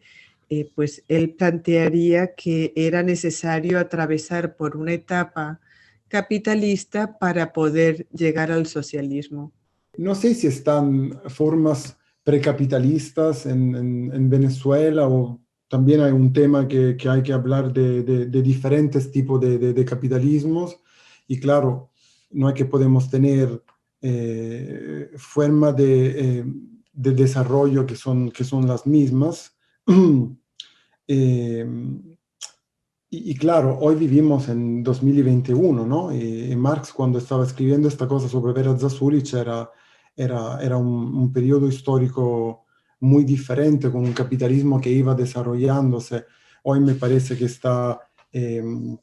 eh, 0.50 0.70
pues 0.74 1.02
él 1.08 1.30
plantearía 1.30 2.34
que 2.34 2.74
era 2.76 3.02
necesario 3.02 3.78
atravesar 3.78 4.54
por 4.54 4.76
una 4.76 4.92
etapa 4.92 5.60
capitalista 6.08 7.18
para 7.18 7.54
poder 7.54 8.06
llegar 8.12 8.52
al 8.52 8.66
socialismo. 8.66 9.50
No 9.96 10.14
sé 10.14 10.34
si 10.34 10.48
están 10.48 11.18
formas 11.28 11.96
precapitalistas 12.24 13.46
en, 13.46 13.74
en, 14.12 14.28
Venezuela 14.28 15.08
o 15.08 15.40
también 15.68 16.02
hay 16.02 16.12
un 16.12 16.34
tema 16.34 16.68
que, 16.68 16.98
que 16.98 17.08
hay 17.08 17.22
que 17.22 17.32
hablar 17.32 17.72
de, 17.72 18.02
de, 18.02 18.42
diferentes 18.42 19.10
tipos 19.10 19.40
de, 19.40 19.56
de, 19.58 19.84
capitalismos 19.86 20.78
y 21.26 21.40
claro, 21.40 21.91
no 22.32 22.48
hay 22.48 22.54
que 22.54 22.64
podemos 22.64 23.10
tener 23.10 23.62
eh, 24.04 25.12
formas 25.16 25.76
eh, 25.78 26.44
de, 26.92 27.10
desarrollo 27.12 27.86
que 27.86 27.94
son, 27.94 28.32
que 28.32 28.44
son 28.44 28.66
las 28.66 28.86
mismas. 28.86 29.56
Eh, 31.14 31.66
y, 33.10 33.34
claro, 33.34 33.76
hoy 33.80 33.96
vivimos 33.96 34.48
en 34.48 34.82
2021, 34.82 35.84
¿no? 35.84 36.14
Y, 36.14 36.56
Marx 36.56 36.92
cuando 36.92 37.18
estaba 37.18 37.44
escribiendo 37.44 37.88
esta 37.88 38.08
cosa 38.08 38.28
sobre 38.28 38.54
Vera 38.54 38.78
Zasulich 38.78 39.34
era, 39.34 39.68
era, 40.16 40.58
era 40.62 40.78
un, 40.78 41.30
periodo 41.30 41.68
histórico 41.68 42.64
muy 43.00 43.24
diferente, 43.24 43.90
con 43.90 44.04
un 44.04 44.14
capitalismo 44.14 44.80
que 44.80 44.90
iba 44.90 45.14
desarrollándose. 45.14 46.24
Hoy 46.62 46.80
me 46.80 46.94
parece 46.94 47.36
que 47.36 47.46
está 47.46 48.00
em, 48.30 48.96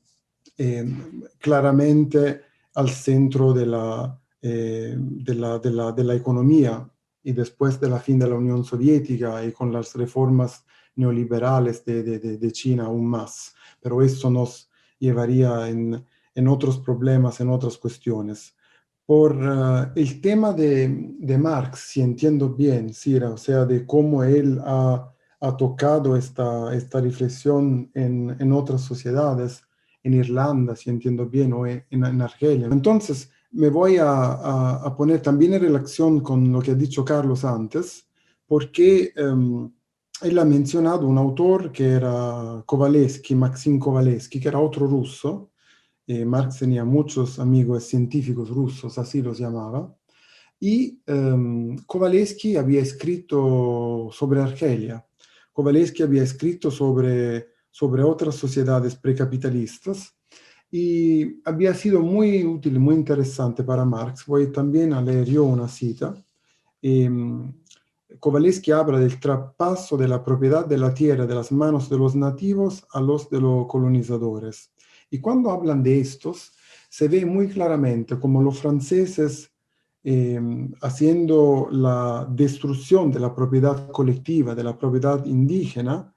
claramente 1.38 2.49
al 2.76 2.90
centro 2.90 3.54
de 3.54 3.66
la, 3.66 4.20
eh, 4.42 4.96
de, 4.98 5.36
la, 5.36 5.60
de, 5.60 5.72
la, 5.72 5.92
de 5.92 6.04
la 6.04 6.16
economía 6.16 6.90
y 7.24 7.34
después 7.34 7.80
de 7.80 7.90
la 7.90 8.00
fin 8.00 8.20
de 8.20 8.30
la 8.30 8.36
Unión 8.36 8.64
Soviética 8.64 9.44
y 9.44 9.52
con 9.52 9.72
las 9.72 9.94
reformas 9.96 10.66
neoliberales 10.96 11.84
de, 11.86 12.52
China 12.52 12.86
aún 12.86 13.06
más. 13.08 13.54
Pero 13.82 14.02
eso 14.02 14.30
nos 14.30 14.70
llevaría 15.00 15.68
en, 15.70 16.06
en 16.36 16.48
otros 16.48 16.78
problemas, 16.80 17.40
en 17.40 17.50
otras 17.50 17.78
cuestiones. 17.78 18.56
Por 19.06 19.36
uh, 19.36 19.92
el 19.96 20.22
tema 20.22 20.54
de, 20.54 21.38
Marx, 21.40 21.80
si 21.80 22.02
entiendo 22.02 22.50
bien, 22.50 22.94
Sira, 22.94 23.32
o 23.32 23.38
sea, 23.38 23.66
de 23.66 23.86
cómo 23.86 24.24
él 24.24 24.60
ha, 24.64 25.12
ha 25.40 25.58
tocado 25.58 26.16
esta, 26.16 26.74
esta 26.76 27.02
reflexión 27.02 27.90
en, 27.94 28.36
en, 28.40 28.52
otras 28.52 28.82
sociedades, 28.82 29.64
en 30.04 30.14
Irlanda, 30.14 30.76
si 30.76 30.90
entiendo 30.90 31.26
bien, 31.28 31.54
o 31.54 31.66
en, 31.68 31.84
en 31.90 32.22
Argelia. 32.22 32.68
Entonces, 32.72 33.30
me 33.52 33.70
voy 33.70 33.98
a, 33.98 34.34
a, 34.76 34.96
poner 34.96 35.22
también 35.22 35.54
en 35.54 35.62
relación 35.62 36.22
con 36.22 36.52
lo 36.52 36.62
que 36.62 36.72
ha 36.72 36.76
dicho 36.76 37.04
Carlos 37.04 37.44
antes, 37.44 38.08
porque 38.46 39.14
um, 39.18 39.72
él 40.22 40.38
ha 40.38 40.46
mencionado 40.46 41.08
un 41.08 41.18
autor 41.18 41.72
que 41.72 41.86
era 41.86 42.64
Kovalevsky, 42.66 43.36
Maxim 43.36 43.80
Kovalevsky, 43.80 44.40
que 44.40 44.48
era 44.50 44.60
otro 44.60 44.86
ruso. 44.86 45.52
Eh, 46.06 46.26
Marx 46.26 46.60
tenía 46.60 46.84
muchos 46.84 47.40
amigos 47.40 47.84
científicos 47.86 48.50
rusos, 48.50 48.98
así 48.98 49.22
los 49.22 49.40
llamaba. 49.40 49.96
Y 50.60 51.00
um, 51.08 51.78
había 52.58 52.82
escrito 52.82 54.10
sobre 54.12 54.42
Argelia. 54.42 55.06
Kovalevsky 55.54 56.04
había 56.04 56.24
escrito 56.24 56.70
sobre, 56.70 57.50
sobre 57.80 58.04
otras 58.04 58.36
sociedades 58.36 58.98
precapitalistas 58.98 60.14
y 60.70 61.42
había 61.46 61.74
sido 61.74 62.02
muy 62.02 62.44
útil, 62.44 62.78
muy 62.78 62.96
interesante 62.96 63.64
para 63.64 63.86
Marx. 63.86 64.26
Voy 64.26 64.52
también 64.52 64.92
a 64.92 65.02
leer 65.02 65.26
yo 65.26 65.46
una 65.46 65.70
cita. 65.70 66.14
Eh, 66.82 67.10
Kowalski 68.20 68.72
habla 68.72 69.00
del 69.00 69.18
traspaso 69.18 69.96
de 69.96 70.10
la 70.10 70.22
propiedad 70.22 70.66
de 70.66 70.78
la 70.78 70.94
tierra 70.94 71.26
de 71.26 71.36
las 71.36 71.54
manos 71.54 71.90
de 71.90 71.98
los 71.98 72.16
nativos 72.18 72.86
a 72.92 73.00
los 73.00 73.30
de 73.30 73.40
los 73.40 73.66
colonizadores. 73.68 74.74
Y 75.10 75.20
cuando 75.20 75.50
hablan 75.50 75.82
de 75.82 76.02
estos, 76.02 76.52
se 76.90 77.08
ve 77.08 77.26
muy 77.26 77.48
claramente 77.48 78.20
como 78.20 78.42
los 78.42 78.60
franceses 78.60 79.52
eh, 80.04 80.42
haciendo 80.82 81.70
la 81.72 82.28
destrucción 82.30 83.10
de 83.10 83.22
la 83.22 83.34
propiedad 83.34 83.90
colectiva, 83.90 84.54
de 84.54 84.66
la 84.66 84.78
propiedad 84.78 85.26
indígena, 85.26 86.14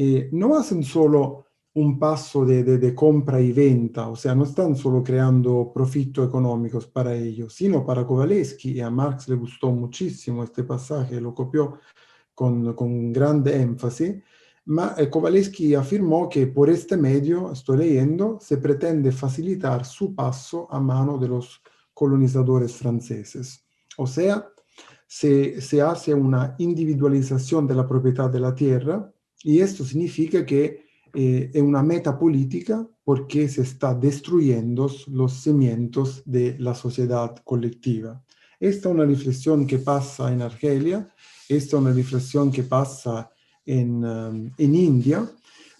eh, 0.00 0.28
no 0.30 0.56
hacen 0.56 0.84
solo 0.84 1.46
un 1.74 1.98
paso 1.98 2.44
de, 2.44 2.62
de, 2.62 2.94
compra 2.94 3.40
y 3.40 3.50
venta, 3.50 4.08
o 4.08 4.14
sea, 4.14 4.32
no 4.32 4.44
están 4.44 4.76
solo 4.76 5.02
creando 5.02 5.72
profitos 5.74 6.28
económicos 6.28 6.86
para 6.86 7.16
ellos, 7.16 7.52
sino 7.52 7.84
para 7.84 8.06
Kowalewski, 8.06 8.74
y 8.74 8.80
a 8.80 8.90
Marx 8.90 9.28
le 9.28 9.34
gustó 9.34 9.72
muchísimo 9.72 10.44
este 10.44 10.62
pasaje, 10.62 11.20
lo 11.20 11.34
copió 11.34 11.80
con, 12.32 12.74
con 12.74 13.12
grande 13.12 13.60
énfasis, 13.60 14.22
ma 14.66 14.94
eh, 14.96 15.10
Kowalewski 15.10 15.74
afirmó 15.74 16.28
que 16.28 16.46
por 16.46 16.70
este 16.70 16.96
medio, 16.96 17.50
estoy 17.50 17.78
leyendo, 17.78 18.38
se 18.40 18.58
pretende 18.58 19.10
facilitar 19.10 19.84
su 19.84 20.14
paso 20.14 20.68
a 20.70 20.78
mano 20.78 21.18
de 21.18 21.26
los 21.26 21.60
colonizadores 21.92 22.76
franceses. 22.76 23.64
O 23.96 24.06
sea, 24.06 24.48
se, 25.08 25.60
se 25.60 25.82
hace 25.82 26.14
una 26.14 26.54
individualización 26.58 27.66
de 27.66 27.74
la 27.74 27.88
propiedad 27.88 28.30
de 28.30 28.38
la 28.38 28.54
tierra 28.54 29.12
y 29.42 29.60
esto 29.60 29.84
significa 29.84 30.44
que 30.44 30.88
eh, 31.14 31.50
es 31.52 31.62
una 31.62 31.82
meta 31.82 32.18
política 32.18 32.86
porque 33.04 33.48
se 33.48 33.62
está 33.62 33.94
destruyendo 33.94 34.90
los 35.08 35.32
cimientos 35.32 36.22
de 36.26 36.56
la 36.58 36.74
sociedad 36.74 37.36
colectiva. 37.44 38.22
Esta 38.60 38.88
es 38.88 38.94
una 38.94 39.04
reflexión 39.04 39.66
que 39.66 39.78
pasa 39.78 40.32
en 40.32 40.42
Argelia, 40.42 41.08
esta 41.48 41.76
es 41.76 41.82
una 41.82 41.92
reflexión 41.92 42.50
que 42.50 42.64
pasa 42.64 43.30
en, 43.64 44.04
um, 44.04 44.50
en 44.58 44.74
India, 44.74 45.30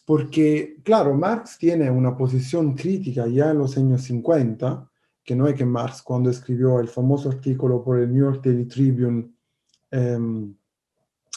porque, 0.06 0.78
claro, 0.82 1.14
Marx 1.14 1.58
tiene 1.58 1.90
una 1.90 2.16
posición 2.16 2.74
crítica 2.74 3.26
ya 3.26 3.50
en 3.50 3.58
los 3.58 3.76
años 3.76 4.02
50, 4.02 4.90
que 5.22 5.36
no 5.36 5.46
es 5.46 5.54
que 5.54 5.66
Marx 5.66 6.00
cuando 6.00 6.30
escribió 6.30 6.80
el 6.80 6.88
famoso 6.88 7.28
artículo 7.28 7.84
por 7.84 7.98
el 7.98 8.10
New 8.10 8.24
York 8.24 8.42
Daily 8.42 8.64
Tribune 8.64 9.30
um, 9.92 10.54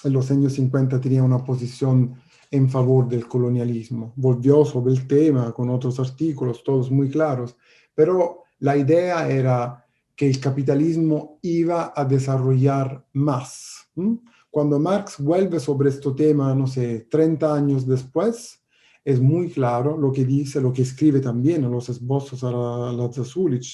en 0.03 0.13
los 0.13 0.31
años 0.31 0.53
50 0.53 0.99
tenía 0.99 1.23
una 1.23 1.43
posición 1.43 2.15
en 2.49 2.69
favor 2.69 3.07
del 3.07 3.27
colonialismo. 3.27 4.13
Volvió 4.15 4.65
sobre 4.65 4.93
el 4.93 5.07
tema 5.07 5.51
con 5.53 5.69
otros 5.69 5.99
artículos, 5.99 6.63
todos 6.63 6.91
muy 6.91 7.09
claros, 7.09 7.55
pero 7.95 8.43
la 8.59 8.75
idea 8.75 9.29
era 9.29 9.85
que 10.15 10.29
el 10.29 10.39
capitalismo 10.39 11.39
iba 11.41 11.93
a 11.95 12.05
desarrollar 12.05 13.05
más. 13.13 13.87
Cuando 14.49 14.79
Marx 14.79 15.17
vuelve 15.19 15.59
sobre 15.59 15.89
este 15.89 16.11
tema, 16.11 16.53
no 16.53 16.67
sé, 16.67 17.07
30 17.09 17.53
años 17.53 17.87
después, 17.87 18.61
es 19.03 19.19
muy 19.19 19.49
claro 19.49 19.97
lo 19.97 20.11
que 20.11 20.25
dice, 20.25 20.61
lo 20.61 20.71
que 20.71 20.83
escribe 20.83 21.21
también 21.21 21.63
en 21.63 21.71
los 21.71 21.89
esbozos 21.89 22.43
a 22.43 22.51
la, 22.51 22.91
la 22.91 23.09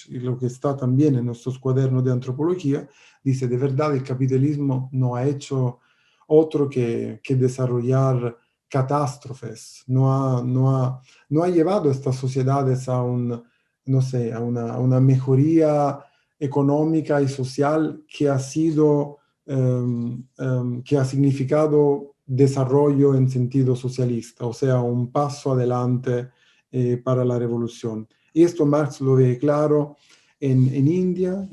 y 0.08 0.20
lo 0.20 0.38
que 0.38 0.46
está 0.46 0.78
también 0.78 1.16
en 1.16 1.26
nuestros 1.26 1.60
cuadernos 1.60 2.04
de 2.04 2.12
antropología, 2.14 2.88
dice, 3.24 3.48
de 3.48 3.58
verdad 3.58 3.94
el 3.94 4.04
capitalismo 4.04 4.90
no 4.94 5.16
ha 5.16 5.26
hecho 5.26 5.80
otro 6.28 6.70
que, 6.70 7.20
que 7.24 7.36
desarrollar 7.36 8.38
catástrofes, 8.70 9.84
no 9.88 10.12
ha, 10.12 10.44
no 10.44 10.76
ha, 10.76 11.02
no 11.30 11.44
ha 11.44 11.48
llevado 11.50 11.90
a 11.90 11.92
estas 11.92 12.16
sociedades 12.16 12.90
a, 12.90 13.02
un, 13.02 13.44
no 13.86 14.02
sé, 14.02 14.34
a, 14.34 14.40
una, 14.40 14.78
una 14.78 15.00
mejoría 15.00 16.00
económica 16.40 17.22
y 17.22 17.28
social 17.28 18.04
que 18.08 18.30
ha 18.30 18.40
sido, 18.40 19.18
um, 19.46 20.24
um, 20.38 20.84
que 20.84 20.98
ha 20.98 21.06
significado 21.06 22.16
desarrollo 22.26 23.16
en 23.16 23.30
sentido 23.30 23.76
socialista, 23.76 24.46
o 24.46 24.54
sea, 24.54 24.82
un 24.82 25.12
paso 25.12 25.54
adelante 25.54 26.30
eh, 26.72 26.98
para 26.98 27.24
la 27.24 27.40
revolución. 27.40 28.08
Y 28.34 28.44
esto 28.44 28.66
Marx 28.66 29.00
lo 29.00 29.16
ve 29.16 29.38
claro 29.38 29.96
en, 30.40 30.72
en 30.74 30.88
India, 30.88 31.50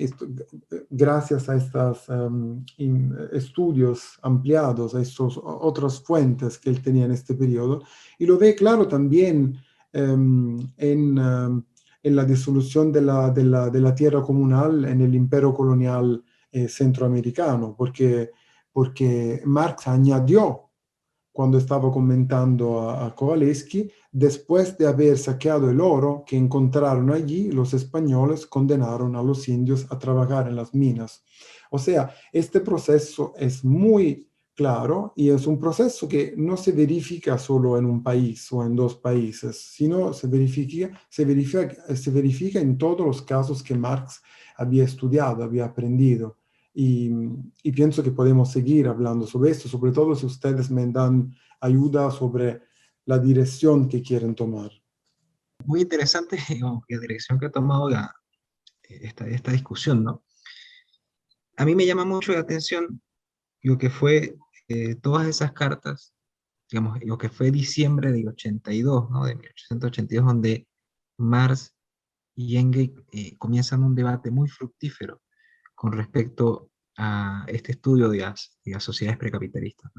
gracias 0.90 1.48
a 1.48 1.56
estos 1.56 2.06
em, 2.08 2.64
estudios 3.32 4.18
ampliados, 4.22 4.94
a 4.94 5.00
estas 5.00 5.38
otras 5.42 6.00
fuentes 6.00 6.58
que 6.58 6.68
él 6.68 6.82
tenía 6.82 7.06
en 7.06 7.12
este 7.12 7.34
periodo, 7.34 7.82
y 8.18 8.26
lo 8.26 8.36
ve 8.36 8.54
claro 8.54 8.86
también 8.86 9.56
em, 9.92 10.58
en, 10.76 11.18
em, 11.18 11.62
en, 12.02 12.16
la 12.16 12.24
disolución 12.24 12.92
de 12.92 13.00
la, 13.00 13.30
de, 13.30 13.44
la, 13.44 13.70
de 13.70 13.80
la, 13.80 13.94
tierra 13.94 14.22
comunal 14.22 14.84
en 14.84 15.00
el 15.00 15.14
imperio 15.14 15.54
colonial 15.54 16.22
eh, 16.52 16.68
centroamericano, 16.68 17.74
porque, 17.76 18.32
porque 18.70 19.40
Marx 19.46 19.88
añadió 19.88 20.70
cuando 21.32 21.56
estaba 21.56 21.90
comentando 21.90 22.90
a, 22.90 23.06
a 23.06 23.14
después 24.14 24.78
de 24.78 24.86
haber 24.86 25.18
saqueado 25.18 25.68
el 25.68 25.80
oro 25.80 26.22
que 26.24 26.36
encontraron 26.36 27.10
allí, 27.10 27.50
los 27.50 27.74
españoles 27.74 28.46
condenaron 28.46 29.16
a 29.16 29.22
los 29.24 29.48
indios 29.48 29.86
a 29.90 29.98
trabajar 29.98 30.46
en 30.46 30.54
las 30.54 30.72
minas. 30.72 31.24
O 31.68 31.80
sea, 31.80 32.14
este 32.32 32.60
proceso 32.60 33.32
es 33.36 33.64
muy 33.64 34.30
claro 34.54 35.12
y 35.16 35.30
es 35.30 35.48
un 35.48 35.58
proceso 35.58 36.06
que 36.06 36.32
no 36.36 36.56
se 36.56 36.70
verifica 36.70 37.36
solo 37.38 37.76
en 37.76 37.86
un 37.86 38.04
país 38.04 38.52
o 38.52 38.64
en 38.64 38.76
dos 38.76 38.94
países, 38.94 39.60
sino 39.72 40.12
se 40.12 40.28
verifica, 40.28 40.96
se 41.08 41.24
verifica, 41.24 41.96
se 41.96 42.10
verifica 42.12 42.60
en 42.60 42.78
todos 42.78 43.04
los 43.04 43.20
casos 43.22 43.64
que 43.64 43.74
Marx 43.74 44.22
había 44.56 44.84
estudiado, 44.84 45.42
había 45.42 45.64
aprendido. 45.64 46.38
Y, 46.72 47.10
pienso 47.72 48.00
que 48.00 48.12
podemos 48.12 48.52
seguir 48.52 48.86
hablando 48.86 49.26
sobre 49.26 49.50
esto, 49.50 49.68
sobre 49.68 49.90
todo 49.90 50.14
si 50.14 50.26
ustedes 50.26 50.70
me 50.70 50.86
dan 50.86 51.34
ayuda 51.60 52.12
sobre 52.12 52.62
la 53.06 53.18
dirección 53.18 53.88
que 53.88 54.02
quieren 54.02 54.34
tomar. 54.34 54.70
Muy 55.64 55.82
interesante 55.82 56.36
la 56.88 56.98
dirección 57.00 57.38
que 57.38 57.46
ha 57.46 57.50
tomado 57.50 57.88
esta, 58.82 59.26
esta 59.28 59.52
discusión, 59.52 60.04
¿no? 60.04 60.24
A 61.56 61.64
mí 61.64 61.74
me 61.74 61.86
llama 61.86 62.04
mucho 62.04 62.32
la 62.32 62.40
atención 62.40 63.00
lo 63.62 63.78
que 63.78 63.88
fue 63.90 64.36
eh, 64.68 64.94
todas 64.96 65.26
esas 65.26 65.52
cartas, 65.52 66.14
digamos, 66.70 66.98
lo 67.04 67.16
que 67.16 67.28
fue 67.28 67.50
diciembre 67.50 68.12
de 68.12 68.28
82, 68.28 69.10
¿no? 69.10 69.24
De 69.24 69.34
1882, 69.34 70.26
donde 70.26 70.66
Marx 71.18 71.74
y 72.34 72.56
Engels 72.56 72.92
eh, 73.12 73.36
comienzan 73.38 73.84
un 73.84 73.94
debate 73.94 74.30
muy 74.30 74.48
fructífero 74.48 75.22
con 75.74 75.92
respecto 75.92 76.70
a 76.96 77.44
este 77.48 77.72
estudio 77.72 78.08
de 78.08 78.18
las, 78.18 78.58
sociedades 78.78 79.18
precapitalistas. 79.18 79.92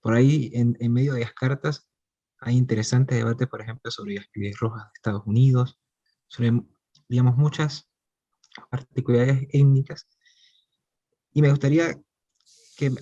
Por 0.00 0.14
ahí, 0.14 0.50
en, 0.54 0.76
medio 0.92 1.14
de 1.14 1.20
las 1.20 1.34
cartas, 1.34 1.88
hay 2.40 2.56
interesantes 2.56 3.16
debates, 3.16 3.48
por 3.48 3.60
ejemplo, 3.60 3.90
sobre 3.90 4.14
las 4.14 4.28
pieles 4.28 4.58
rojas 4.58 4.84
de 4.84 4.90
Estados 4.94 5.22
Unidos, 5.26 5.78
sobre, 6.28 6.52
digamos, 7.08 7.36
muchas 7.36 7.88
particularidades 8.70 9.48
étnicas. 9.52 10.06
Y 11.32 11.42
me 11.42 11.50
gustaría 11.50 11.94
que, 12.76 12.92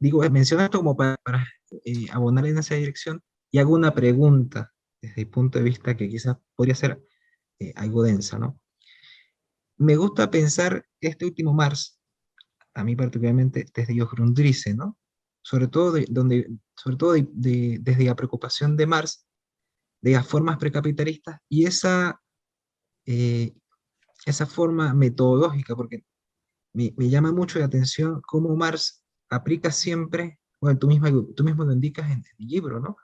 digo, 0.00 0.28
mencionar 0.30 0.66
esto 0.66 0.78
como 0.78 0.96
para, 0.96 1.18
eh, 1.84 2.06
abonar 2.10 2.46
en 2.46 2.58
esa 2.58 2.74
dirección 2.74 3.22
y 3.50 3.58
hago 3.58 3.74
una 3.74 3.94
pregunta 3.94 4.72
desde 5.00 5.22
el 5.22 5.28
punto 5.28 5.58
de 5.58 5.64
vista 5.64 5.96
que 5.96 6.08
quizás 6.08 6.36
podría 6.54 6.74
ser 6.74 7.02
eh, 7.58 7.72
algo 7.76 8.02
densa, 8.02 8.38
¿no? 8.38 8.60
Me 9.78 9.96
gusta 9.96 10.30
pensar 10.30 10.86
este 11.00 11.24
último 11.24 11.52
Mars, 11.52 12.00
a 12.74 12.84
mí 12.84 12.94
particularmente 12.94 13.66
desde 13.74 13.98
Jos 13.98 14.10
Grundrisse, 14.10 14.74
¿no? 14.74 14.98
Sobre 15.42 15.68
todo, 15.68 15.92
de, 15.92 16.06
donde, 16.08 16.48
sobre 16.76 16.96
todo 16.96 17.14
desde 17.14 18.04
la 18.04 18.16
preocupación 18.16 18.76
de 18.76 18.86
Marx 18.86 19.26
de 20.00 20.12
las 20.12 20.26
formas 20.26 20.58
precapitalistas 20.58 21.38
y 21.48 21.66
esa, 21.66 22.20
eh, 23.06 23.54
esa 24.26 24.46
forma 24.46 24.94
metodológica, 24.94 25.74
porque 25.76 26.04
me, 26.74 26.92
llama 27.08 27.32
mucho 27.32 27.58
la 27.58 27.66
atención 27.66 28.20
cómo 28.26 28.54
Marx 28.56 29.04
aplica 29.30 29.70
siempre, 29.70 30.38
bueno, 30.60 30.78
tú 30.78 30.88
mismo, 30.88 31.26
tú 31.34 31.44
mismo 31.44 31.64
lo 31.64 31.72
indicas 31.72 32.10
en, 32.10 32.22
el 32.38 32.46
libro, 32.46 32.80
¿no? 32.80 32.96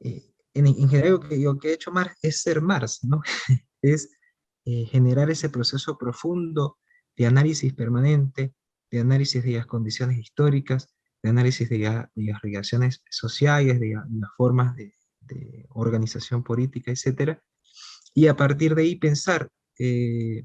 Eh, 0.00 0.32
en, 0.54 0.66
en, 0.66 0.88
general 0.88 1.12
lo 1.12 1.20
que, 1.20 1.36
lo 1.38 1.58
que 1.58 1.68
ha 1.68 1.72
hecho 1.74 1.90
Marx 1.90 2.16
es 2.22 2.42
ser 2.42 2.62
Marx, 2.62 3.04
¿no? 3.04 3.20
es 3.82 4.16
eh, 4.64 4.84
generar 4.86 5.30
ese 5.30 5.48
proceso 5.48 5.96
profundo 5.98 6.78
de 7.16 7.26
análisis 7.26 7.72
permanente, 7.72 8.54
de 8.90 9.00
análisis 9.00 9.42
de 9.42 9.52
las 9.52 9.66
condiciones 9.66 10.18
históricas, 10.18 10.95
de 11.26 11.30
análisis 11.30 11.68
de, 11.68 11.78
las 12.14 12.42
relaciones 12.42 13.02
sociales, 13.10 13.80
de, 13.80 13.94
las 13.94 14.30
formas 14.36 14.76
de, 14.76 14.92
organización 15.70 16.44
política, 16.44 16.92
etc. 16.92 17.38
Y 18.14 18.28
a 18.28 18.36
partir 18.36 18.74
de 18.74 18.82
ahí 18.82 18.94
pensar 18.96 19.50
eh, 19.78 20.44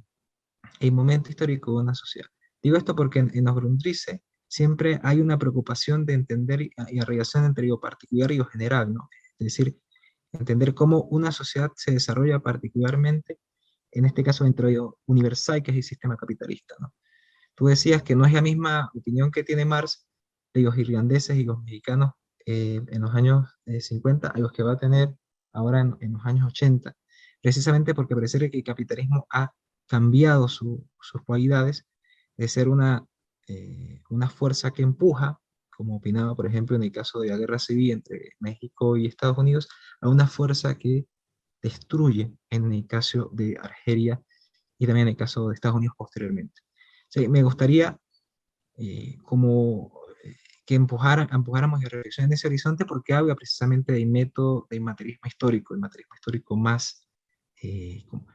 el 0.79 0.91
momento 0.91 1.29
histórico 1.29 1.71
de 1.71 1.83
una 1.83 1.93
sociedad. 1.93 2.27
Digo 2.61 2.77
esto 2.77 2.95
porque 2.95 3.19
en, 3.19 3.45
los 3.45 3.55
Grundrisse 3.55 4.21
siempre 4.47 4.99
hay 5.03 5.21
una 5.21 5.37
preocupación 5.37 6.05
de 6.05 6.13
entender 6.13 6.69
la 6.75 7.05
relación 7.05 7.45
entre 7.45 7.67
lo 7.67 7.79
particular 7.79 8.31
y 8.31 8.37
lo 8.37 8.45
general, 8.45 8.93
¿no? 8.93 9.07
Es 9.37 9.45
decir, 9.45 9.77
entender 10.31 10.73
cómo 10.73 11.03
una 11.03 11.31
sociedad 11.31 11.71
se 11.75 11.91
desarrolla 11.91 12.39
particularmente 12.39 13.39
en 13.91 14.05
este 14.05 14.23
caso 14.23 14.43
dentro 14.45 14.67
de 14.67 14.79
universal, 15.05 15.61
que 15.61 15.71
es 15.71 15.77
el 15.77 15.83
sistema 15.83 16.15
capitalista. 16.15 16.75
¿no? 16.79 16.93
Tú 17.55 17.67
decías 17.67 18.01
que 18.03 18.15
no 18.15 18.25
es 18.25 18.33
la 18.33 18.41
misma 18.41 18.89
opinión 18.95 19.31
que 19.31 19.43
tiene 19.43 19.65
Marx 19.65 20.05
de 20.05 20.10
los 20.53 20.77
irlandeses 20.77 21.37
y 21.37 21.43
los 21.43 21.63
mexicanos 21.63 22.11
eh, 22.45 22.81
en 22.87 23.01
los 23.01 23.13
años 23.15 23.47
50 23.65 24.27
eh, 24.27 24.31
a 24.33 24.39
los 24.39 24.51
que 24.51 24.63
va 24.63 24.73
a 24.73 24.77
tener 24.77 25.15
ahora 25.53 25.81
en, 25.81 26.13
los 26.13 26.25
años 26.25 26.47
80, 26.47 26.95
precisamente 27.41 27.93
porque 27.93 28.15
parece 28.15 28.49
que 28.49 28.57
el 28.57 28.63
capitalismo 28.63 29.27
ha 29.29 29.51
cambiado 29.87 30.47
sus 30.47 30.81
cualidades 31.25 31.85
de 32.37 32.47
ser 32.47 32.69
una, 32.69 33.05
eh, 33.47 34.01
una 34.09 34.29
fuerza 34.29 34.71
que 34.71 34.81
empuja, 34.81 35.39
como 35.69 35.97
opinaba, 35.97 36.35
por 36.35 36.47
ejemplo, 36.47 36.75
en 36.75 36.83
el 36.83 36.91
caso 36.91 37.19
de 37.19 37.29
la 37.29 37.37
guerra 37.37 37.59
civil 37.59 37.91
entre 37.91 38.31
México 38.39 38.97
y 38.97 39.05
Estados 39.05 39.37
Unidos, 39.37 39.67
a 39.99 40.09
una 40.09 40.27
fuerza 40.27 40.77
que 40.77 41.05
destruye 41.61 42.33
en 42.49 42.71
el 42.71 42.87
caso 42.87 43.29
de 43.33 43.57
Argelia 43.61 44.21
y 44.77 44.87
también 44.87 45.07
en 45.07 45.11
el 45.11 45.17
caso 45.17 45.47
de 45.47 45.55
Estados 45.55 45.77
Unidos 45.77 45.95
posteriormente. 45.97 46.61
me 47.29 47.43
gustaría 47.43 47.99
eh, 48.77 49.17
como 49.23 50.00
que 50.71 50.75
empujara, 50.75 51.27
empujáramos 51.29 51.83
la 51.83 51.89
reflexión 51.89 52.27
en 52.27 52.31
ese 52.31 52.47
horizonte 52.47 52.85
porque 52.85 53.13
habla 53.13 53.35
precisamente 53.35 53.91
del 53.91 54.07
método 54.07 54.67
de 54.69 54.79
materialismo 54.79 55.27
histórico, 55.27 55.73
el 55.73 55.81
materialismo 55.81 56.15
histórico 56.15 56.55
más, 56.55 57.05
eh, 57.61 58.05
como, 58.07 58.25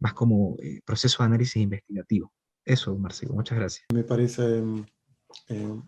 más 0.00 0.12
como 0.12 0.56
proceso 0.84 1.22
de 1.22 1.26
análisis 1.26 1.62
investigativo. 1.62 2.32
Eso, 2.64 2.98
Marcelo, 2.98 3.34
muchas 3.34 3.58
gracias. 3.58 3.86
Me 3.94 4.02
parece 4.02 4.60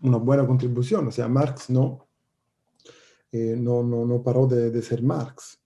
una 0.01 0.17
buena 0.17 0.47
contribución, 0.47 1.07
o 1.07 1.11
sea, 1.11 1.27
Marx 1.27 1.69
no, 1.69 2.07
no, 3.33 3.83
no, 3.83 4.05
no, 4.05 4.23
paró 4.23 4.47
de, 4.47 4.71
de 4.71 4.81
ser 4.81 5.03
Marx. 5.03 5.59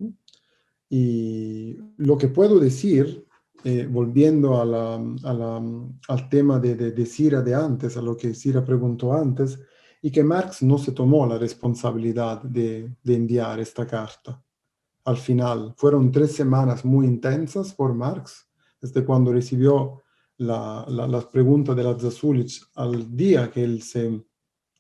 Y 0.90 1.78
lo 1.98 2.18
que 2.18 2.30
puedo 2.30 2.60
decir, 2.60 3.28
eh, 3.64 3.88
volviendo 3.88 4.60
a 4.60 4.66
la, 4.66 4.96
a 4.96 5.34
la, 5.34 5.62
al 6.08 6.30
tema 6.30 6.60
de, 6.60 6.74
de, 6.74 6.94
de, 6.94 7.06
Cira 7.06 7.44
de 7.44 7.54
antes, 7.54 7.96
a 7.96 8.02
lo 8.02 8.18
que 8.18 8.34
Cira 8.34 8.66
preguntó 8.66 9.14
antes, 9.14 9.60
y 10.02 10.12
que 10.12 10.24
Marx 10.24 10.64
no 10.64 10.78
se 10.78 10.92
tomó 10.92 11.26
la 11.28 11.38
responsabilidad 11.38 12.42
de, 12.42 12.96
de 13.04 13.16
enviar 13.16 13.60
esta 13.60 13.86
carta. 13.86 14.44
Al 15.06 15.18
final, 15.18 15.74
fueron 15.78 16.12
tres 16.12 16.34
semanas 16.34 16.84
muy 16.84 17.06
intensas 17.06 17.74
por 17.74 17.94
Marx, 17.94 18.48
desde 18.82 19.06
cuando 19.06 19.32
recibió 19.32 20.02
la, 20.38 20.86
la, 20.88 21.08
las 21.08 21.26
preguntas 21.26 21.76
de 21.76 21.84
la 21.84 21.98
Zasulich 21.98 22.64
al 22.76 23.16
día 23.16 23.52
que 23.52 23.64
él 23.64 23.84
se 23.84 24.24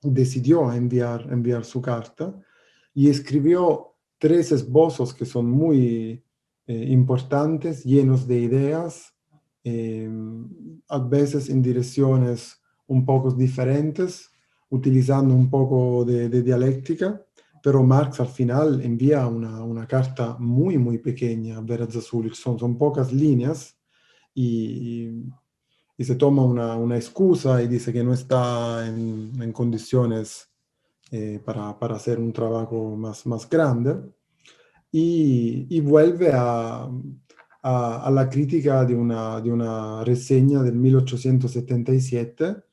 decidió 0.01 0.71
enviar, 0.73 1.27
enviar 1.31 1.63
su 1.63 1.81
carta, 1.81 2.33
y 2.93 3.09
escribió 3.09 3.95
tres 4.17 4.51
esbozos 4.51 5.13
que 5.13 5.25
son 5.25 5.49
muy 5.49 6.23
eh, 6.65 6.85
importantes, 6.89 7.83
llenos 7.83 8.27
de 8.27 8.39
ideas, 8.39 9.13
eh, 9.63 10.09
a 10.87 10.97
veces 10.97 11.49
en 11.49 11.61
direcciones 11.61 12.59
un 12.87 13.05
poco 13.05 13.31
diferentes, 13.31 14.30
utilizando 14.71 15.33
un 15.33 15.49
poco 15.49 16.05
de, 16.05 16.29
dialéctica, 16.41 17.21
pero 17.61 17.83
Marx 17.83 18.19
al 18.19 18.27
final 18.27 18.81
envía 18.81 19.27
una, 19.27 19.63
una 19.63 19.85
carta 19.85 20.35
muy, 20.39 20.77
muy 20.77 20.97
pequeña 20.97 21.57
a 21.57 21.61
Vera 21.61 21.85
Zasulich, 21.85 22.35
son, 22.35 22.57
son 22.57 22.77
pocas 22.77 23.11
líneas 23.11 23.77
y, 24.33 25.09
y 25.97 26.03
se 26.03 26.15
toma 26.15 26.43
una, 26.43 26.75
una, 26.77 26.95
excusa 26.95 27.61
y 27.61 27.67
dice 27.67 27.91
que 27.91 28.03
no 28.03 28.13
está 28.13 28.87
en, 28.87 29.33
en 29.41 29.51
condiciones 29.51 30.49
eh, 31.11 31.41
para, 31.43 31.77
para, 31.77 31.95
hacer 31.95 32.17
un 32.17 32.31
trabajo 32.31 32.95
más, 32.95 33.25
más 33.27 33.47
grande. 33.49 33.97
Y, 34.91 35.67
y 35.69 35.81
vuelve 35.81 36.31
a, 36.33 36.89
a, 37.61 38.07
a, 38.07 38.11
la 38.11 38.29
crítica 38.29 38.85
de 38.85 38.95
una, 38.95 39.41
de 39.41 39.51
una 39.51 40.03
reseña 40.03 40.63
del 40.63 40.75
1877 40.75 42.70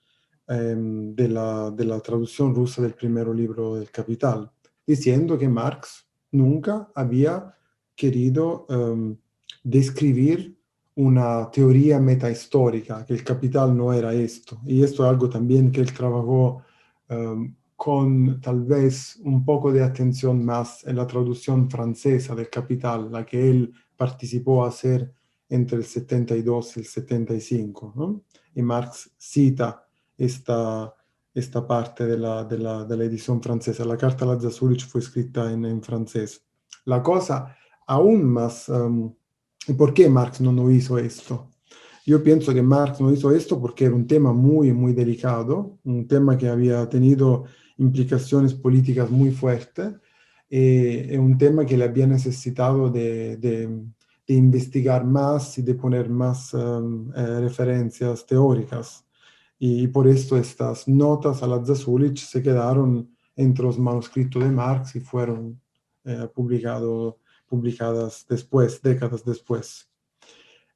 eh, 0.49 0.75
de, 0.79 1.29
la, 1.29 1.71
de 1.71 2.01
traducción 2.01 2.55
rusa 2.55 2.83
del 2.83 2.95
primer 2.95 3.29
libro 3.29 3.75
del 3.75 3.91
Capital, 3.91 4.51
diciendo 4.87 5.37
que 5.37 5.49
Marx 5.49 6.07
nunca 6.33 6.91
había 6.95 7.55
querido 7.95 8.67
um, 8.69 9.17
describir 9.63 10.57
una 10.95 11.51
teoría 11.51 12.01
metahistórica, 12.01 13.05
que 13.05 13.15
el 13.15 13.23
capital 13.23 13.77
no 13.77 13.93
era 13.93 14.15
esto. 14.15 14.61
Y 14.65 14.83
esto 14.83 15.05
es 15.05 15.11
algo 15.11 15.29
también 15.29 15.71
que 15.71 15.81
él 15.81 15.93
trabajó 15.93 16.63
um, 17.09 17.55
con 17.77 18.41
tal 18.41 18.65
vez 18.65 19.21
un 19.23 19.45
poco 19.45 19.71
de 19.71 19.83
atención 19.83 20.45
más 20.45 20.85
en 20.87 20.97
la 20.97 21.07
traducción 21.07 21.71
francesa 21.71 22.35
del 22.35 22.51
capital, 22.51 23.13
la 23.13 23.25
que 23.25 23.51
él 23.51 23.73
participó 23.97 24.65
a 24.65 24.69
hacer 24.69 25.13
entre 25.49 25.79
el 25.79 25.85
72 25.85 26.77
y 26.77 26.81
el 26.81 26.87
75. 26.87 27.93
¿no? 27.95 28.23
Y 28.55 28.63
Marx 28.63 29.11
cita 29.17 29.88
esta, 30.19 30.93
esta 31.33 31.67
parte 31.67 32.05
de 32.05 32.19
la, 32.19 32.45
de, 32.45 32.59
la, 32.59 32.85
de 32.85 32.97
la, 32.97 33.97
carta 33.97 34.25
a 34.25 34.29
la 34.35 34.51
Zulich 34.51 34.87
fue 34.87 35.01
escrita 35.01 35.51
en, 35.51 35.65
en, 35.65 35.83
francés. 35.83 36.45
La 36.85 37.03
cosa 37.03 37.57
aún 37.87 38.25
más... 38.25 38.69
Um, 38.69 39.15
¿Y 39.67 39.75
por 39.75 39.93
qué 39.93 40.09
Marx 40.09 40.41
no, 40.41 40.71
hizo 40.71 40.99
esto? 40.99 41.51
Yo 42.07 42.23
pienso 42.23 42.55
que 42.55 42.63
Marx 42.63 43.01
no 43.01 43.13
hizo 43.13 43.31
esto 43.31 43.61
porque 43.61 43.85
era 43.85 43.95
un 43.95 44.07
tema 44.07 44.33
muy, 44.33 44.73
muy 44.73 44.95
delicado, 44.95 45.79
un 45.85 46.09
tema 46.09 46.39
que 46.39 46.49
había 46.49 46.89
tenido 46.89 47.45
implicaciones 47.77 48.55
políticas 48.55 49.11
muy 49.11 49.31
fuertes, 49.31 49.95
eh, 50.49 51.09
es 51.11 51.19
un 51.19 51.37
tema 51.37 51.67
que 51.67 51.77
le 51.77 51.85
había 51.85 52.07
necesitado 52.07 52.89
de, 52.89 53.37
de, 53.37 53.67
de 54.27 54.35
investigar 54.35 55.05
más 55.05 55.59
y 55.59 55.63
de 55.63 55.75
poner 55.75 56.09
más 56.09 56.55
um, 56.55 57.13
eh, 57.15 57.41
referencias 57.41 58.25
teóricas. 58.25 59.05
Y, 59.59 59.89
por 59.89 60.07
esto 60.07 60.37
estas 60.37 60.87
notas 60.87 61.43
a 61.43 61.47
la 61.47 61.65
Zasulich 61.65 62.25
se 62.25 62.43
quedaron 62.43 63.11
entre 63.35 63.65
los 63.65 63.79
manuscritos 63.79 64.43
de 64.43 64.51
Marx 64.51 64.95
y 64.97 65.01
fueron 65.01 65.61
eh, 66.05 66.29
publicado, 66.33 67.19
publicadas 67.47 68.25
después, 68.29 68.81
décadas 68.81 69.25
después. 69.25 69.89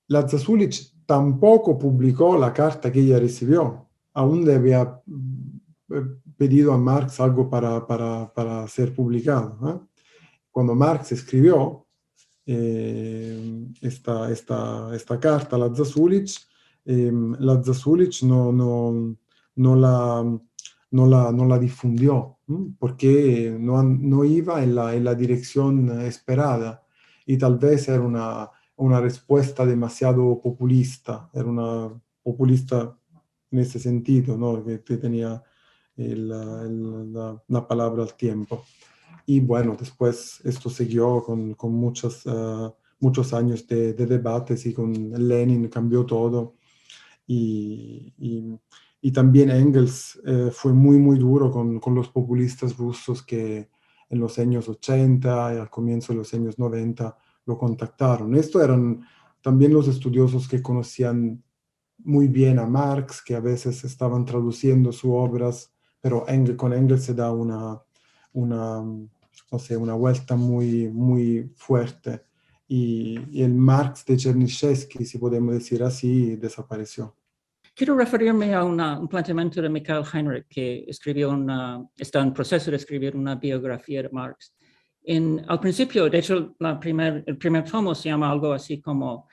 La 0.09 0.28
Zasulich 0.28 0.93
tampoco 1.07 1.78
publicó 1.78 2.37
la 2.37 2.53
carta 2.53 2.91
que 2.91 3.01
ella 3.01 3.18
recibió. 3.18 3.89
Aún 4.14 4.45
le 4.45 4.55
había 4.55 5.01
eh, 5.91 6.03
pedido 6.37 6.72
a 6.72 6.78
Marx 6.78 7.20
algo 7.20 7.49
para, 7.49 7.87
para, 7.87 8.33
para 8.33 8.66
ser 8.66 8.95
publicado. 8.95 9.89
Cuando 10.51 10.74
Marx 10.74 11.12
escribió 11.12 11.87
eh, 12.45 13.66
esta, 13.80 14.30
esta, 14.30 14.95
esta, 14.95 15.20
carta 15.20 15.57
a 15.57 15.59
la 15.61 15.74
Zasulich, 15.74 16.37
eh, 16.85 17.11
no, 17.12 18.53
no, 18.53 19.16
no, 19.57 19.76
la, 19.76 20.39
no, 20.91 21.07
la, 21.07 21.33
no 21.33 21.45
la 21.47 21.59
difundió 21.59 22.39
porque 22.78 23.57
no, 23.59 23.83
no 23.83 24.24
iba 24.24 24.62
en 24.62 24.74
la, 24.74 24.95
en 24.95 25.05
la 25.05 25.14
dirección 25.14 26.01
esperada 26.03 26.85
y 27.24 27.39
tal 27.39 27.59
vez 27.59 27.89
era 27.89 28.01
una 28.01 28.51
una 28.83 29.01
respuesta 29.01 29.64
demasiado 29.64 30.41
populista, 30.41 31.30
era 31.33 31.45
una 31.45 31.89
populista 32.22 32.97
en 33.51 33.59
ese 33.59 33.78
sentido, 33.78 34.37
¿no? 34.37 34.64
que 34.64 34.97
tenía 34.97 35.43
el, 35.97 36.33
el, 36.33 37.12
la, 37.12 37.43
la, 37.47 37.68
palabra 37.68 38.03
al 38.03 38.14
tiempo. 38.14 38.64
Y 39.26 39.41
bueno, 39.41 39.76
después 39.78 40.41
esto 40.45 40.68
siguió 40.68 41.22
con, 41.22 41.55
con 41.55 41.72
muchos, 41.72 42.26
uh, 42.26 42.72
muchos 42.99 43.33
años 43.33 43.66
de, 43.68 43.93
de, 43.93 44.07
debates 44.07 44.66
y 44.66 44.72
con 44.72 44.93
Lenin 45.28 45.68
cambió 45.68 46.05
todo. 46.05 46.55
Y, 47.26 48.12
y, 48.18 48.58
y 49.00 49.12
también 49.12 49.50
Engels 49.50 50.20
eh, 50.24 50.50
fue 50.52 50.72
muy, 50.72 50.98
muy 50.98 51.18
duro 51.18 51.50
con, 51.50 51.80
con, 51.80 51.94
los 51.94 52.08
populistas 52.08 52.76
rusos 52.76 53.22
que 53.22 53.70
en 54.10 54.20
los 54.20 54.38
años 54.38 54.68
80 54.68 55.54
y 55.54 55.58
al 55.58 55.70
comienzo 55.70 56.12
de 56.12 56.18
los 56.18 56.34
años 56.34 56.58
90 56.58 57.16
lo 57.46 57.58
contactaron. 57.58 58.34
Esto 58.34 58.62
eran 58.62 59.02
también 59.40 59.72
los 59.72 59.88
estudiosos 59.88 60.46
que 60.46 60.62
conocían 60.62 61.42
muy 61.98 62.28
bien 62.28 62.58
a 62.58 62.66
Marx, 62.66 63.22
que 63.22 63.34
a 63.34 63.40
veces 63.40 63.84
estaban 63.84 64.24
traduciendo 64.24 64.92
sus 64.92 65.10
obras, 65.12 65.72
pero 66.00 66.26
con 66.56 66.72
Engels 66.72 67.04
se 67.04 67.14
da 67.14 67.32
una, 67.32 67.80
una, 68.32 68.82
no 68.82 69.58
sé, 69.58 69.76
una 69.76 69.94
vuelta 69.94 70.36
muy, 70.36 70.88
muy 70.88 71.52
fuerte. 71.56 72.24
Y, 72.74 73.18
y, 73.30 73.42
el 73.42 73.52
Marx 73.52 74.02
de 74.06 74.16
Chernyshevsky, 74.16 75.04
si 75.04 75.18
podemos 75.18 75.52
decir 75.52 75.82
así, 75.82 76.36
desapareció. 76.36 77.14
Quiero 77.74 77.94
referirme 77.94 78.54
a 78.54 78.64
una, 78.64 78.98
un 78.98 79.08
planteamiento 79.08 79.60
de 79.60 79.68
Michael 79.68 80.04
Heinrich, 80.10 80.46
que 80.48 80.86
escribió 80.88 81.32
una, 81.32 81.86
está 81.98 82.20
en 82.20 82.32
proceso 82.32 82.70
de 82.70 82.78
escribir 82.78 83.14
una 83.14 83.34
biografía 83.34 84.02
de 84.02 84.08
Marx. 84.08 84.54
En, 85.04 85.44
al 85.48 85.60
principio, 85.60 86.08
de 86.08 86.18
hecho, 86.18 86.54
la 86.60 86.80
primer, 86.80 87.22
el 87.26 87.36
primer 87.36 87.64
tomo 87.64 87.94
se 87.94 88.08
llama 88.08 88.30
algo 88.30 88.54
así 88.54 88.80
como 88.80 89.28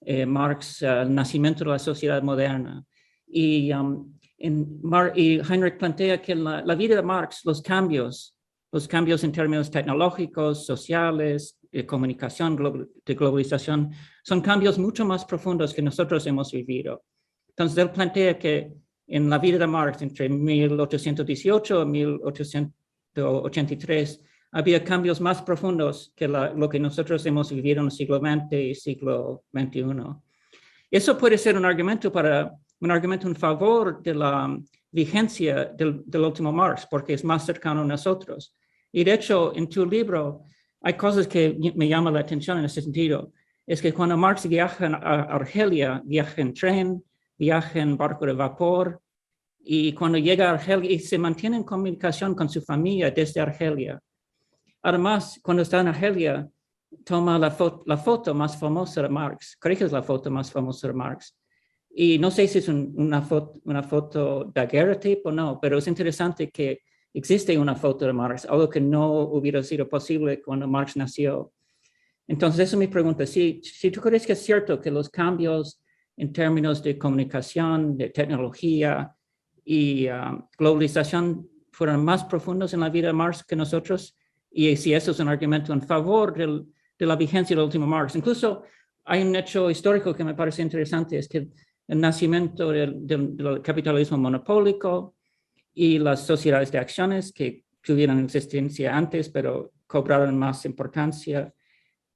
eh, 0.00 0.24
Marx, 0.24 0.82
uh, 0.82 1.02
el 1.02 1.12
nacimiento 1.12 1.64
de 1.64 1.70
la 1.70 1.80
sociedad 1.80 2.22
moderna. 2.22 2.84
Y, 3.26 3.72
um, 3.72 4.14
en 4.38 4.80
Mar 4.82 5.12
y 5.16 5.40
Heinrich 5.40 5.78
plantea 5.78 6.22
que 6.22 6.30
en 6.30 6.44
la, 6.44 6.62
la, 6.62 6.76
vida 6.76 6.94
de 6.94 7.02
Marx, 7.02 7.40
los 7.44 7.60
cambios, 7.60 8.38
los 8.70 8.86
cambios 8.86 9.24
en 9.24 9.32
términos 9.32 9.68
tecnológicos, 9.68 10.64
sociales, 10.64 11.58
de 11.74 11.84
comunicación, 11.84 12.56
de 13.04 13.14
globalización, 13.14 13.90
son 14.22 14.40
cambios 14.40 14.78
mucho 14.78 15.04
más 15.04 15.24
profundos 15.24 15.74
que 15.74 15.82
nosotros 15.82 16.24
hemos 16.26 16.52
vivido. 16.52 17.02
Entonces, 17.48 17.78
él 17.78 17.90
plantea 17.90 18.38
que 18.38 18.72
en 19.08 19.28
la 19.28 19.38
vida 19.38 19.58
de 19.58 19.66
Marx, 19.66 20.00
entre 20.02 20.28
1818 20.28 21.82
y 21.82 21.86
1883, 21.86 24.22
había 24.52 24.84
cambios 24.84 25.20
más 25.20 25.42
profundos 25.42 26.12
que 26.14 26.28
la, 26.28 26.52
lo 26.52 26.68
que 26.68 26.78
nosotros 26.78 27.26
hemos 27.26 27.50
vivido 27.50 27.80
en 27.80 27.86
el 27.86 27.90
siglo 27.90 28.20
XX 28.20 28.52
y 28.52 28.76
siglo 28.76 29.42
XXI. 29.52 29.82
Eso 30.90 31.16
puede 31.18 31.38
ser 31.38 31.56
un 31.56 31.64
argumento 31.64 32.12
para 32.12 32.54
un 32.80 32.90
argumento 32.90 33.26
en 33.26 33.34
favor 33.34 34.00
de 34.00 34.14
la 34.14 34.56
vigencia 34.92 35.64
del, 35.64 36.04
del, 36.06 36.22
último 36.22 36.52
Marx, 36.52 36.86
porque 36.88 37.14
es 37.14 37.24
más 37.24 37.44
cercano 37.44 37.80
a 37.80 37.84
nosotros. 37.84 38.54
Y 38.92 39.02
de 39.02 39.14
hecho, 39.14 39.52
en 39.56 39.68
tu 39.68 39.84
libro 39.86 40.44
hay 40.86 40.94
cosas 40.94 41.26
que 41.26 41.56
me 41.74 41.88
llaman 41.88 42.12
la 42.12 42.20
atención 42.20 42.58
en 42.58 42.66
ese 42.66 42.82
sentido. 42.82 43.32
Es 43.66 43.80
que 43.80 43.94
cuando 43.94 44.18
Marx 44.18 44.46
viaja 44.46 44.86
a 44.86 45.22
Argelia, 45.22 46.02
viaja 46.04 46.42
en 46.42 46.52
tren, 46.52 47.02
viaja 47.38 47.80
en 47.80 47.96
barco 47.96 48.26
de 48.26 48.34
vapor, 48.34 49.00
y 49.60 49.94
cuando 49.94 50.18
llega 50.18 50.50
a 50.50 50.52
Argelia 50.52 50.92
y 50.92 50.98
se 50.98 51.16
mantiene 51.16 51.56
en 51.56 51.64
comunicación 51.64 52.34
con 52.34 52.50
su 52.50 52.60
familia 52.60 53.10
desde 53.10 53.40
Argelia. 53.40 53.98
Además, 54.82 55.40
cuando 55.42 55.62
está 55.62 55.80
en 55.80 55.88
Argelia, 55.88 56.46
toma 57.02 57.38
la, 57.38 57.50
fo 57.50 57.82
la 57.86 57.96
foto 57.96 58.34
más 58.34 58.58
famosa 58.58 59.00
de 59.00 59.08
Marx, 59.08 59.56
creo 59.58 59.78
que 59.78 59.84
es 59.84 59.92
la 59.92 60.02
foto 60.02 60.30
más 60.30 60.52
famosa 60.52 60.88
de 60.88 60.92
Marx. 60.92 61.34
Y 61.96 62.18
no 62.18 62.30
sé 62.30 62.46
si 62.46 62.58
es 62.58 62.68
un, 62.68 62.92
una, 62.98 63.22
foto, 63.22 63.58
una 63.64 63.82
foto 63.82 64.52
daguerreotype 64.54 65.22
o 65.24 65.32
no, 65.32 65.58
pero 65.58 65.78
es 65.78 65.86
interesante 65.86 66.50
que 66.50 66.80
existe 67.14 67.56
una 67.56 67.76
foto 67.76 68.04
de 68.04 68.12
Marx, 68.12 68.44
algo 68.44 68.68
que 68.68 68.80
no 68.80 69.20
hubiera 69.20 69.62
sido 69.62 69.88
posible 69.88 70.42
cuando 70.42 70.66
Marx 70.66 70.96
nació. 70.96 71.52
Entonces, 72.26 72.60
esa 72.60 72.76
es 72.76 72.78
mi 72.78 72.88
pregunta. 72.88 73.24
Si, 73.24 73.60
si 73.62 73.90
tú 73.90 74.00
crees 74.00 74.26
que 74.26 74.32
es 74.32 74.42
cierto 74.42 74.80
que 74.80 74.90
los 74.90 75.08
cambios 75.08 75.80
en 76.16 76.32
términos 76.32 76.82
de 76.82 76.98
comunicación, 76.98 77.96
de 77.96 78.10
tecnología 78.10 79.14
y 79.64 80.08
uh, 80.08 80.46
globalización 80.58 81.48
fueron 81.70 82.04
más 82.04 82.24
profundos 82.24 82.72
en 82.74 82.80
la 82.80 82.88
vida 82.88 83.08
de 83.08 83.12
Marx 83.12 83.44
que 83.44 83.56
nosotros, 83.56 84.16
y 84.50 84.76
si 84.76 84.94
eso 84.94 85.10
es 85.10 85.20
un 85.20 85.28
argumento 85.28 85.72
en 85.72 85.82
favor 85.82 86.34
del, 86.34 86.66
de 86.98 87.06
la 87.06 87.16
vigencia 87.16 87.54
del 87.54 87.64
último 87.64 87.86
Marx. 87.86 88.16
Incluso 88.16 88.62
hay 89.04 89.22
un 89.22 89.34
hecho 89.36 89.70
histórico 89.70 90.14
que 90.14 90.24
me 90.24 90.34
parece 90.34 90.62
interesante, 90.62 91.18
es 91.18 91.28
que 91.28 91.48
el 91.86 92.00
nacimiento 92.00 92.70
del, 92.70 93.06
del, 93.06 93.36
del 93.36 93.60
capitalismo 93.60 94.16
monopólico 94.16 95.16
y 95.74 95.98
las 95.98 96.26
sociedades 96.26 96.70
de 96.72 96.78
acciones 96.78 97.32
que 97.32 97.64
tuvieron 97.82 98.24
existencia 98.24 98.96
antes, 98.96 99.28
pero 99.28 99.72
cobraron 99.86 100.38
más 100.38 100.64
importancia, 100.64 101.52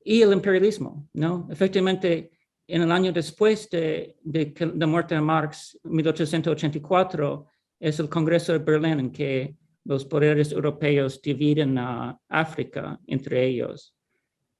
y 0.02 0.22
el 0.22 0.32
imperialismo, 0.32 1.08
¿no? 1.12 1.46
Efectivamente, 1.50 2.30
en 2.66 2.82
el 2.82 2.92
año 2.92 3.12
después 3.12 3.68
de, 3.68 4.16
de, 4.22 4.54
la 4.74 4.86
muerte 4.86 5.14
de 5.14 5.20
Marx, 5.20 5.78
1884, 5.84 7.46
es 7.80 8.00
el 8.00 8.08
Congreso 8.08 8.52
de 8.52 8.58
Berlín 8.58 9.00
en 9.00 9.10
que 9.10 9.56
los 9.84 10.04
poderes 10.04 10.52
europeos 10.52 11.20
dividen 11.20 11.78
a 11.78 12.18
África 12.28 12.98
entre 13.06 13.46
ellos. 13.46 13.94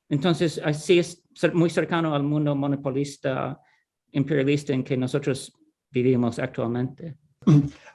Entonces, 0.09 0.61
así 0.65 0.99
es 0.99 1.23
muy 1.53 1.71
cercano 1.71 2.15
al 2.15 2.23
mundo 2.23 2.55
monopolista, 2.55 3.61
imperialista 4.13 4.73
en 4.73 4.83
que 4.85 4.97
nosotros 4.97 5.53
vivimos 5.91 6.39
actualmente. 6.39 7.17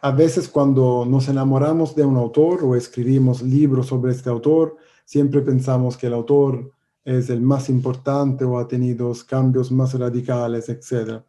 A 0.02 0.12
veces 0.12 0.50
cuando 0.50 1.06
nos 1.06 1.30
enamoramos 1.30 1.96
de 1.96 2.04
un 2.04 2.18
autor 2.18 2.64
o 2.64 2.76
escribimos 2.76 3.42
libros 3.42 3.88
sobre 3.88 4.12
este 4.12 4.30
autor, 4.30 4.76
siempre 5.06 5.42
pensamos 5.42 5.96
que 5.96 6.08
el 6.08 6.14
autor 6.14 6.72
es 7.06 7.30
el 7.30 7.42
más 7.42 7.70
importante 7.70 8.46
o 8.46 8.58
ha 8.58 8.68
tenido 8.68 9.14
cambios 9.28 9.72
más 9.72 9.94
radicales, 9.94 10.70
etc. 10.70 11.22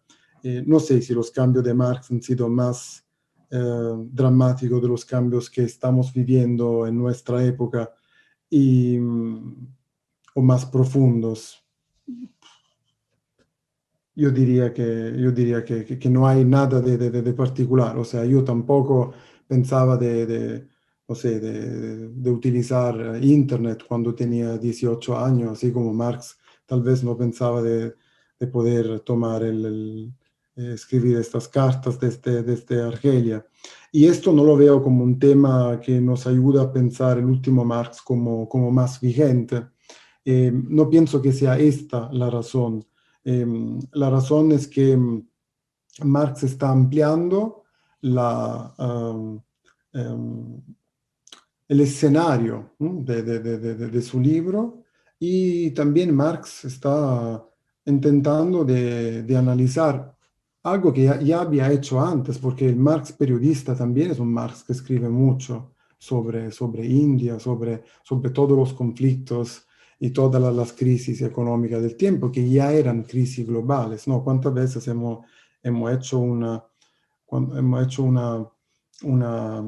Eh, 0.43 0.63
no 0.67 0.81
sé 0.81 1.03
si 1.03 1.15
los 1.15 1.31
cambios 1.31 1.65
de 1.65 1.75
Marx 1.75 2.11
han 2.11 2.23
sido 2.23 2.49
más 2.49 3.05
eh, 3.51 3.95
dramático 4.11 4.81
de 4.81 4.89
los 4.89 5.05
cambios 5.05 5.49
que 5.49 5.63
estamos 5.63 6.13
viviendo 6.13 6.87
en 6.87 6.99
nuestra 6.99 7.45
época 7.45 7.93
y, 8.51 8.99
o 8.99 10.43
más 10.43 10.67
profundos. 10.67 11.64
Yo 14.17 14.31
diría 14.31 14.73
que, 14.73 15.15
yo 15.19 15.33
diría 15.33 15.65
que, 15.65 15.85
que, 15.99 16.11
no 16.11 16.27
hay 16.27 16.45
nada 16.45 16.81
de, 16.81 16.97
de, 16.97 17.11
de, 17.11 17.33
particular. 17.35 17.99
O 17.99 18.05
sea, 18.05 18.25
yo 18.25 18.45
tampoco 18.45 19.13
pensaba 19.49 19.97
de, 19.97 20.27
de 20.27 20.69
no 21.09 21.15
sé, 21.15 21.41
de, 21.41 22.31
utilizar 22.31 23.19
Internet 23.23 23.85
cuando 23.87 24.15
tenía 24.15 24.57
18 24.57 25.19
años, 25.19 25.53
así 25.53 25.73
como 25.73 25.93
Marx 25.93 26.39
tal 26.67 26.83
vez 26.83 27.05
no 27.05 27.17
pensaba 27.17 27.63
de, 27.63 27.95
poder 28.53 29.01
tomar 29.01 29.43
el, 29.43 30.13
eh, 30.57 30.73
escribir 30.75 31.17
estas 31.17 31.49
cartas 31.49 31.99
desde, 31.99 32.43
desde 32.43 32.83
Argelia. 32.83 33.47
Y 33.91 34.05
esto 34.05 34.35
no 34.35 34.45
lo 34.45 34.55
veo 34.55 34.83
como 34.83 35.03
un 35.03 35.19
tema 35.19 35.81
que 35.81 35.99
nos 35.99 36.27
ayuda 36.27 36.65
a 36.65 36.73
pensar 36.73 37.17
el 37.17 37.25
último 37.25 37.65
Marx 37.65 38.03
como, 38.03 38.47
como 38.47 38.71
más 38.71 39.01
vigente. 39.01 39.67
Eh, 40.27 40.53
no 40.53 40.91
pienso 40.91 41.23
que 41.23 41.33
sea 41.33 41.59
esta 41.59 42.11
la 42.13 42.29
razón. 42.29 42.85
Em, 43.25 43.81
la 43.93 44.11
razón 44.11 44.53
es 44.53 44.69
que 44.69 44.93
em, 44.93 45.27
Marx 46.03 46.43
está 46.43 46.71
ampliando 46.71 47.65
em, 48.03 49.41
el 51.69 51.81
escenario 51.81 52.73
de, 52.79 54.03
su 54.03 54.21
libro. 54.21 54.83
Y 55.19 55.71
también 55.71 56.15
Marx 56.15 56.65
está 56.67 57.43
intentando 57.87 58.65
de, 58.65 59.37
analizar 59.37 60.15
algo 60.63 60.93
que 60.93 61.05
ya, 61.23 61.41
había 61.41 61.71
hecho 61.71 62.01
antes, 62.01 62.39
porque 62.39 62.69
el 62.69 62.77
Marx 62.77 63.13
periodista 63.13 63.75
también 63.75 64.11
es 64.11 64.19
un 64.19 64.33
Marx 64.33 64.65
que 64.65 64.73
escribe 64.73 65.09
mucho 65.09 65.75
sobre, 65.99 66.51
sobre 66.51 66.87
India, 66.87 67.39
sobre, 67.39 67.85
sobre 68.03 68.31
todos 68.31 68.57
los 68.57 68.75
conflictos 68.75 69.67
y 70.05 70.11
todas 70.11 70.55
las, 70.55 70.75
crisis 70.75 71.23
económicas 71.23 71.81
del 71.81 71.97
tiempo, 71.97 72.31
que 72.31 72.47
ya 72.47 72.71
eran 72.71 73.05
crisis 73.05 73.47
globales, 73.47 74.07
¿no? 74.07 74.23
¿Cuántas 74.23 74.53
veces 74.53 74.87
hemos, 74.87 75.25
hemos 75.63 75.95
hecho 75.95 76.19
una, 76.19 76.63
hemos 77.33 77.87
hecho 77.87 78.03
una, 78.03 78.47
una 79.05 79.65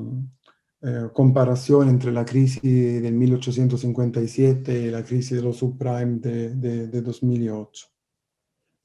eh, 0.83 1.09
comparación 1.15 1.89
entre 1.89 2.13
la 2.13 2.27
crisis 2.27 2.61
del 2.63 3.15
1857 3.15 4.79
y 4.79 4.91
la 4.91 5.03
crisis 5.03 5.39
de 5.39 5.43
los 5.43 5.57
subprime 5.57 6.19
de, 6.19 6.55
de, 6.55 7.01
2008? 7.01 7.87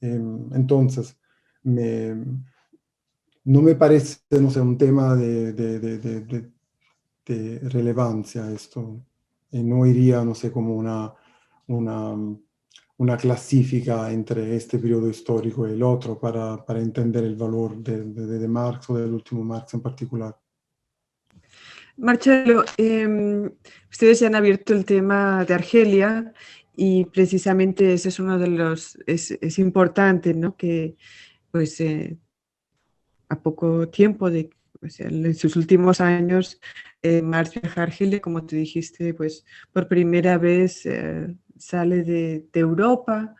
Em, 0.00 0.48
entonces, 0.54 1.18
no 1.64 3.60
me 3.60 3.74
parece, 3.74 4.20
no 4.40 4.50
sé, 4.50 4.58
un 4.58 4.78
tema 4.78 5.14
de, 5.16 5.52
de 5.52 6.50
relevancia 7.68 8.50
esto. 8.50 9.04
Y 9.50 9.62
no 9.62 9.84
iría, 9.84 10.24
no 10.24 10.34
sé, 10.34 10.50
como 10.50 10.74
una 10.74 11.12
una, 11.76 12.14
una 12.96 13.16
clasifica 13.16 14.10
entre 14.12 14.56
este 14.56 14.78
periodo 14.78 15.08
histórico 15.08 15.66
y 15.66 15.72
el 15.72 15.82
otro 15.82 16.18
para, 16.18 16.64
para 16.64 16.80
entender 16.80 17.24
el 17.24 17.36
valor 17.36 17.76
de, 17.76 18.04
de, 18.04 18.38
de, 18.38 18.48
Marx 18.48 18.90
o 18.90 18.96
del 18.96 19.12
último 19.12 19.42
Marx 19.44 19.74
en 19.74 19.80
particular. 19.80 20.38
Marcelo, 21.96 22.64
eh, 22.78 23.50
ustedes 23.90 24.20
ya 24.20 24.28
han 24.28 24.34
abierto 24.34 24.72
el 24.72 24.84
tema 24.84 25.44
de 25.44 25.54
Argelia 25.54 26.32
y 26.74 27.04
precisamente 27.06 27.92
ese 27.92 28.08
es 28.08 28.18
uno 28.18 28.38
de 28.38 28.48
los, 28.48 28.98
es, 29.06 29.30
es 29.32 29.58
importante, 29.58 30.32
¿no? 30.34 30.56
Que 30.56 30.96
pues 31.50 31.80
eh, 31.80 32.18
a 33.28 33.40
poco 33.40 33.88
tiempo 33.88 34.30
de, 34.30 34.50
sea, 34.88 35.08
en 35.08 35.34
sus 35.34 35.56
últimos 35.56 36.00
años, 36.00 36.60
eh, 37.02 37.22
Marx 37.22 37.60
viaja 37.60 37.80
a 37.80 37.84
Argelia, 37.84 38.20
como 38.20 38.44
tú 38.44 38.56
dijiste, 38.56 39.14
pues 39.14 39.44
por 39.72 39.88
primera 39.88 40.38
vez 40.38 40.86
eh, 40.86 41.34
sale 41.56 42.02
de, 42.02 42.46
Europa 42.52 43.34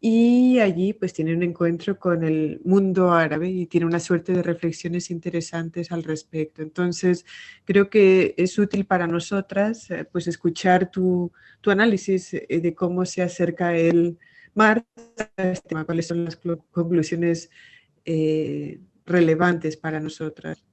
y 0.00 0.58
allí 0.60 0.94
pues 0.94 1.12
tiene 1.12 1.34
un 1.34 1.42
encuentro 1.42 1.98
con 1.98 2.24
el 2.24 2.60
mundo 2.64 3.12
árabe 3.12 3.50
y 3.50 3.66
tiene 3.66 3.86
una 3.86 4.00
suerte 4.00 4.32
de 4.32 4.42
reflexiones 4.42 5.10
interesantes 5.10 5.92
al 5.92 6.04
respecto. 6.04 6.62
Entonces, 6.62 7.26
creo 7.64 7.90
que 7.90 8.34
es 8.38 8.58
útil 8.58 8.86
para 8.86 9.06
nosotras 9.06 9.90
eh, 9.90 10.06
pues 10.10 10.26
escuchar 10.26 10.90
tu, 10.90 11.32
tu, 11.60 11.70
análisis 11.70 12.32
eh, 12.34 12.46
de 12.48 12.74
cómo 12.74 13.04
se 13.04 13.22
acerca 13.22 13.76
el 13.76 14.18
Marx 14.54 14.86
a 15.36 15.50
este 15.50 15.84
cuáles 15.84 16.06
son 16.06 16.24
las 16.24 16.36
conclusiones 16.36 17.50
eh, 18.04 18.80
relevantes 19.06 19.76
para 19.76 20.00
nosotras. 20.00 20.64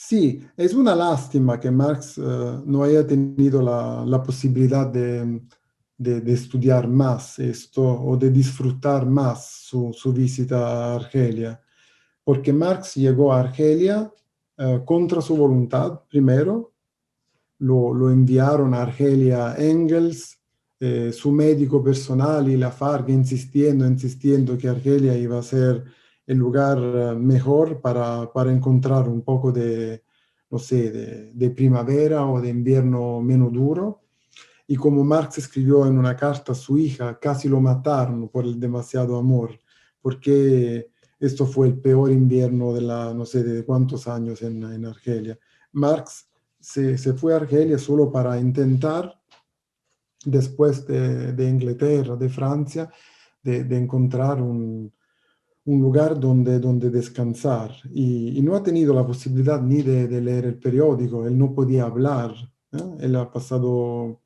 Sí, 0.00 0.40
es 0.56 0.74
una 0.74 0.94
lástima 0.94 1.58
que 1.58 1.72
Marx 1.72 2.18
eh, 2.18 2.22
no 2.64 2.84
haya 2.84 3.04
tenido 3.04 3.60
la, 3.60 4.04
la 4.06 4.22
posibilidad 4.22 4.86
de, 4.86 5.40
de, 5.96 6.32
estudiar 6.32 6.86
más 6.86 7.40
esto 7.40 7.82
o 7.82 8.16
de 8.16 8.30
disfrutar 8.30 9.06
más 9.06 9.50
su, 9.50 9.92
su, 9.92 10.12
visita 10.12 10.92
a 10.92 10.94
Argelia, 10.94 11.60
porque 12.22 12.52
Marx 12.52 12.94
llegó 12.94 13.32
a 13.32 13.40
Argelia 13.40 14.08
uh, 14.58 14.84
contra 14.84 15.20
su 15.20 15.36
voluntad 15.36 16.02
primero, 16.08 16.74
lo, 17.58 17.92
lo, 17.92 18.12
enviaron 18.12 18.74
a 18.74 18.82
Argelia 18.82 19.56
Engels, 19.58 20.38
eh, 20.78 21.10
su 21.12 21.32
médico 21.32 21.82
personal 21.82 22.48
y 22.48 22.56
la 22.56 22.70
FARC 22.70 23.08
insistiendo, 23.08 23.84
insistiendo 23.84 24.56
que 24.56 24.68
Argelia 24.68 25.18
iba 25.18 25.40
a 25.40 25.42
ser 25.42 25.84
el 26.28 26.36
lugar 26.36 26.78
eh, 26.78 27.14
mejor 27.16 27.80
para, 27.80 28.30
para 28.30 28.52
encontrar 28.52 29.08
un 29.08 29.22
poco 29.22 29.50
de, 29.50 30.04
no 30.50 30.58
sé, 30.58 30.90
de, 31.32 31.50
primavera 31.50 32.26
o 32.26 32.38
de 32.38 32.50
invierno 32.50 33.20
menos 33.22 33.50
duro. 33.50 34.02
Y 34.66 34.76
como 34.76 35.02
Marx 35.04 35.38
escribió 35.38 35.86
en 35.86 35.98
una 35.98 36.14
carta 36.14 36.52
a 36.52 36.54
su 36.54 36.76
hija, 36.76 37.18
casi 37.18 37.48
lo 37.48 37.60
mataron 37.62 38.28
por 38.28 38.44
el 38.44 38.60
demasiado 38.60 39.16
amor, 39.16 39.58
porque 40.02 40.90
esto 41.18 41.46
fue 41.46 41.68
el 41.68 41.78
peor 41.80 42.12
invierno 42.12 42.74
de 42.74 42.82
la, 42.82 43.14
no 43.14 43.24
sé, 43.24 43.42
de 43.42 43.64
cuántos 43.64 44.06
años 44.06 44.42
en, 44.42 44.62
en 44.64 44.84
Argelia. 44.84 45.38
Marx 45.72 46.28
se, 46.60 46.98
se, 46.98 47.14
fue 47.14 47.32
a 47.32 47.36
Argelia 47.36 47.78
solo 47.78 48.12
para 48.12 48.38
intentar, 48.38 49.18
después 50.26 50.86
de, 50.86 51.32
de 51.32 51.48
Inglaterra, 51.48 52.16
de 52.16 52.28
Francia, 52.28 52.90
de 53.42 53.78
encontrar 53.78 54.42
un, 54.42 54.92
un 55.68 55.82
lugar 55.82 56.18
donde, 56.18 56.58
donde 56.58 56.88
descansar. 56.88 57.70
Y, 57.92 58.40
no 58.42 58.56
ha 58.56 58.62
tenido 58.62 58.94
la 58.94 59.06
posibilidad 59.06 59.60
ni 59.60 59.82
de, 59.82 60.20
leer 60.20 60.46
el 60.46 60.58
periódico, 60.58 61.26
él 61.26 61.36
no 61.36 61.52
podía 61.52 61.84
hablar, 61.84 62.32
él 62.98 63.16
ha 63.16 63.30
pasado 63.30 64.20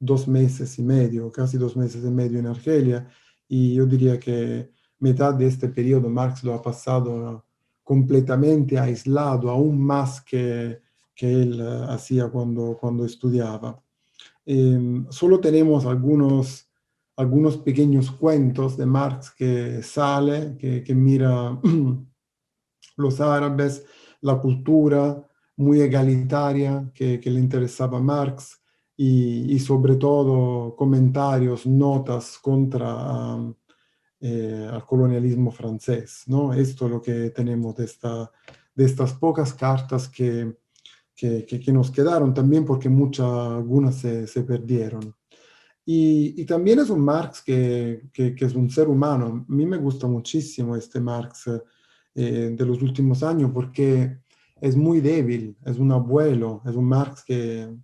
dos 0.00 0.26
meses 0.26 0.78
y 0.78 0.82
medio, 0.82 1.30
casi 1.30 1.58
dos 1.58 1.76
meses 1.76 2.02
y 2.04 2.10
medio 2.10 2.38
en 2.38 2.46
Argelia. 2.46 3.06
Y 3.46 3.74
yo 3.74 3.84
diría 3.84 4.18
que 4.18 4.70
mitad 5.00 5.34
de 5.34 5.46
este 5.46 5.68
periodo 5.68 6.08
Marx 6.08 6.42
lo 6.42 6.54
ha 6.54 6.62
pasado 6.62 7.44
completamente 7.84 8.78
aislado, 8.78 9.50
aún 9.50 9.78
más 9.80 10.22
que, 10.22 10.80
que 11.14 11.42
él 11.42 11.60
eh, 11.60 11.84
hacía 11.88 12.28
cuando, 12.28 12.78
cuando 12.80 13.04
estudiaba. 13.04 13.78
Em, 14.46 15.06
solo 15.10 15.38
tenemos 15.38 15.84
algunos 15.84 16.67
algunos 17.18 17.56
pequeños 17.56 18.12
cuentos 18.12 18.76
de 18.76 18.86
Marx 18.86 19.32
que 19.32 19.82
sale, 19.82 20.56
que, 20.56 20.84
que 20.84 20.94
mira 20.94 21.58
los 22.96 23.20
árabes, 23.20 23.84
la 24.20 24.40
cultura 24.40 25.28
muy 25.56 25.80
egalitaria 25.80 26.88
que, 26.94 27.18
que 27.18 27.30
le 27.30 27.40
interesaba 27.40 27.98
a 27.98 28.00
Marx 28.00 28.60
y, 28.96 29.52
y, 29.52 29.58
sobre 29.58 29.96
todo 29.96 30.76
comentarios, 30.76 31.66
notas 31.66 32.38
contra 32.38 33.34
um, 33.34 33.52
eh, 34.20 34.70
el 34.72 34.84
colonialismo 34.84 35.50
francés. 35.50 36.22
¿no? 36.28 36.52
Esto 36.54 36.86
es 36.86 36.92
lo 36.92 37.02
que 37.02 37.30
tenemos 37.30 37.74
de, 37.74 37.84
esta, 37.84 38.30
de 38.76 38.84
estas 38.84 39.12
pocas 39.14 39.52
cartas 39.54 40.08
que, 40.08 40.56
que, 41.16 41.44
que, 41.44 41.72
nos 41.72 41.90
quedaron 41.90 42.32
también 42.32 42.64
porque 42.64 42.88
muchas, 42.88 43.26
algunas 43.26 43.96
se, 43.96 44.28
se 44.28 44.42
perdieron. 44.42 45.17
Y, 45.90 46.44
también 46.44 46.80
es 46.80 46.90
un 46.90 47.00
Marx 47.00 47.40
que, 47.40 48.10
que, 48.12 48.34
es 48.38 48.54
un 48.54 48.68
ser 48.68 48.88
humano. 48.88 49.46
A 49.48 49.52
mí 49.52 49.64
me 49.64 49.78
gusta 49.78 50.06
muchísimo 50.06 50.76
este 50.76 51.00
Marx 51.00 51.50
eh, 52.14 52.54
de 52.54 52.66
los 52.66 52.82
últimos 52.82 53.22
años 53.22 53.50
porque 53.54 54.18
es 54.60 54.76
muy 54.76 55.00
débil, 55.00 55.56
es 55.64 55.78
un 55.78 55.90
abuelo, 55.90 56.60
es 56.66 56.74
un 56.74 56.84
Marx 56.84 57.24
que 57.24 57.74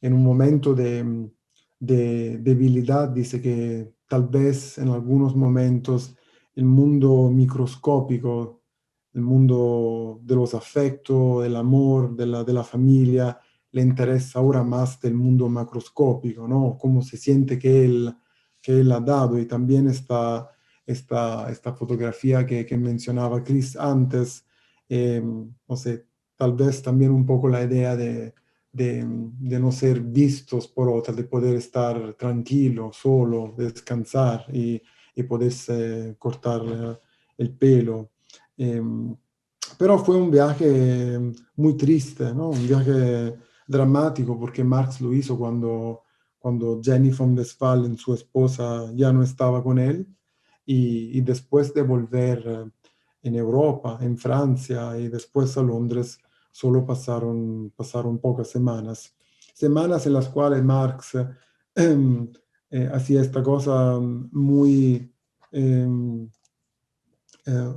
en 0.00 0.12
un 0.14 0.22
momento 0.24 0.74
de, 0.74 1.30
de 1.78 2.38
debilidad 2.38 3.10
dice 3.10 3.42
que 3.42 3.92
tal 4.08 4.28
vez 4.28 4.78
en 4.78 4.88
algunos 4.88 5.36
momentos 5.36 6.16
el 6.54 6.64
mundo 6.64 7.30
microscópico, 7.30 8.62
el 9.12 9.20
mundo 9.20 10.20
de 10.22 10.36
los 10.36 10.54
afectos, 10.54 11.42
del 11.42 11.56
amor, 11.56 12.16
de 12.16 12.24
la, 12.28 12.44
de 12.44 12.52
la 12.54 12.64
familia, 12.64 13.38
le 13.76 13.82
interesa 13.82 14.38
ahora 14.38 14.64
más 14.64 14.98
del 15.02 15.12
mundo 15.12 15.50
macroscópico, 15.50 16.48
¿no? 16.48 16.78
Cómo 16.80 17.02
se 17.02 17.18
siente 17.18 17.58
que 17.58 17.84
él, 17.84 18.16
que 18.62 18.80
él 18.80 18.90
ha 18.90 19.00
dado. 19.00 19.38
Y 19.38 19.44
también 19.44 19.86
esta, 19.86 20.50
esta, 20.86 21.50
esta 21.50 21.74
fotografía 21.74 22.46
que, 22.46 22.64
que 22.64 22.78
mencionaba 22.78 23.44
Chris 23.44 23.76
antes, 23.76 24.46
eh, 24.88 25.22
no 25.22 25.76
sé, 25.76 26.06
tal 26.36 26.54
vez 26.54 26.80
también 26.80 27.10
un 27.10 27.26
poco 27.26 27.48
la 27.48 27.64
idea 27.64 27.94
de, 27.94 28.32
de, 28.72 29.04
no 29.04 29.70
ser 29.70 30.00
vistos 30.00 30.66
por 30.68 30.88
otras, 30.88 31.14
de 31.14 31.24
poder 31.24 31.54
estar 31.56 32.14
tranquilo, 32.14 32.90
solo, 32.94 33.54
descansar. 33.58 34.46
Y, 34.54 34.80
y 35.18 35.22
poderse 35.22 36.16
cortar 36.18 36.62
el 37.36 37.50
pelo. 37.56 38.10
Em, 38.56 39.16
pero 39.78 39.98
fue 39.98 40.16
un 40.16 40.30
viaje 40.30 41.18
muy 41.56 41.74
triste, 41.74 42.34
¿no? 42.34 42.50
un 42.50 42.66
viaje 42.66 43.34
dramático 43.66 44.38
porque 44.38 44.64
Marx 44.64 45.00
lo 45.00 45.12
hizo 45.12 45.36
cuando, 45.38 46.02
cuando 46.38 46.80
Jenny 46.82 47.10
von 47.10 47.36
Westphalen, 47.36 47.96
su 47.96 48.14
esposa, 48.14 48.90
ya 48.94 49.12
no 49.12 49.22
estaba 49.22 49.62
con 49.62 49.78
él 49.78 50.06
y, 50.64 51.20
después 51.20 51.72
de 51.72 51.82
volver 51.82 52.72
en 53.22 53.34
Europa, 53.34 53.98
en 54.00 54.18
Francia 54.18 54.98
y 54.98 55.08
después 55.08 55.56
a 55.56 55.62
Londres, 55.62 56.18
solo 56.50 56.84
pasaron, 56.84 57.72
pasaron 57.76 58.18
pocas 58.18 58.48
semanas. 58.48 59.14
Semanas 59.54 60.06
en 60.06 60.12
las 60.12 60.28
cuales 60.28 60.62
Marx 60.62 61.12
em, 61.74 62.32
eh, 62.70 62.90
hacía 62.92 63.22
esta 63.22 63.42
cosa 63.42 63.98
muy 64.00 65.12
em, 65.52 66.28
eh, 67.46 67.74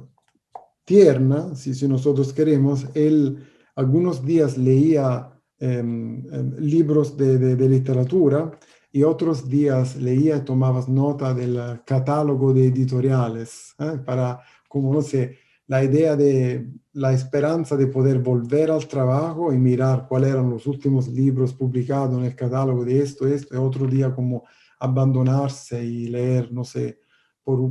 tierna, 0.84 1.56
si, 1.56 1.74
si, 1.76 1.88
nosotros 1.88 2.34
queremos. 2.34 2.86
Él 2.96 3.46
algunos 3.76 4.26
días 4.26 4.58
leía 4.58 5.39
em, 5.60 6.24
libros 6.60 7.16
de, 7.18 7.38
de, 7.38 7.70
literatura 7.70 8.51
y 8.91 9.03
otros 9.03 9.47
días 9.47 9.95
leía 9.95 10.38
y 10.38 10.41
tomaba 10.41 10.84
nota 10.88 11.34
del 11.34 11.82
catálogo 11.86 12.53
de 12.53 12.68
editoriales 12.68 13.76
¿eh? 13.80 13.99
para 14.05 14.39
como 14.70 14.93
no 14.93 15.01
sé, 15.01 15.38
la 15.68 15.84
idea 15.84 16.16
de 16.16 16.72
la 16.93 17.12
esperanza 17.12 17.76
de 17.76 17.88
poder 17.88 18.20
volver 18.20 18.72
al 18.72 18.88
trabajo 18.88 19.51
y 19.51 19.57
mirar 19.57 20.07
cuáles 20.07 20.32
eran 20.32 20.49
los 20.49 20.66
últimos 20.68 21.07
libros 21.10 21.53
publicados 21.53 22.18
en 22.18 22.26
el 22.26 22.36
catálogo 22.36 22.86
de 22.86 23.01
esto, 23.01 23.28
esto, 23.28 23.55
y 23.55 23.57
otro 23.57 23.88
día 23.88 24.14
como 24.14 24.45
abandonarse 24.80 25.84
y 25.84 26.07
leer, 26.07 26.51
no 26.51 26.64
sé, 26.64 26.99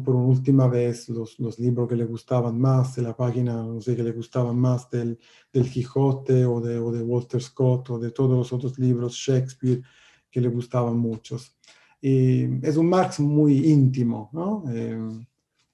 por, 0.04 0.14
última 0.16 0.66
vez 0.66 1.08
los, 1.08 1.38
los, 1.38 1.58
libros 1.58 1.88
que 1.88 1.96
le 1.96 2.04
gustaban 2.04 2.58
más, 2.58 2.96
de 2.96 3.02
la 3.02 3.16
página, 3.16 3.62
no 3.62 3.80
sé, 3.80 3.94
que 3.94 4.02
le 4.02 4.12
gustaban 4.12 4.58
más 4.58 4.90
del, 4.90 5.18
del 5.52 5.70
Quijote 5.70 6.44
o 6.44 6.60
de, 6.60 6.78
o 6.78 6.90
de 6.90 7.02
Walter 7.02 7.40
Scott 7.40 7.90
o 7.90 7.98
de 7.98 8.10
todos 8.10 8.36
los 8.36 8.52
otros 8.52 8.78
libros, 8.78 9.14
Shakespeare, 9.14 9.82
que 10.30 10.40
le 10.40 10.48
gustaban 10.48 10.96
muchos. 10.98 11.56
Y 12.00 12.66
es 12.66 12.76
un 12.76 12.88
Marx 12.88 13.20
muy 13.20 13.70
íntimo, 13.70 14.30
¿no? 14.32 14.64
Eh, 14.72 15.26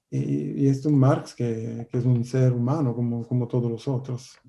y, 0.09 0.67
es 0.67 0.85
un 0.85 0.97
Marx 0.97 1.33
que, 1.33 1.87
que, 1.89 1.97
es 1.97 2.05
un 2.05 2.23
ser 2.23 2.53
humano 2.53 2.95
como, 2.95 3.27
como 3.27 3.47
todos 3.47 3.69
los 3.69 3.87
otros. 3.87 4.39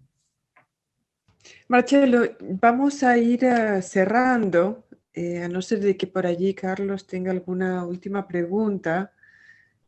Marcelo, 1.68 2.22
vamos 2.40 3.02
a 3.02 3.16
ir 3.18 3.44
uh, 3.44 3.82
cerrando, 3.82 4.86
eh, 5.12 5.42
a 5.42 5.48
no 5.48 5.62
ser 5.62 5.80
de 5.80 5.96
que 5.96 6.06
por 6.06 6.26
allí 6.26 6.54
Carlos 6.54 7.06
tenga 7.06 7.30
alguna 7.30 7.84
última 7.84 8.26
pregunta. 8.26 9.12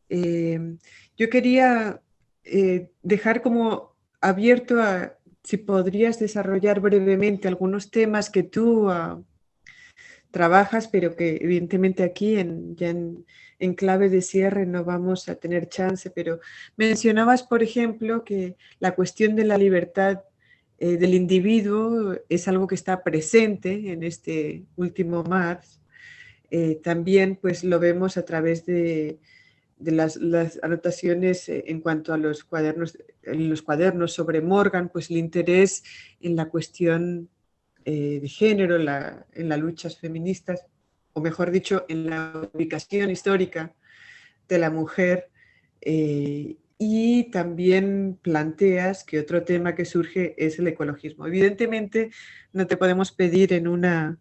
Eh, 0.09 0.77
yo 1.17 1.29
quería 1.29 2.01
eh, 2.43 2.89
dejar 3.03 3.41
como 3.41 3.95
abierto 4.21 4.81
a 4.81 5.15
si 5.43 5.57
podrías 5.57 6.19
desarrollar 6.19 6.79
brevemente 6.79 7.47
algunos 7.47 7.91
temas 7.91 8.29
que 8.29 8.43
tú 8.43 8.89
uh, 8.91 9.23
trabajas, 10.31 10.87
pero 10.87 11.15
que 11.15 11.37
evidentemente 11.41 12.03
aquí 12.03 12.37
en, 12.37 12.75
ya 12.75 12.89
en, 12.89 13.73
clave 13.75 14.09
de 14.09 14.21
cierre 14.21 14.65
no 14.65 14.83
vamos 14.83 15.27
a 15.29 15.35
tener 15.35 15.67
chance, 15.69 16.09
pero 16.11 16.39
mencionabas, 16.77 17.43
por 17.43 17.63
ejemplo, 17.63 18.23
que 18.23 18.55
la 18.79 18.95
cuestión 18.95 19.35
de 19.35 19.45
la 19.45 19.57
libertad 19.57 20.21
eh, 20.77 20.97
del 20.97 21.13
individuo 21.13 22.15
es 22.29 22.47
algo 22.47 22.67
que 22.67 22.75
está 22.75 23.03
presente 23.03 23.91
en 23.91 24.03
este 24.03 24.65
último 24.75 25.23
Marx. 25.23 25.81
Eh, 26.51 26.79
también 26.83 27.35
pues 27.35 27.63
lo 27.63 27.79
vemos 27.79 28.17
a 28.17 28.25
través 28.25 28.65
de, 28.65 29.19
las, 29.79 30.19
anotaciones 30.61 31.49
eh, 31.49 31.63
en 31.67 31.81
cuanto 31.81 32.13
a 32.13 32.17
los 32.17 32.43
cuadernos, 32.43 32.97
en 33.23 33.49
los 33.49 33.61
cuadernos 33.61 34.13
sobre 34.13 34.41
Morgan, 34.41 34.89
pues 34.89 35.09
el 35.09 35.17
interés 35.17 35.83
en 36.19 36.35
la 36.35 36.49
cuestión 36.49 37.29
de 37.85 38.27
género, 38.27 38.75
en 38.75 39.49
las 39.49 39.59
luchas 39.59 39.97
feministas 39.97 40.63
o 41.13 41.21
mejor 41.21 41.51
dicho, 41.51 41.85
en 41.87 42.09
la 42.09 42.49
ubicación 42.53 43.09
histórica 43.09 43.73
de 44.47 44.57
la 44.57 44.69
mujer. 44.69 45.29
Eh, 45.81 46.57
y 46.77 47.29
también 47.29 48.17
planteas 48.21 49.03
que 49.03 49.19
otro 49.19 49.43
tema 49.43 49.75
que 49.75 49.85
surge 49.85 50.33
es 50.37 50.59
el 50.59 50.67
ecologismo. 50.67 51.27
Evidentemente, 51.27 52.11
no 52.53 52.67
te 52.67 52.77
podemos 52.77 53.11
pedir 53.11 53.51
en 53.53 53.67
una 53.67 54.17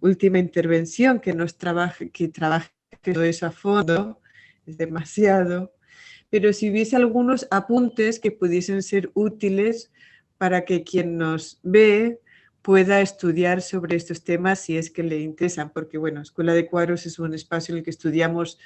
última 0.00 0.38
intervención 0.38 1.20
que 1.20 1.34
nos 1.34 1.58
trabaje, 1.58 2.10
que 2.10 2.28
trabaje 2.28 2.70
todo 3.02 3.24
eso 3.24 3.46
a 3.46 3.50
fondo, 3.50 4.20
demasiado, 4.76 5.72
pero 6.30 6.52
si 6.52 6.70
hubiese 6.70 6.96
algunos 6.96 7.46
apuntes 7.50 8.20
que 8.20 8.30
pudiesen 8.30 8.82
ser 8.82 9.10
útiles 9.14 9.90
para 10.36 10.64
que 10.64 10.84
quien 10.84 11.16
nos 11.16 11.60
ve 11.62 12.20
pueda 12.62 13.00
estudiar 13.00 13.62
sobre 13.62 13.96
estos 13.96 14.24
temas 14.24 14.60
si 14.60 14.76
es 14.76 14.90
que 14.90 15.02
le 15.02 15.20
interesan, 15.20 15.72
porque 15.72 15.96
bueno, 15.96 16.20
Escuela 16.20 16.52
de 16.52 16.66
Cuadros 16.66 17.06
es 17.06 17.18
un 17.18 17.34
espacio 17.34 17.72
en 17.72 17.78
el 17.78 17.84
que 17.84 17.90
estudiamos 17.90 18.58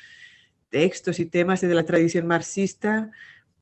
textos 0.71 1.21
y 1.21 1.27
temas 1.27 1.61
de 1.61 1.75
la 1.75 1.85
tradición 1.85 2.27
marxista 2.27 3.13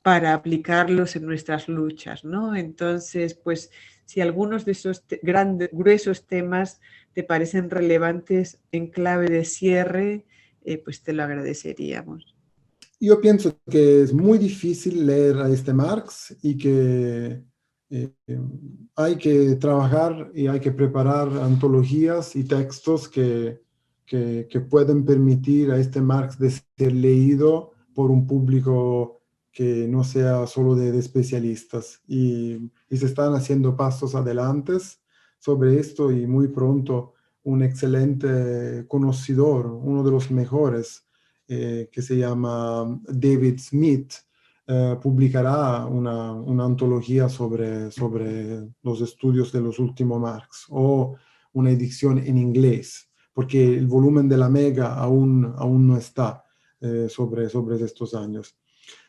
para 0.02 0.32
aplicarlos 0.32 1.14
en 1.16 1.26
nuestras 1.26 1.68
luchas, 1.68 2.24
¿no? 2.24 2.56
Entonces, 2.56 3.34
pues 3.34 3.70
si 4.06 4.20
algunos 4.20 4.64
de 4.64 4.72
esos 4.72 5.04
grandes, 5.22 5.68
gruesos 5.72 6.26
temas 6.26 6.80
te 7.12 7.22
parecen 7.22 7.68
relevantes 7.68 8.60
en 8.72 8.86
clave 8.86 9.28
de 9.28 9.44
cierre, 9.44 10.24
eh, 10.64 10.78
pues 10.78 11.02
te 11.02 11.12
lo 11.12 11.22
agradeceríamos. 11.22 12.34
Yo 13.00 13.20
pienso 13.20 13.58
que 13.70 14.02
es 14.02 14.12
muy 14.12 14.36
difícil 14.36 15.06
leer 15.06 15.36
a 15.38 15.48
este 15.48 15.72
Marx 15.72 16.36
y 16.42 16.58
que 16.58 17.42
eh, 17.88 18.12
hay 18.94 19.16
que 19.16 19.56
trabajar 19.56 20.30
y 20.34 20.46
hay 20.46 20.60
que 20.60 20.70
preparar 20.70 21.28
antologías 21.38 22.36
y 22.36 22.44
textos 22.44 23.08
que, 23.08 23.62
que, 24.04 24.60
pueden 24.68 25.04
permitir 25.04 25.70
a 25.70 25.78
este 25.78 26.02
Marx 26.02 26.38
de 26.38 26.50
ser 26.50 26.92
leído 26.92 27.72
por 27.94 28.10
un 28.10 28.26
público 28.26 29.22
que 29.50 29.88
no 29.88 30.04
sea 30.04 30.46
solo 30.46 30.74
de, 30.74 30.96
especialistas. 30.98 32.02
Y, 32.06 32.70
y, 32.90 32.96
se 32.96 33.06
están 33.06 33.34
haciendo 33.34 33.76
pasos 33.76 34.14
adelante 34.14 34.74
sobre 35.38 35.80
esto 35.80 36.12
y 36.12 36.26
muy 36.26 36.48
pronto 36.48 37.14
un 37.44 37.62
excelente 37.62 38.84
conocedor, 38.86 39.66
uno 39.66 40.02
de 40.02 40.10
los 40.10 40.30
mejores, 40.30 41.06
eh, 41.48 41.88
que 41.90 42.02
se 42.02 42.16
llama 42.16 43.00
David 43.08 43.58
Smith, 43.58 44.12
eh, 44.66 44.96
publicará 45.02 45.84
una, 45.86 46.32
una, 46.32 46.64
antología 46.64 47.28
sobre, 47.28 47.90
sobre 47.90 48.68
los 48.82 49.00
estudios 49.00 49.50
de 49.50 49.60
los 49.60 49.80
últimos 49.80 50.20
Marx 50.20 50.66
o 50.68 51.16
una 51.54 51.70
edición 51.70 52.18
en 52.18 52.38
inglés, 52.38 53.08
porque 53.32 53.76
el 53.76 53.88
volumen 53.88 54.28
de 54.28 54.36
la 54.36 54.48
Mega 54.48 54.94
aún, 54.94 55.52
aún 55.56 55.88
no 55.88 55.96
está 55.96 56.44
eh, 56.80 57.08
sobre, 57.10 57.48
sobre 57.48 57.84
estos 57.84 58.14
años. 58.14 58.54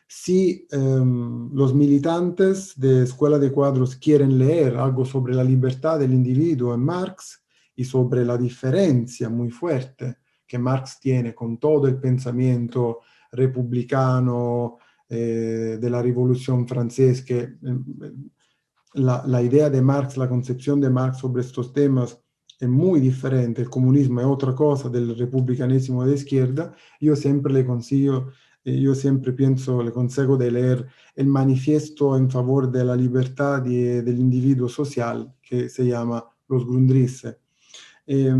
Si 0.08 0.66
em, 0.70 1.48
los 1.54 1.72
militantes 1.72 2.72
de 2.76 3.04
Escuela 3.04 3.38
de 3.38 3.52
Cuadros 3.52 3.96
quieren 3.96 4.36
leer 4.38 4.76
algo 4.76 5.04
sobre 5.04 5.34
la 5.34 5.44
libertad 5.44 6.00
del 6.00 6.12
individuo 6.12 6.74
en 6.74 6.80
Marx 6.80 7.41
y 7.74 7.84
sobre 7.84 8.24
la 8.24 8.36
diferencia 8.36 9.28
muy 9.28 9.50
fuerte 9.50 10.18
que 10.46 10.58
Marx 10.58 11.00
tiene 11.00 11.34
con 11.34 11.58
todo 11.58 11.86
el 11.86 11.98
pensamiento 11.98 13.00
republicano, 13.30 14.78
eh, 15.14 15.76
de 15.78 15.90
la 15.90 16.00
Revolución 16.00 16.66
Francesa, 16.66 17.22
que 17.22 17.40
eh, 17.40 17.52
la, 18.94 19.22
la, 19.26 19.42
idea 19.42 19.68
de 19.68 19.82
Marx, 19.82 20.16
la 20.16 20.26
concepción 20.26 20.80
de 20.80 20.88
Marx 20.88 21.18
sobre 21.18 21.42
estos 21.42 21.70
temas 21.70 22.18
es 22.58 22.68
muy 22.68 22.98
diferente, 22.98 23.60
el 23.60 23.68
comunismo 23.68 24.22
es 24.22 24.26
otra 24.26 24.54
cosa 24.54 24.88
del 24.88 25.14
republicanismo 25.18 26.06
de 26.06 26.14
izquierda, 26.14 26.72
yo 26.98 27.14
siempre 27.14 27.52
le 27.52 27.66
consigo, 27.66 28.28
eh, 28.64 28.80
yo 28.80 28.94
siempre 28.94 29.34
pienso, 29.34 29.82
le 29.82 29.92
consejo 29.92 30.38
de 30.38 30.50
leer 30.50 30.86
el 31.14 31.26
manifiesto 31.26 32.16
en 32.16 32.30
favor 32.30 32.72
de 32.72 32.82
la 32.82 32.96
libertad 32.96 33.66
y 33.66 33.82
del 33.82 34.18
individuo 34.18 34.66
social, 34.70 35.34
que 35.42 35.68
se 35.68 35.86
llama 35.86 36.24
Los 36.48 36.64
Grundrisse. 36.64 37.36
Eh, 38.06 38.34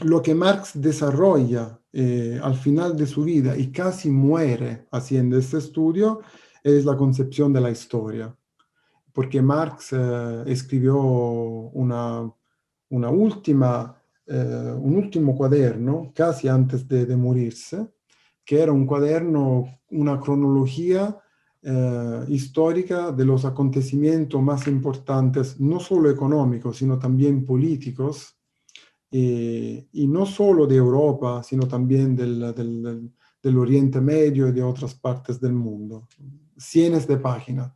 lo 0.00 0.22
que 0.22 0.34
Marx 0.34 0.72
desarrolla 0.74 1.78
eh, 1.92 2.40
al 2.42 2.54
final 2.54 2.96
de 2.96 3.06
su 3.06 3.22
vida 3.22 3.56
y 3.56 3.70
casi 3.70 4.10
muere 4.10 4.86
haciendo 4.90 5.36
este 5.36 5.58
estudio 5.58 6.20
es 6.62 6.86
la 6.86 6.96
concepción 6.96 7.52
de 7.52 7.60
la 7.60 7.70
historia. 7.70 8.34
Porque 9.12 9.42
Marx 9.42 9.92
eh, 9.92 10.44
escribió 10.46 10.96
una, 10.98 12.32
una 12.88 13.10
última, 13.10 13.94
eh, 14.26 14.74
un 14.80 14.96
último 14.96 15.36
cuaderno 15.36 16.12
casi 16.14 16.48
antes 16.48 16.88
de, 16.88 17.04
de, 17.04 17.16
morirse, 17.16 17.92
que 18.42 18.62
era 18.62 18.72
un 18.72 18.86
cuaderno, 18.86 19.66
una 19.90 20.18
cronología 20.18 21.18
histórica 22.28 23.12
de 23.12 23.24
los 23.24 23.44
acontecimientos 23.44 24.42
más 24.42 24.66
importantes, 24.66 25.60
no 25.60 25.78
solo 25.78 26.10
económicos, 26.10 26.78
sino 26.78 26.98
también 26.98 27.46
políticos, 27.46 28.36
eh, 29.14 29.88
y 29.92 30.06
no 30.06 30.24
solo 30.24 30.66
de 30.66 30.76
Europa, 30.76 31.42
sino 31.42 31.68
también 31.68 32.16
del, 32.16 33.10
del, 33.42 33.58
Oriente 33.58 34.00
Medio 34.00 34.48
y 34.48 34.52
de 34.52 34.62
otras 34.62 34.94
partes 34.94 35.38
del 35.38 35.52
mundo. 35.52 36.08
Cientos 36.56 37.06
de 37.06 37.18
páginas. 37.18 37.74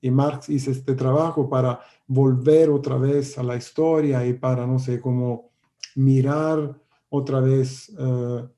Y 0.00 0.10
Marx 0.10 0.48
hizo 0.48 0.70
este 0.70 0.94
trabajo 0.94 1.46
para 1.50 1.80
volver 2.06 2.70
otra 2.70 2.96
vez 2.96 3.36
a 3.36 3.42
la 3.42 3.56
historia 3.56 4.24
y 4.26 4.32
para, 4.32 4.66
no 4.66 4.78
sé, 4.78 4.98
como 4.98 5.50
mirar 5.96 6.80
otra 7.10 7.40
vez, 7.40 7.92
eh, 7.98 8.48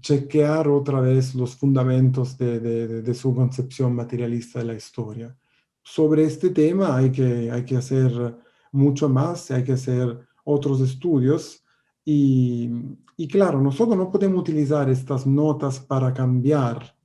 chequear 0.00 0.68
otra 0.68 1.00
vez 1.00 1.34
los 1.34 1.54
fundamentos 1.54 2.36
de, 2.38 2.60
de, 3.02 3.14
su 3.14 3.34
concepción 3.34 3.94
materialista 3.94 4.60
de 4.60 4.64
la 4.64 4.74
historia. 4.74 5.36
Sobre 5.82 6.24
este 6.24 6.50
tema 6.50 6.96
hay 6.96 7.10
que, 7.10 7.50
hay 7.50 7.64
que 7.64 7.76
hacer 7.76 8.36
mucho 8.72 9.08
más, 9.08 9.50
hay 9.50 9.64
que 9.64 9.72
hacer 9.72 10.18
otros 10.44 10.80
estudios 10.80 11.64
y, 12.04 12.70
y 13.16 13.28
claro, 13.28 13.60
nosotros 13.60 13.96
no 13.96 14.10
podemos 14.10 14.40
utilizar 14.40 14.88
estas 14.88 15.26
notas 15.26 15.78
para 15.78 16.12
cambiar 16.12 16.96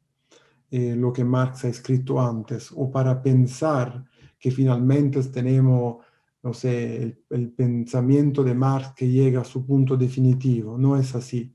eh, 0.71 0.95
lo 0.95 1.11
que 1.11 1.23
Marx 1.23 1.65
ha 1.65 1.69
escrito 1.69 2.19
antes 2.19 2.71
o 2.75 2.89
para 2.89 3.21
pensar 3.21 4.03
que 4.39 4.51
finalmente 4.51 5.21
tenemos, 5.23 6.03
no 6.43 6.53
sé, 6.53 7.01
el, 7.01 7.23
el, 7.29 7.51
pensamiento 7.51 8.43
de 8.43 8.53
Marx 8.53 8.93
que 8.95 9.09
llega 9.09 9.41
a 9.41 9.45
su 9.45 9.65
punto 9.65 9.97
definitivo. 9.97 10.77
No 10.77 10.97
es 10.97 11.15
así. 11.15 11.54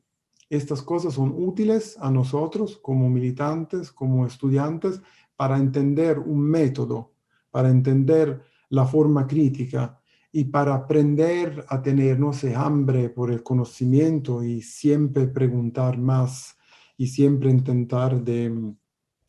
Estas 0.50 0.82
cosas 0.82 1.14
son 1.14 1.32
útiles 1.34 1.96
a 1.98 2.10
nosotros 2.10 2.78
como 2.82 3.08
militantes, 3.08 3.90
como 3.90 4.26
estudiantes, 4.26 5.00
para 5.36 5.56
entender 5.56 6.18
un 6.18 6.42
método, 6.42 7.14
para 7.50 7.70
entender 7.70 8.42
la 8.68 8.84
forma 8.84 9.26
crítica, 9.26 10.00
y 10.32 10.44
para 10.44 10.74
aprender 10.74 11.64
a 11.68 11.82
tener, 11.82 12.18
no 12.18 12.32
sé, 12.32 12.54
hambre 12.54 13.10
por 13.10 13.32
el 13.32 13.42
conocimiento 13.42 14.42
y 14.42 14.62
siempre 14.62 15.26
preguntar 15.26 15.98
más 15.98 16.56
y 16.96 17.08
siempre 17.08 17.50
intentar 17.50 18.22
de, 18.22 18.74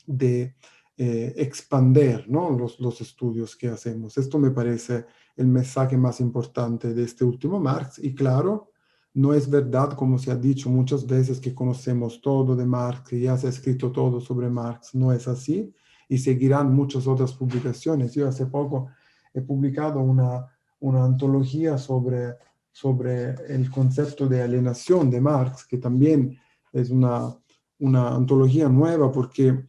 de 0.05 0.55
eh, 0.97 1.51
¿no? 2.27 2.51
los, 2.51 2.79
los 2.79 3.01
estudios 3.01 3.55
que 3.55 3.69
hacemos. 3.69 4.17
Esto 4.17 4.37
me 4.37 4.51
parece 4.51 5.05
el 5.35 5.47
mensaje 5.47 5.97
más 5.97 6.19
importante 6.19 6.93
de 6.93 7.03
este 7.03 7.25
último 7.25 7.59
Marx 7.59 7.97
y 7.97 8.13
claro, 8.13 8.70
no 9.13 9.33
es 9.33 9.49
verdad, 9.49 9.93
como 9.93 10.17
se 10.17 10.31
ha 10.31 10.35
dicho 10.35 10.69
muchas 10.69 11.05
veces, 11.05 11.39
que 11.39 11.53
conocemos 11.53 12.21
todo 12.21 12.55
de 12.55 12.65
Marx, 12.65 13.09
que 13.09 13.19
ya 13.19 13.37
se 13.37 13.47
ha 13.47 13.49
escrito 13.49 13.91
todo 13.91 14.21
sobre 14.21 14.49
Marx. 14.49 14.95
No 14.95 15.11
es 15.11 15.27
así 15.27 15.73
y 16.07 16.17
seguirán 16.17 16.73
muchas 16.73 17.07
otras 17.07 17.33
publicaciones. 17.33 18.13
Yo 18.13 18.27
hace 18.27 18.45
poco 18.45 18.87
he 19.33 19.41
publicado 19.41 19.99
una, 19.99 20.45
una 20.79 21.03
antología 21.03 21.77
sobre, 21.77 22.35
sobre 22.71 23.35
el 23.47 23.69
concepto 23.69 24.27
de 24.27 24.41
alienación 24.41 25.09
de 25.09 25.21
Marx, 25.21 25.65
que 25.65 25.77
también 25.77 26.37
es 26.71 26.89
una, 26.89 27.35
una 27.79 28.15
antología 28.15 28.69
nueva 28.69 29.11
porque 29.11 29.67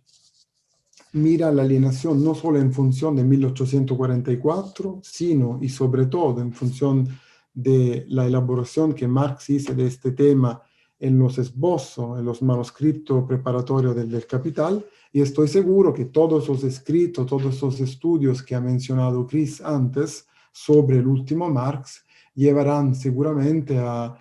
mira 1.13 1.53
la 1.53 1.63
alienación 1.63 2.25
no 2.25 2.35
solo 2.35 2.59
en 2.59 2.73
función 2.73 3.17
de 3.17 3.25
1844, 3.25 5.01
sino 5.03 5.59
y 5.61 5.69
sobre 5.69 6.07
todo 6.07 6.41
en 6.41 6.53
función 6.53 7.09
de 7.55 8.05
la 8.09 8.27
elaboración 8.27 8.95
que 8.95 9.09
Marx 9.09 9.51
hizo 9.51 9.75
de 9.75 9.87
este 9.87 10.13
tema 10.13 10.63
en 10.99 11.19
los 11.19 11.37
esbozos, 11.39 12.19
en 12.19 12.25
los 12.25 12.43
manuscritos 12.43 13.25
preparatorios 13.25 13.97
del, 13.97 14.27
Capital, 14.27 14.87
y 15.13 15.21
estoy 15.21 15.49
seguro 15.49 15.93
que 15.93 16.05
todos 16.05 16.45
esos 16.45 16.63
escritos, 16.63 17.27
todos 17.27 17.57
esos 17.57 17.81
estudios 17.81 18.43
que 18.43 18.55
ha 18.55 18.61
mencionado 18.61 19.27
Chris 19.27 19.61
antes, 19.61 20.29
sobre 20.53 20.99
el 20.99 21.07
último 21.07 21.51
Marx 21.51 22.05
llevarán 22.35 22.95
seguramente 22.95 23.79
a, 23.79 24.19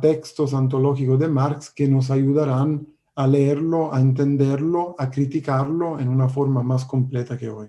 textos 0.00 0.52
antológicos 0.52 1.18
de 1.18 1.26
Marx 1.26 1.70
que 1.70 1.88
nos 1.88 2.10
ayudarán 2.10 2.86
a 3.14 3.26
leerlo, 3.26 3.92
a 3.92 4.00
entenderlo, 4.00 4.94
a 4.98 5.10
criticarlo 5.10 5.98
en 5.98 6.08
una 6.08 6.28
forma 6.28 6.62
más 6.62 6.84
completa 6.84 7.38
que 7.38 7.48
hoy. 7.48 7.68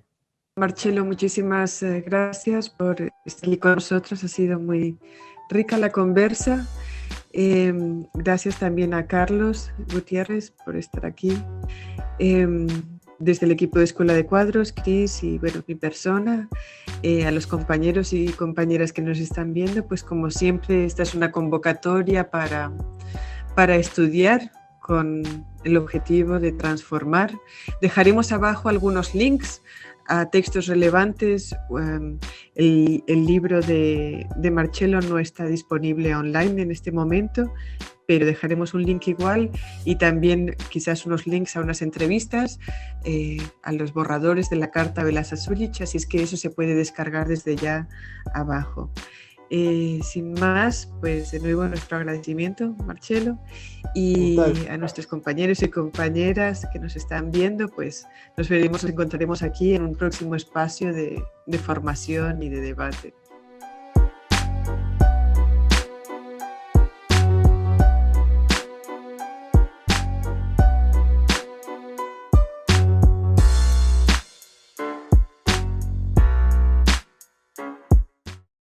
Marcelo, 0.61 1.03
muchísimas 1.03 1.81
eh, 1.81 2.03
gracias 2.05 2.69
por 2.69 3.11
estar 3.25 3.49
aquí 3.49 3.57
con 3.57 3.73
nosotros. 3.73 4.23
Ha 4.23 4.27
sido 4.27 4.59
muy 4.59 4.95
rica 5.49 5.75
la 5.75 5.89
conversa. 5.89 6.67
Em, 7.33 8.05
gracias 8.13 8.59
también 8.59 8.93
a 8.93 9.07
Carlos 9.07 9.71
Gutiérrez 9.91 10.53
por 10.63 10.75
estar 10.75 11.03
aquí. 11.07 11.35
Em, 12.19 12.67
desde 13.17 13.47
el 13.47 13.53
equipo 13.53 13.79
de 13.79 13.85
Escuela 13.85 14.13
de 14.13 14.27
Cuadros, 14.27 14.71
Cris 14.71 15.23
y 15.23 15.39
bueno, 15.39 15.63
mi 15.65 15.73
persona, 15.73 16.47
eh, 17.01 17.25
a 17.25 17.31
los 17.31 17.47
compañeros 17.47 18.13
y 18.13 18.27
compañeras 18.27 18.93
que 18.93 19.01
nos 19.01 19.17
están 19.17 19.55
viendo, 19.55 19.87
pues 19.87 20.03
como 20.03 20.29
siempre 20.29 20.85
esta 20.85 21.01
es 21.01 21.15
una 21.15 21.31
convocatoria 21.31 22.29
para, 22.29 22.71
para 23.55 23.77
estudiar 23.77 24.51
con 24.79 25.23
el 25.63 25.77
objetivo 25.77 26.39
de 26.39 26.51
transformar. 26.51 27.31
Dejaremos 27.81 28.31
abajo 28.31 28.69
algunos 28.69 29.15
links 29.15 29.61
a 30.11 30.29
textos 30.29 30.67
relevantes. 30.67 31.55
Em, 31.79 32.19
el, 32.55 33.01
el, 33.07 33.25
libro 33.25 33.61
de, 33.61 34.27
de 34.35 34.51
Marcello 34.51 34.99
no 34.99 35.19
está 35.19 35.45
disponible 35.45 36.13
online 36.13 36.61
en 36.63 36.71
este 36.71 36.91
momento, 36.91 37.53
pero 38.07 38.25
dejaremos 38.25 38.73
un 38.73 38.83
link 38.83 39.07
igual 39.07 39.49
y 39.85 39.95
también 39.95 40.57
quizás 40.69 41.05
unos 41.05 41.27
links 41.27 41.55
a 41.55 41.61
unas 41.61 41.81
entrevistas, 41.81 42.59
eh, 43.05 43.41
a 43.63 43.71
los 43.71 43.93
borradores 43.93 44.49
de 44.49 44.57
la 44.57 44.69
carta 44.69 45.05
Velasa 45.05 45.37
Zulich, 45.37 45.81
así 45.81 45.95
es 45.95 46.05
que 46.05 46.21
eso 46.21 46.35
se 46.35 46.49
puede 46.49 46.75
descargar 46.75 47.29
desde 47.29 47.55
ya 47.55 47.87
abajo. 48.33 48.91
Eh, 49.53 49.99
sin 50.01 50.31
más, 50.31 50.89
pues 51.01 51.31
de 51.31 51.41
nuevo 51.41 51.67
nuestro 51.67 51.97
agradecimiento, 51.97 52.73
Marcelo, 52.85 53.37
y 53.93 54.39
a 54.69 54.77
nuestros 54.77 55.07
compañeros 55.07 55.61
y 55.61 55.67
compañeras 55.67 56.65
que 56.71 56.79
nos 56.79 56.95
están 56.95 57.31
viendo, 57.31 57.67
pues 57.67 58.07
nos 58.37 58.47
veremos, 58.47 58.83
nos 58.83 58.91
encontraremos 58.93 59.43
aquí 59.43 59.73
en 59.75 59.81
un 59.81 59.95
próximo 59.95 60.35
espacio 60.35 60.93
de, 60.93 61.21
de 61.47 61.57
formación 61.57 62.41
y 62.41 62.47
de 62.47 62.61
debate. 62.61 63.13